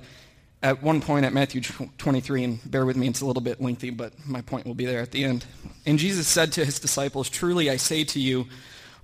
at 0.66 0.82
one 0.82 1.00
point 1.00 1.24
at 1.24 1.32
Matthew 1.32 1.60
23, 1.60 2.42
and 2.42 2.70
bear 2.70 2.84
with 2.84 2.96
me, 2.96 3.06
it's 3.06 3.20
a 3.20 3.26
little 3.26 3.40
bit 3.40 3.60
lengthy, 3.60 3.90
but 3.90 4.12
my 4.26 4.40
point 4.40 4.66
will 4.66 4.74
be 4.74 4.84
there 4.84 5.00
at 5.00 5.12
the 5.12 5.24
end. 5.24 5.44
And 5.86 5.96
Jesus 5.96 6.26
said 6.26 6.50
to 6.54 6.64
his 6.64 6.80
disciples, 6.80 7.30
Truly 7.30 7.70
I 7.70 7.76
say 7.76 8.02
to 8.02 8.18
you, 8.18 8.46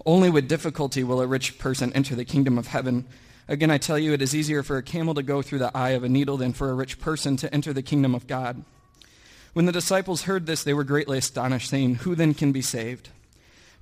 only 0.04 0.28
with 0.28 0.48
difficulty 0.48 1.04
will 1.04 1.20
a 1.20 1.26
rich 1.26 1.58
person 1.58 1.92
enter 1.92 2.16
the 2.16 2.24
kingdom 2.24 2.58
of 2.58 2.66
heaven. 2.66 3.06
Again, 3.46 3.70
I 3.70 3.78
tell 3.78 3.96
you, 3.96 4.12
it 4.12 4.20
is 4.20 4.34
easier 4.34 4.64
for 4.64 4.76
a 4.76 4.82
camel 4.82 5.14
to 5.14 5.22
go 5.22 5.40
through 5.40 5.60
the 5.60 5.70
eye 5.76 5.90
of 5.90 6.02
a 6.02 6.08
needle 6.08 6.36
than 6.36 6.52
for 6.52 6.68
a 6.68 6.74
rich 6.74 6.98
person 6.98 7.36
to 7.36 7.54
enter 7.54 7.72
the 7.72 7.80
kingdom 7.80 8.12
of 8.12 8.26
God. 8.26 8.64
When 9.52 9.66
the 9.66 9.72
disciples 9.72 10.22
heard 10.22 10.46
this, 10.46 10.64
they 10.64 10.74
were 10.74 10.82
greatly 10.82 11.18
astonished, 11.18 11.70
saying, 11.70 11.96
Who 11.96 12.16
then 12.16 12.34
can 12.34 12.50
be 12.50 12.62
saved? 12.62 13.10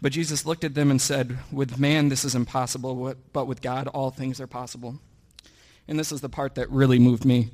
But 0.03 0.13
Jesus 0.13 0.45
looked 0.45 0.65
at 0.65 0.75
them 0.75 0.91
and 0.91 1.01
said, 1.01 1.39
With 1.51 1.79
man 1.79 2.11
this 2.11 2.27
is 2.27 2.35
impossible, 2.35 3.15
but 3.33 3.47
with 3.47 3.63
God 3.63 3.89
all 3.89 4.11
things 4.11 4.39
are 4.39 4.47
possible. 4.47 4.99
And 5.89 5.99
this 5.99 6.13
is 6.13 6.21
the 6.21 6.29
part 6.29 6.57
that 6.57 6.71
really 6.71 6.99
moved 6.99 7.25
me. 7.25 7.49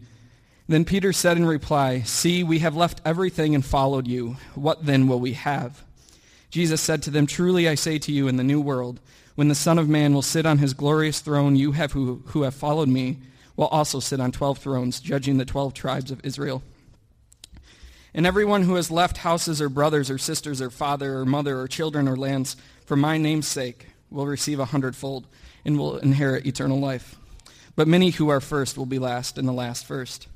Then 0.69 0.85
Peter 0.85 1.13
said 1.13 1.37
in 1.37 1.47
reply, 1.47 2.01
See, 2.03 2.43
we 2.43 2.59
have 2.61 2.77
left 2.77 3.01
everything 3.05 3.55
and 3.55 3.65
followed 3.65 4.09
you. 4.09 4.37
What 4.55 4.85
then 4.85 5.07
will 5.07 5.21
we 5.21 5.35
have? 5.35 5.85
Jesus 6.51 6.81
said 6.81 7.03
to 7.03 7.11
them, 7.11 7.27
Truly 7.27 7.69
I 7.69 7.77
say 7.77 7.99
to 7.99 8.13
you, 8.13 8.29
in 8.29 8.37
the 8.37 8.45
new 8.45 8.61
world, 8.61 9.01
when 9.37 9.49
the 9.49 9.55
Son 9.55 9.79
of 9.79 9.89
Man 9.89 10.15
will 10.15 10.23
sit 10.23 10.47
on 10.47 10.59
his 10.59 10.75
glorious 10.75 11.21
throne, 11.21 11.57
you 11.57 11.73
have 11.73 11.93
who, 11.93 12.23
who 12.27 12.43
have 12.43 12.55
followed 12.55 12.89
me 12.89 13.19
will 13.55 13.67
also 13.69 14.01
sit 14.01 14.21
on 14.21 14.33
twelve 14.33 14.59
thrones, 14.59 15.01
judging 15.01 15.39
the 15.39 15.45
twelve 15.45 15.75
tribes 15.75 16.11
of 16.11 16.25
Israel. 16.25 16.63
And 18.13 18.27
everyone 18.27 18.63
who 18.63 18.75
has 18.77 18.91
left 18.91 19.19
houses 19.19 19.61
or 19.61 19.69
brothers 19.69 20.11
or 20.11 20.19
sisters 20.19 20.63
or 20.63 20.71
father 20.71 21.19
or 21.19 21.27
mother 21.27 21.61
or 21.61 21.69
children 21.69 22.09
or 22.09 22.17
lands 22.17 22.57
for 22.87 22.97
my 22.97 23.19
name's 23.19 23.47
sake 23.47 23.89
will 24.11 24.27
receive 24.27 24.59
a 24.59 24.67
hundredfold 24.67 25.27
and 25.65 25.79
will 25.79 25.99
inherit 25.99 26.47
eternal 26.47 26.81
life. 26.81 27.17
But 27.75 27.89
many 27.89 28.11
who 28.11 28.31
are 28.31 28.41
first 28.41 28.79
will 28.79 28.87
be 28.87 28.99
last, 28.99 29.37
and 29.37 29.47
the 29.47 29.53
last 29.53 29.85
first. 29.85 30.29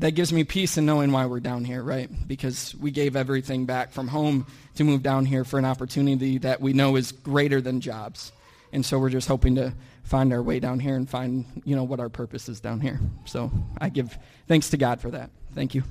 That 0.00 0.12
gives 0.12 0.32
me 0.32 0.44
peace 0.44 0.78
in 0.78 0.86
knowing 0.86 1.12
why 1.12 1.26
we're 1.26 1.40
down 1.40 1.62
here, 1.62 1.82
right? 1.82 2.08
Because 2.26 2.74
we 2.74 2.90
gave 2.90 3.16
everything 3.16 3.66
back 3.66 3.92
from 3.92 4.08
home 4.08 4.46
to 4.76 4.84
move 4.84 5.02
down 5.02 5.26
here 5.26 5.44
for 5.44 5.58
an 5.58 5.66
opportunity 5.66 6.38
that 6.38 6.62
we 6.62 6.72
know 6.72 6.96
is 6.96 7.12
greater 7.12 7.60
than 7.60 7.82
jobs. 7.82 8.32
And 8.72 8.84
so 8.84 8.98
we're 8.98 9.10
just 9.10 9.28
hoping 9.28 9.56
to 9.56 9.74
find 10.04 10.32
our 10.32 10.42
way 10.42 10.58
down 10.58 10.80
here 10.80 10.96
and 10.96 11.08
find, 11.08 11.44
you 11.66 11.76
know, 11.76 11.84
what 11.84 12.00
our 12.00 12.08
purpose 12.08 12.48
is 12.48 12.60
down 12.60 12.80
here. 12.80 12.98
So 13.26 13.50
I 13.78 13.90
give 13.90 14.16
thanks 14.48 14.70
to 14.70 14.78
God 14.78 15.02
for 15.02 15.10
that. 15.10 15.30
Thank 15.54 15.74
you. 15.74 15.82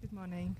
Good 0.00 0.12
morning. 0.12 0.56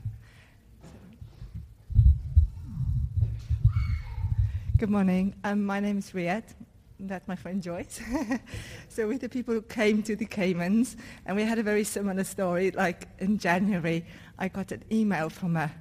Good 4.85 4.91
morning. 4.91 5.35
Um, 5.45 5.65
my 5.65 5.81
name 5.81 5.97
is 5.97 6.11
Riette. 6.13 6.55
That's 7.01 7.27
my 7.27 7.37
friend 7.37 7.63
Joyce. 7.63 8.03
so 8.91 9.09
we're 9.09 9.17
the 9.17 9.31
people 9.31 9.55
who 9.55 9.63
came 9.63 10.03
to 10.03 10.15
the 10.15 10.27
Caymans, 10.27 10.99
and 11.25 11.35
we 11.35 11.43
had 11.43 11.59
a 11.59 11.63
very 11.63 11.85
similar 11.85 12.23
story. 12.23 12.71
Like 12.71 13.09
in 13.19 13.39
January, 13.39 14.05
I 14.39 14.49
got 14.49 14.73
an 14.73 14.85
email 14.93 15.31
from 15.31 15.57
a 15.57 15.73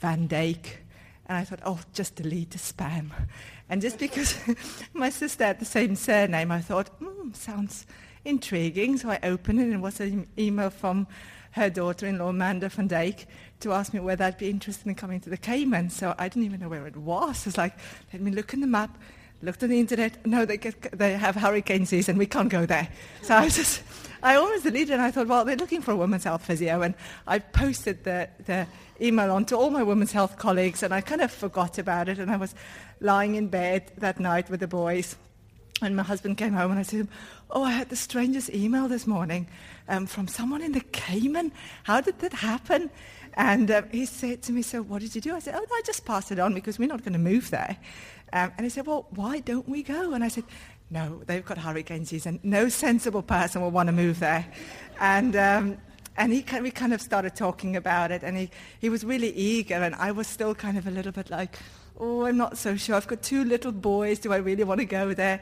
Van 0.00 0.26
Dijk, 0.26 0.66
and 1.26 1.38
I 1.38 1.44
thought, 1.44 1.60
oh, 1.64 1.78
just 1.92 2.16
delete 2.16 2.50
the 2.50 2.58
spam. 2.58 3.12
And 3.68 3.80
just 3.80 3.96
because 3.96 4.36
my 4.92 5.10
sister 5.10 5.44
had 5.44 5.60
the 5.60 5.64
same 5.64 5.94
surname, 5.94 6.50
I 6.50 6.60
thought, 6.60 6.88
hmm, 6.98 7.30
sounds 7.34 7.86
intriguing. 8.24 8.96
So 8.96 9.08
I 9.08 9.20
opened 9.22 9.60
it, 9.60 9.66
and 9.66 9.74
it 9.74 9.80
was 9.80 10.00
an 10.00 10.26
email 10.36 10.70
from 10.70 11.06
her 11.58 11.70
daughter-in-law, 11.70 12.28
Amanda 12.28 12.68
van 12.68 12.88
Dijk, 12.88 13.26
to 13.60 13.72
ask 13.72 13.92
me 13.92 14.00
whether 14.00 14.24
I'd 14.24 14.38
be 14.38 14.48
interested 14.48 14.86
in 14.86 14.94
coming 14.94 15.20
to 15.20 15.30
the 15.30 15.36
Cayman. 15.36 15.90
So 15.90 16.14
I 16.18 16.28
didn't 16.28 16.44
even 16.44 16.60
know 16.60 16.68
where 16.68 16.86
it 16.86 16.96
was. 16.96 17.46
It's 17.46 17.58
like, 17.58 17.74
let 18.12 18.22
me 18.22 18.30
look 18.30 18.54
in 18.54 18.60
the 18.60 18.66
map, 18.66 18.96
looked 19.42 19.62
on 19.62 19.68
the 19.68 19.78
internet. 19.78 20.24
No, 20.26 20.44
they, 20.44 20.56
get, 20.56 20.96
they 20.96 21.12
have 21.14 21.34
hurricane 21.34 21.84
season. 21.86 22.16
We 22.16 22.26
can't 22.26 22.48
go 22.48 22.66
there. 22.66 22.88
So 23.22 23.36
I 23.36 23.48
just, 23.48 23.82
I 24.22 24.36
almost 24.36 24.64
deleted 24.64 24.90
it. 24.90 24.92
And 24.94 25.02
I 25.02 25.10
thought, 25.10 25.26
well, 25.26 25.44
they're 25.44 25.56
looking 25.56 25.82
for 25.82 25.92
a 25.92 25.96
women's 25.96 26.24
health 26.24 26.44
physio. 26.44 26.82
And 26.82 26.94
I 27.26 27.40
posted 27.40 28.04
the, 28.04 28.28
the 28.46 28.66
email 29.00 29.30
on 29.30 29.44
to 29.46 29.56
all 29.56 29.70
my 29.70 29.82
women's 29.82 30.12
health 30.12 30.38
colleagues. 30.38 30.82
And 30.82 30.94
I 30.94 31.00
kind 31.00 31.20
of 31.20 31.30
forgot 31.30 31.78
about 31.78 32.08
it. 32.08 32.18
And 32.18 32.30
I 32.30 32.36
was 32.36 32.54
lying 33.00 33.34
in 33.34 33.48
bed 33.48 33.92
that 33.98 34.18
night 34.20 34.48
with 34.50 34.60
the 34.60 34.68
boys. 34.68 35.16
And 35.80 35.94
my 35.94 36.02
husband 36.02 36.36
came 36.38 36.54
home 36.54 36.72
and 36.72 36.80
I 36.80 36.82
said, 36.82 37.06
oh, 37.50 37.62
I 37.62 37.70
had 37.70 37.88
the 37.88 37.96
strangest 37.96 38.50
email 38.50 38.88
this 38.88 39.06
morning 39.06 39.46
um, 39.88 40.06
from 40.06 40.26
someone 40.26 40.60
in 40.60 40.72
the 40.72 40.80
Cayman. 40.80 41.52
How 41.84 42.00
did 42.00 42.18
that 42.18 42.32
happen? 42.32 42.90
And 43.34 43.70
um, 43.70 43.84
he 43.92 44.04
said 44.06 44.42
to 44.42 44.52
me, 44.52 44.62
so 44.62 44.82
what 44.82 45.02
did 45.02 45.14
you 45.14 45.20
do? 45.20 45.36
I 45.36 45.38
said, 45.38 45.54
oh, 45.56 45.64
I 45.70 45.82
just 45.84 46.04
passed 46.04 46.32
it 46.32 46.40
on 46.40 46.52
because 46.52 46.78
we're 46.78 46.88
not 46.88 47.04
going 47.04 47.12
to 47.12 47.18
move 47.18 47.50
there. 47.50 47.76
Um, 48.32 48.52
and 48.56 48.64
he 48.64 48.70
said, 48.70 48.86
well, 48.86 49.06
why 49.10 49.38
don't 49.38 49.68
we 49.68 49.84
go? 49.84 50.12
And 50.14 50.24
I 50.24 50.28
said, 50.28 50.44
no, 50.90 51.22
they've 51.26 51.44
got 51.44 51.58
hurricane 51.58 52.04
season. 52.04 52.40
No 52.42 52.68
sensible 52.68 53.22
person 53.22 53.62
will 53.62 53.70
want 53.70 53.86
to 53.86 53.92
move 53.92 54.18
there. 54.18 54.46
And, 54.98 55.36
um, 55.36 55.78
and 56.16 56.32
he, 56.32 56.44
we 56.60 56.72
kind 56.72 56.92
of 56.92 57.00
started 57.00 57.36
talking 57.36 57.76
about 57.76 58.10
it, 58.10 58.24
and 58.24 58.36
he, 58.36 58.50
he 58.80 58.88
was 58.88 59.04
really 59.04 59.30
eager, 59.30 59.76
and 59.76 59.94
I 59.94 60.10
was 60.10 60.26
still 60.26 60.54
kind 60.54 60.76
of 60.76 60.86
a 60.86 60.90
little 60.90 61.12
bit 61.12 61.30
like, 61.30 61.56
oh, 62.00 62.26
I'm 62.26 62.36
not 62.36 62.58
so 62.58 62.74
sure. 62.74 62.96
I've 62.96 63.06
got 63.06 63.22
two 63.22 63.44
little 63.44 63.70
boys. 63.70 64.18
Do 64.18 64.32
I 64.32 64.38
really 64.38 64.64
want 64.64 64.80
to 64.80 64.86
go 64.86 65.14
there? 65.14 65.40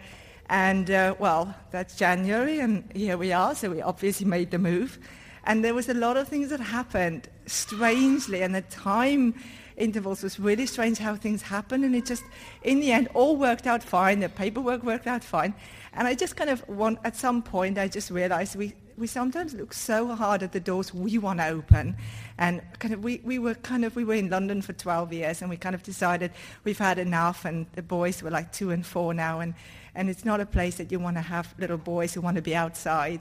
And 0.48 0.90
uh, 0.90 1.14
well, 1.18 1.54
that's 1.70 1.96
January, 1.96 2.60
and 2.60 2.88
here 2.94 3.16
we 3.16 3.32
are. 3.32 3.54
So 3.54 3.70
we 3.70 3.82
obviously 3.82 4.26
made 4.26 4.50
the 4.50 4.58
move. 4.58 4.98
And 5.44 5.64
there 5.64 5.74
was 5.74 5.88
a 5.88 5.94
lot 5.94 6.16
of 6.16 6.28
things 6.28 6.50
that 6.50 6.60
happened 6.60 7.28
strangely, 7.46 8.42
and 8.42 8.54
the 8.54 8.62
time 8.62 9.34
intervals 9.76 10.22
was 10.22 10.40
really 10.40 10.66
strange 10.66 10.98
how 10.98 11.14
things 11.16 11.42
happened. 11.42 11.84
And 11.84 11.94
it 11.94 12.06
just, 12.06 12.24
in 12.62 12.80
the 12.80 12.92
end, 12.92 13.08
all 13.14 13.36
worked 13.36 13.66
out 13.66 13.82
fine. 13.82 14.20
The 14.20 14.28
paperwork 14.28 14.82
worked 14.82 15.06
out 15.06 15.22
fine. 15.22 15.54
And 15.92 16.06
I 16.06 16.14
just 16.14 16.36
kind 16.36 16.50
of 16.50 16.66
want, 16.68 16.98
at 17.04 17.16
some 17.16 17.42
point, 17.42 17.78
I 17.78 17.88
just 17.88 18.10
realized 18.10 18.56
we, 18.56 18.74
we 18.96 19.06
sometimes 19.06 19.54
look 19.54 19.72
so 19.72 20.14
hard 20.14 20.42
at 20.42 20.52
the 20.52 20.60
doors 20.60 20.94
we 20.94 21.18
want 21.18 21.40
to 21.40 21.48
open. 21.48 21.96
And 22.38 22.62
kind 22.78 22.94
of 22.94 23.04
we, 23.04 23.20
we 23.24 23.38
were 23.38 23.54
kind 23.54 23.84
of, 23.84 23.96
we 23.96 24.04
were 24.04 24.14
in 24.14 24.30
London 24.30 24.62
for 24.62 24.72
12 24.72 25.12
years 25.12 25.42
and 25.42 25.50
we 25.50 25.56
kind 25.56 25.74
of 25.74 25.82
decided 25.82 26.32
we've 26.64 26.78
had 26.78 26.98
enough 26.98 27.44
and 27.44 27.66
the 27.74 27.82
boys 27.82 28.22
were 28.22 28.30
like 28.30 28.52
two 28.52 28.70
and 28.70 28.84
four 28.84 29.14
now 29.14 29.40
and, 29.40 29.54
and 29.96 30.08
it's 30.08 30.24
not 30.24 30.40
a 30.40 30.46
place 30.46 30.76
that 30.76 30.92
you 30.92 31.00
want 31.00 31.16
to 31.16 31.22
have 31.22 31.52
little 31.58 31.78
boys 31.78 32.14
who 32.14 32.20
want 32.20 32.36
to 32.36 32.42
be 32.42 32.54
outside. 32.54 33.20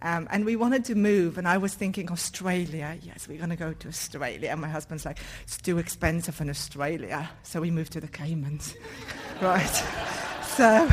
Um, 0.00 0.26
and 0.30 0.44
we 0.44 0.56
wanted 0.56 0.84
to 0.86 0.94
move, 0.94 1.36
and 1.36 1.46
I 1.46 1.58
was 1.58 1.74
thinking 1.74 2.10
Australia. 2.10 2.96
Yes, 3.02 3.28
we're 3.28 3.38
going 3.38 3.50
to 3.50 3.56
go 3.56 3.72
to 3.72 3.88
Australia. 3.88 4.50
And 4.50 4.60
my 4.60 4.68
husband's 4.68 5.04
like, 5.04 5.18
it's 5.42 5.58
too 5.58 5.78
expensive 5.78 6.40
in 6.40 6.48
Australia. 6.48 7.28
So 7.42 7.60
we 7.60 7.70
moved 7.70 7.92
to 7.92 8.00
the 8.00 8.08
Caymans. 8.08 8.74
right. 9.40 9.84
So, 10.56 10.88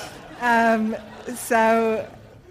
um, 0.40 0.96
so 1.34 2.08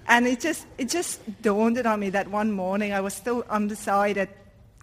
and 0.07 0.27
it 0.27 0.39
just, 0.39 0.65
it 0.77 0.89
just 0.89 1.19
dawned 1.41 1.85
on 1.85 1.99
me 1.99 2.09
that 2.11 2.29
one 2.29 2.51
morning 2.51 2.93
I 2.93 3.01
was 3.01 3.13
still 3.13 3.43
undecided. 3.49 4.29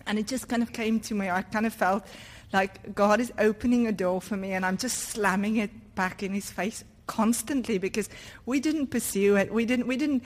And 0.07 0.18
it 0.18 0.26
just 0.26 0.49
kind 0.49 0.62
of 0.62 0.72
came 0.72 1.01
to 1.01 1.14
me. 1.14 1.30
I 1.30 1.43
kind 1.43 1.66
of 1.66 1.72
felt 1.72 2.05
like 2.53 2.95
God 2.95 3.20
is 3.20 3.32
opening 3.39 3.87
a 3.87 3.93
door 3.93 4.20
for 4.20 4.37
me 4.37 4.53
and 4.53 4.66
I'm 4.66 4.76
just 4.76 4.99
slamming 4.99 5.57
it 5.57 5.95
back 5.95 6.22
in 6.22 6.32
his 6.32 6.51
face 6.51 6.85
constantly 7.07 7.78
because 7.78 8.09
we 8.46 8.61
didn't 8.61 8.88
pursue 8.88 9.36
it. 9.36 9.52
We 9.52 9.64
didn't, 9.64 9.86
we 9.86 9.96
didn't 9.96 10.24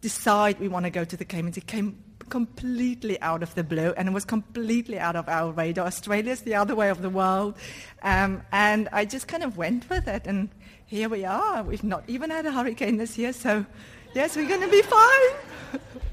decide 0.00 0.60
we 0.60 0.68
want 0.68 0.84
to 0.86 0.90
go 0.90 1.04
to 1.04 1.16
the 1.16 1.24
Caymans. 1.24 1.56
It 1.56 1.66
came 1.66 2.02
completely 2.28 3.20
out 3.22 3.42
of 3.42 3.54
the 3.56 3.64
blue 3.64 3.92
and 3.96 4.08
it 4.08 4.12
was 4.12 4.24
completely 4.24 4.98
out 4.98 5.16
of 5.16 5.28
our 5.28 5.50
radar. 5.52 5.86
Australia's 5.86 6.42
the 6.42 6.54
other 6.54 6.74
way 6.74 6.90
of 6.90 7.02
the 7.02 7.10
world. 7.10 7.56
Um, 8.02 8.42
and 8.52 8.88
I 8.92 9.04
just 9.04 9.26
kind 9.26 9.42
of 9.42 9.56
went 9.56 9.88
with 9.90 10.06
it. 10.06 10.26
And 10.26 10.48
here 10.86 11.08
we 11.08 11.24
are. 11.24 11.62
We've 11.62 11.84
not 11.84 12.04
even 12.06 12.30
had 12.30 12.46
a 12.46 12.52
hurricane 12.52 12.98
this 12.98 13.18
year. 13.18 13.32
So 13.32 13.66
Yes, 14.12 14.36
we're 14.36 14.48
going 14.48 14.60
to 14.60 14.68
be 14.68 14.82
fine. 14.82 15.80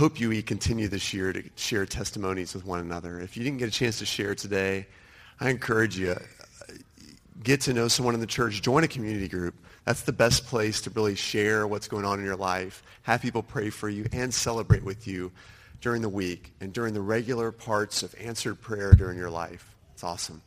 hope 0.00 0.18
you 0.18 0.42
continue 0.42 0.88
this 0.88 1.12
year 1.12 1.30
to 1.30 1.42
share 1.56 1.84
testimonies 1.84 2.54
with 2.54 2.64
one 2.64 2.80
another. 2.80 3.20
If 3.20 3.36
you 3.36 3.44
didn't 3.44 3.58
get 3.58 3.68
a 3.68 3.70
chance 3.70 3.98
to 3.98 4.06
share 4.06 4.34
today, 4.34 4.86
I 5.38 5.50
encourage 5.50 5.98
you, 5.98 6.16
get 7.42 7.60
to 7.62 7.74
know 7.74 7.86
someone 7.86 8.14
in 8.14 8.20
the 8.20 8.26
church, 8.26 8.62
join 8.62 8.82
a 8.82 8.88
community 8.88 9.28
group. 9.28 9.54
That's 9.84 10.00
the 10.00 10.12
best 10.14 10.46
place 10.46 10.80
to 10.80 10.90
really 10.90 11.16
share 11.16 11.66
what's 11.66 11.86
going 11.86 12.06
on 12.06 12.18
in 12.18 12.24
your 12.24 12.36
life, 12.36 12.82
have 13.02 13.20
people 13.20 13.42
pray 13.42 13.68
for 13.68 13.90
you, 13.90 14.06
and 14.10 14.32
celebrate 14.32 14.82
with 14.82 15.06
you 15.06 15.32
during 15.82 16.00
the 16.00 16.08
week 16.08 16.54
and 16.62 16.72
during 16.72 16.94
the 16.94 17.02
regular 17.02 17.52
parts 17.52 18.02
of 18.02 18.14
answered 18.18 18.58
prayer 18.58 18.94
during 18.94 19.18
your 19.18 19.28
life. 19.28 19.76
It's 19.92 20.02
awesome. 20.02 20.40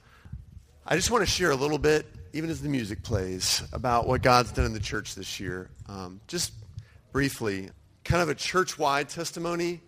I 0.84 0.96
just 0.96 1.12
want 1.12 1.22
to 1.22 1.30
share 1.30 1.52
a 1.52 1.56
little 1.56 1.78
bit, 1.78 2.08
even 2.34 2.50
as 2.50 2.60
the 2.60 2.70
music 2.70 3.04
plays, 3.04 3.62
about 3.72 4.08
what 4.08 4.24
God's 4.24 4.52
done 4.52 4.66
in 4.66 4.74
the 4.74 4.80
church 4.80 5.14
this 5.14 5.40
year. 5.40 5.70
Um, 5.88 6.22
just 6.26 6.54
briefly, 7.12 7.70
kind 8.04 8.22
of 8.22 8.30
a 8.30 8.36
church-wide 8.36 9.10
testimony. 9.10 9.82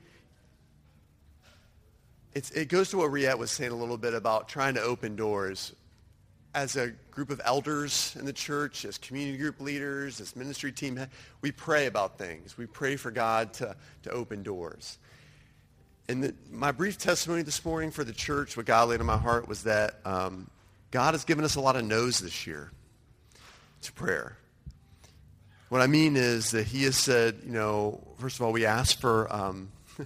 It's, 2.34 2.52
it 2.52 2.68
goes 2.68 2.90
to 2.90 2.98
what 2.98 3.12
Riette 3.12 3.38
was 3.38 3.52
saying 3.52 3.72
a 3.72 3.76
little 3.76 3.98
bit 3.98 4.14
about 4.14 4.50
trying 4.50 4.76
to 4.76 4.82
open 4.82 5.16
doors. 5.16 5.74
As 6.54 6.78
a 6.78 6.90
group 7.12 7.30
of 7.30 7.42
elders 7.44 8.16
in 8.18 8.26
the 8.26 8.34
church, 8.34 8.86
as 8.86 8.98
community 8.98 9.38
group 9.38 9.60
leaders, 9.60 10.22
as 10.22 10.36
ministry 10.36 10.72
team, 10.72 11.00
we 11.42 11.52
pray 11.52 11.86
about 11.88 12.18
things. 12.18 12.58
We 12.58 12.66
pray 12.66 12.96
for 12.96 13.12
God 13.12 13.54
to, 13.56 13.76
to 14.04 14.10
open 14.12 14.44
doors. 14.44 14.98
And 16.08 16.24
the, 16.24 16.36
my 16.52 16.72
brief 16.72 16.98
testimony 16.98 17.42
this 17.42 17.64
morning 17.66 17.92
for 17.92 18.04
the 18.04 18.14
church, 18.14 18.56
what 18.56 18.66
God 18.66 18.90
laid 18.90 19.00
on 19.02 19.06
my 19.06 19.18
heart 19.18 19.48
was 19.48 19.64
that 19.64 20.00
um, 20.06 20.50
God 20.92 21.14
has 21.14 21.26
given 21.26 21.44
us 21.44 21.56
a 21.56 21.62
lot 21.62 21.76
of 21.76 21.84
no's 21.84 22.20
this 22.20 22.48
year 22.48 22.72
to 23.82 23.92
prayer. 23.92 24.38
What 25.70 25.82
I 25.82 25.88
mean 25.88 26.16
is 26.16 26.52
that 26.52 26.68
he 26.68 26.84
has 26.84 26.96
said, 26.96 27.40
you 27.44 27.52
know, 27.52 28.00
first 28.20 28.40
of 28.40 28.46
all, 28.46 28.52
we 28.52 28.68
ask 28.68 29.00
for, 29.00 29.34
um, 29.34 29.72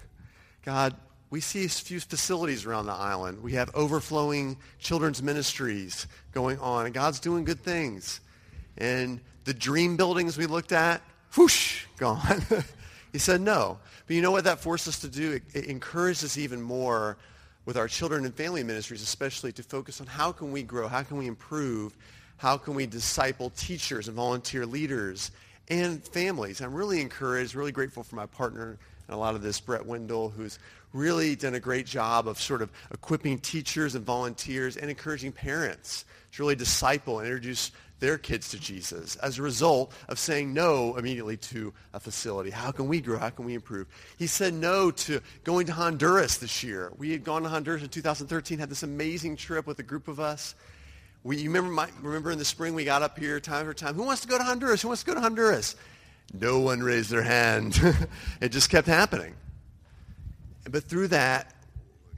God, 0.64 0.96
we 1.30 1.42
see 1.42 1.66
a 1.66 1.70
few 1.70 2.00
facilities 2.00 2.66
around 2.66 2.86
the 2.86 2.94
island. 2.94 3.44
We 3.44 3.54
have 3.54 3.70
overflowing 3.76 4.58
children's 4.80 5.22
ministries 5.22 6.08
going 6.32 6.60
on, 6.60 6.86
and 6.86 6.94
God's 6.94 7.20
doing 7.20 7.44
good 7.44 7.60
things. 7.60 8.22
And 8.78 9.20
the 9.44 9.54
dream 9.54 9.98
buildings 9.98 10.38
we 10.38 10.46
looked 10.46 10.72
at, 10.72 11.02
whoosh, 11.36 11.84
gone. 11.98 12.42
he 13.12 13.20
said 13.20 13.42
no. 13.42 13.80
But 14.08 14.16
you 14.16 14.22
know 14.22 14.32
what 14.32 14.46
that 14.46 14.62
forced 14.62 14.88
us 14.88 15.00
to 15.02 15.10
do? 15.10 15.34
It, 15.34 15.44
it 15.54 15.66
encouraged 15.66 16.24
us 16.24 16.38
even 16.38 16.62
more 16.62 17.18
with 17.66 17.76
our 17.76 17.90
children 17.90 18.24
and 18.24 18.34
family 18.34 18.64
ministries, 18.64 19.04
especially 19.04 19.52
to 19.52 19.64
focus 19.64 20.00
on 20.00 20.08
how 20.08 20.32
can 20.32 20.54
we 20.54 20.64
grow, 20.64 20.88
how 20.88 21.04
can 21.04 21.18
we 21.18 21.28
improve, 21.28 21.98
how 22.38 22.58
can 22.58 22.76
we 22.76 22.86
disciple 22.86 23.50
teachers 23.52 24.08
and 24.08 24.16
volunteer 24.16 24.66
leaders 24.66 25.32
and 25.70 26.04
families. 26.04 26.62
I'm 26.62 26.74
really 26.74 27.02
encouraged, 27.02 27.56
really 27.56 27.72
grateful 27.72 28.04
for 28.04 28.16
my 28.16 28.26
partner 28.26 28.78
and 29.10 29.16
a 29.16 29.18
lot 29.18 29.34
of 29.34 29.42
this, 29.42 29.60
Brett 29.60 29.86
Wendell, 29.86 30.30
who's 30.30 30.60
really 30.94 31.36
done 31.36 31.56
a 31.56 31.60
great 31.60 31.88
job 31.88 32.28
of 32.28 32.40
sort 32.40 32.62
of 32.62 32.72
equipping 32.92 33.40
teachers 33.40 33.96
and 33.96 34.06
volunteers 34.06 34.78
and 34.78 34.88
encouraging 34.90 35.32
parents 35.32 36.06
to 36.32 36.44
really 36.44 36.56
disciple 36.56 37.18
and 37.18 37.28
introduce 37.28 37.72
their 38.00 38.20
kids 38.20 38.50
to 38.50 38.60
Jesus 38.60 39.16
as 39.18 39.40
a 39.40 39.42
result 39.42 39.94
of 40.08 40.20
saying 40.20 40.54
no 40.54 40.96
immediately 40.96 41.38
to 41.38 41.74
a 41.94 42.00
facility. 42.00 42.52
How 42.52 42.72
can 42.72 42.88
we 42.88 43.02
grow? 43.02 43.18
How 43.18 43.32
can 43.32 43.46
we 43.46 43.56
improve? 43.56 43.88
He 44.18 44.28
said 44.28 44.54
no 44.54 44.92
to 44.92 45.22
going 45.44 45.66
to 45.66 45.74
Honduras 45.74 46.38
this 46.38 46.64
year. 46.64 46.92
We 46.98 47.12
had 47.12 47.24
gone 47.24 47.42
to 47.44 47.50
Honduras 47.50 47.82
in 47.82 47.90
2013, 47.90 48.60
had 48.60 48.70
this 48.70 48.84
amazing 48.84 49.38
trip 49.38 49.66
with 49.66 49.80
a 49.80 49.84
group 49.84 50.08
of 50.08 50.20
us. 50.20 50.54
We, 51.24 51.38
you 51.38 51.50
remember, 51.50 51.72
my, 51.72 51.90
remember 52.02 52.32
in 52.32 52.38
the 52.38 52.46
spring 52.46 52.74
we 52.74 52.86
got 52.86 53.02
up 53.02 53.20
here 53.20 53.40
time 53.40 53.62
after 53.62 53.74
time. 53.74 53.96
Who 53.96 54.04
wants 54.04 54.22
to 54.22 54.28
go 54.28 54.38
to 54.38 54.44
Honduras? 54.44 54.82
Who 54.82 54.88
wants 54.88 55.04
to 55.04 55.08
go 55.08 55.16
to 55.16 55.22
Honduras? 55.22 55.76
No 56.34 56.60
one 56.60 56.82
raised 56.82 57.10
their 57.10 57.24
hand. 57.24 57.80
it 58.42 58.50
just 58.50 58.70
kept 58.70 58.88
happening. 58.88 59.34
But 60.70 60.84
through 60.84 61.10
that, 61.10 61.54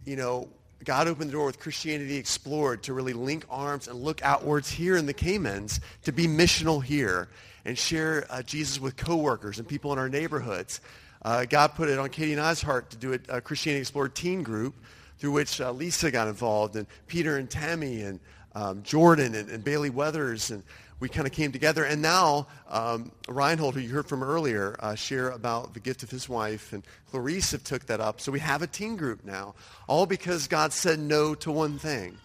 you 0.06 0.16
know, 0.16 0.50
God 0.84 1.08
opened 1.08 1.30
the 1.30 1.34
door 1.34 1.46
with 1.46 1.60
Christianity 1.60 2.18
Explored 2.18 2.84
to 2.84 2.94
really 2.94 3.14
link 3.14 3.46
arms 3.50 3.88
and 3.88 4.02
look 4.02 4.24
outwards 4.24 4.70
here 4.70 4.98
in 4.98 5.06
the 5.06 5.14
Caymans 5.14 5.80
to 6.04 6.12
be 6.12 6.28
missional 6.28 6.84
here 6.84 7.30
and 7.66 7.78
share 7.78 8.26
uh, 8.30 8.42
Jesus 8.42 8.80
with 8.80 8.98
coworkers 8.98 9.60
and 9.60 9.68
people 9.68 9.94
in 9.94 10.00
our 10.00 10.10
neighborhoods. 10.10 10.82
Uh, 11.22 11.46
God 11.46 11.76
put 11.76 11.88
it 11.88 12.00
on 12.00 12.10
Katie 12.10 12.34
and 12.34 12.42
I's 12.42 12.62
heart 12.62 12.90
to 12.92 12.98
do 12.98 13.14
a, 13.14 13.38
a 13.38 13.42
Christianity 13.42 13.82
Explored 13.82 14.16
teen 14.16 14.42
group 14.42 14.74
through 15.20 15.32
which 15.32 15.62
uh, 15.62 15.72
Lisa 15.72 16.10
got 16.10 16.28
involved 16.28 16.76
and 16.76 16.88
Peter 17.06 17.38
and 17.38 17.48
Tammy 17.48 18.02
and 18.02 18.20
um, 18.56 18.84
Jordan 18.84 19.36
and, 19.36 19.50
and 19.50 19.64
Bailey 19.64 19.90
Weathers 19.90 20.52
and 20.52 20.64
we 21.02 21.10
kind 21.10 21.28
of 21.28 21.34
came 21.34 21.52
together. 21.52 21.84
And 21.84 22.02
now 22.02 22.48
um, 22.70 23.12
Reinhold, 23.28 23.74
who 23.74 23.82
you 23.82 23.90
heard 23.90 24.08
from 24.08 24.24
earlier, 24.24 24.78
uh, 24.80 24.96
share 24.96 25.32
about 25.32 25.74
the 25.74 25.80
gift 25.82 26.04
of 26.04 26.12
his 26.12 26.30
wife, 26.30 26.72
and 26.72 26.84
Clarice 27.10 27.52
have 27.52 27.64
took 27.64 27.88
that 27.88 28.00
up. 28.00 28.22
So 28.22 28.32
we 28.32 28.40
have 28.40 28.62
a 28.62 28.68
teen 28.68 28.96
group 28.96 29.26
now, 29.26 29.56
all 29.88 30.06
because 30.06 30.48
God 30.48 30.72
said 30.72 31.00
no 31.00 31.36
to 31.36 31.52
one 31.52 31.80
thing. 31.80 32.18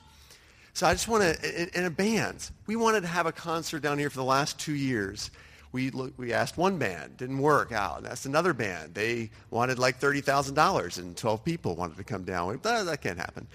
So 0.75 0.87
I 0.87 0.93
just 0.93 1.09
want 1.09 1.23
to, 1.23 1.79
in, 1.79 1.87
a 1.87 1.91
band, 1.91 2.51
we 2.67 2.77
wanted 2.77 3.01
to 3.01 3.07
have 3.07 3.25
a 3.25 3.33
concert 3.33 3.81
down 3.81 3.99
here 3.99 4.11
for 4.11 4.19
the 4.19 4.25
last 4.25 4.61
two 4.61 4.75
years. 4.75 5.31
We, 5.73 5.91
we 6.19 6.35
asked 6.35 6.59
one 6.59 6.77
band, 6.77 7.17
didn't 7.17 7.39
work 7.39 7.73
out. 7.73 7.99
And 7.99 8.07
asked 8.07 8.27
another 8.27 8.53
band. 8.53 8.95
They 8.95 9.31
wanted 9.51 9.79
like 9.79 9.99
$30,000 9.99 10.99
and 10.99 11.17
12 11.17 11.45
people 11.45 11.77
wanted 11.77 11.97
to 11.97 12.05
come 12.05 12.25
down. 12.25 12.61
That, 12.63 12.85
that 12.85 13.01
can't 13.01 13.19
happen. 13.19 13.47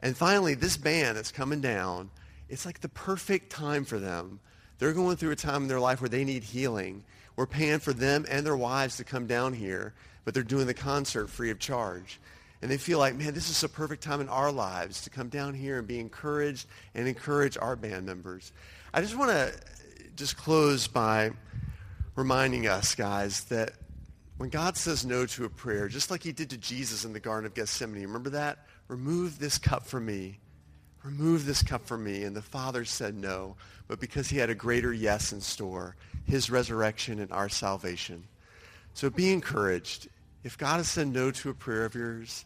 And 0.00 0.16
finally, 0.16 0.54
this 0.54 0.78
band 0.78 1.18
that's 1.18 1.30
coming 1.30 1.60
down, 1.60 2.08
it's 2.50 2.66
like 2.66 2.80
the 2.80 2.88
perfect 2.88 3.50
time 3.50 3.84
for 3.84 3.98
them 3.98 4.40
they're 4.80 4.94
going 4.94 5.16
through 5.16 5.32
a 5.32 5.36
time 5.36 5.62
in 5.62 5.68
their 5.68 5.78
life 5.78 6.00
where 6.00 6.08
they 6.08 6.24
need 6.24 6.42
healing. 6.42 7.04
We're 7.36 7.46
paying 7.46 7.80
for 7.80 7.92
them 7.92 8.24
and 8.30 8.44
their 8.44 8.56
wives 8.56 8.96
to 8.96 9.04
come 9.04 9.26
down 9.26 9.52
here, 9.52 9.92
but 10.24 10.32
they're 10.32 10.42
doing 10.42 10.66
the 10.66 10.74
concert 10.74 11.28
free 11.28 11.50
of 11.50 11.58
charge. 11.58 12.18
And 12.62 12.70
they 12.70 12.78
feel 12.78 12.98
like, 12.98 13.14
man, 13.14 13.34
this 13.34 13.50
is 13.50 13.62
a 13.62 13.68
perfect 13.68 14.02
time 14.02 14.22
in 14.22 14.28
our 14.30 14.50
lives 14.50 15.02
to 15.02 15.10
come 15.10 15.28
down 15.28 15.52
here 15.52 15.78
and 15.78 15.86
be 15.86 16.00
encouraged 16.00 16.66
and 16.94 17.06
encourage 17.06 17.58
our 17.58 17.76
band 17.76 18.06
members. 18.06 18.52
I 18.92 19.02
just 19.02 19.16
want 19.16 19.30
to 19.30 19.52
just 20.16 20.38
close 20.38 20.88
by 20.88 21.32
reminding 22.16 22.66
us, 22.66 22.94
guys, 22.94 23.44
that 23.44 23.72
when 24.38 24.48
God 24.48 24.78
says 24.78 25.04
no 25.04 25.26
to 25.26 25.44
a 25.44 25.50
prayer, 25.50 25.88
just 25.88 26.10
like 26.10 26.22
he 26.22 26.32
did 26.32 26.48
to 26.50 26.56
Jesus 26.56 27.04
in 27.04 27.12
the 27.12 27.20
Garden 27.20 27.44
of 27.44 27.52
Gethsemane, 27.52 28.06
remember 28.06 28.30
that? 28.30 28.66
Remove 28.88 29.38
this 29.38 29.58
cup 29.58 29.86
from 29.86 30.06
me. 30.06 30.38
Remove 31.02 31.46
this 31.46 31.62
cup 31.62 31.86
from 31.86 32.04
me. 32.04 32.24
And 32.24 32.36
the 32.36 32.42
Father 32.42 32.84
said 32.84 33.14
no 33.14 33.56
but 33.90 33.98
because 33.98 34.28
he 34.28 34.38
had 34.38 34.50
a 34.50 34.54
greater 34.54 34.92
yes 34.92 35.32
in 35.32 35.40
store, 35.40 35.96
his 36.24 36.48
resurrection 36.48 37.18
and 37.18 37.32
our 37.32 37.48
salvation. 37.48 38.22
So 38.94 39.10
be 39.10 39.32
encouraged. 39.32 40.08
If 40.44 40.56
God 40.56 40.76
has 40.76 40.88
said 40.88 41.08
no 41.08 41.32
to 41.32 41.50
a 41.50 41.54
prayer 41.54 41.86
of 41.86 41.96
yours, 41.96 42.44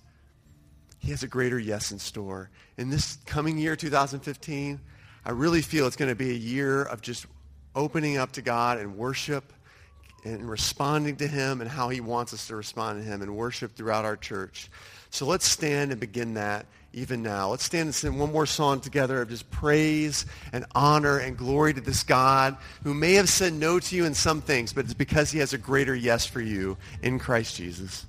he 1.00 1.10
has 1.10 1.22
a 1.22 1.28
greater 1.28 1.58
yes 1.58 1.92
in 1.92 1.98
store. 1.98 2.48
In 2.78 2.88
this 2.88 3.18
coming 3.26 3.58
year, 3.58 3.76
2015, 3.76 4.80
I 5.26 5.30
really 5.32 5.60
feel 5.60 5.86
it's 5.86 5.96
going 5.96 6.08
to 6.08 6.14
be 6.14 6.30
a 6.30 6.32
year 6.32 6.84
of 6.84 7.02
just 7.02 7.26
opening 7.74 8.16
up 8.16 8.32
to 8.32 8.40
God 8.40 8.78
and 8.78 8.96
worship 8.96 9.52
and 10.24 10.48
responding 10.48 11.16
to 11.16 11.26
him 11.26 11.60
and 11.60 11.68
how 11.68 11.90
he 11.90 12.00
wants 12.00 12.32
us 12.32 12.46
to 12.46 12.56
respond 12.56 13.02
to 13.02 13.04
him 13.04 13.20
and 13.20 13.36
worship 13.36 13.76
throughout 13.76 14.06
our 14.06 14.16
church. 14.16 14.70
So 15.10 15.26
let's 15.26 15.46
stand 15.46 15.90
and 15.90 16.00
begin 16.00 16.32
that 16.34 16.64
even 16.94 17.22
now. 17.22 17.50
Let's 17.50 17.64
stand 17.64 17.86
and 17.86 17.94
sing 17.94 18.18
one 18.18 18.32
more 18.32 18.46
song 18.46 18.80
together 18.80 19.20
of 19.20 19.28
just 19.28 19.50
praise 19.50 20.26
and 20.52 20.64
honor 20.74 21.18
and 21.18 21.36
glory 21.36 21.74
to 21.74 21.80
this 21.80 22.02
God 22.02 22.56
who 22.82 22.94
may 22.94 23.14
have 23.14 23.28
said 23.28 23.52
no 23.52 23.80
to 23.80 23.96
you 23.96 24.04
in 24.04 24.14
some 24.14 24.40
things, 24.40 24.72
but 24.72 24.84
it's 24.84 24.94
because 24.94 25.30
he 25.30 25.40
has 25.40 25.52
a 25.52 25.58
greater 25.58 25.94
yes 25.94 26.24
for 26.26 26.40
you 26.40 26.76
in 27.02 27.18
Christ 27.18 27.56
Jesus. 27.56 28.06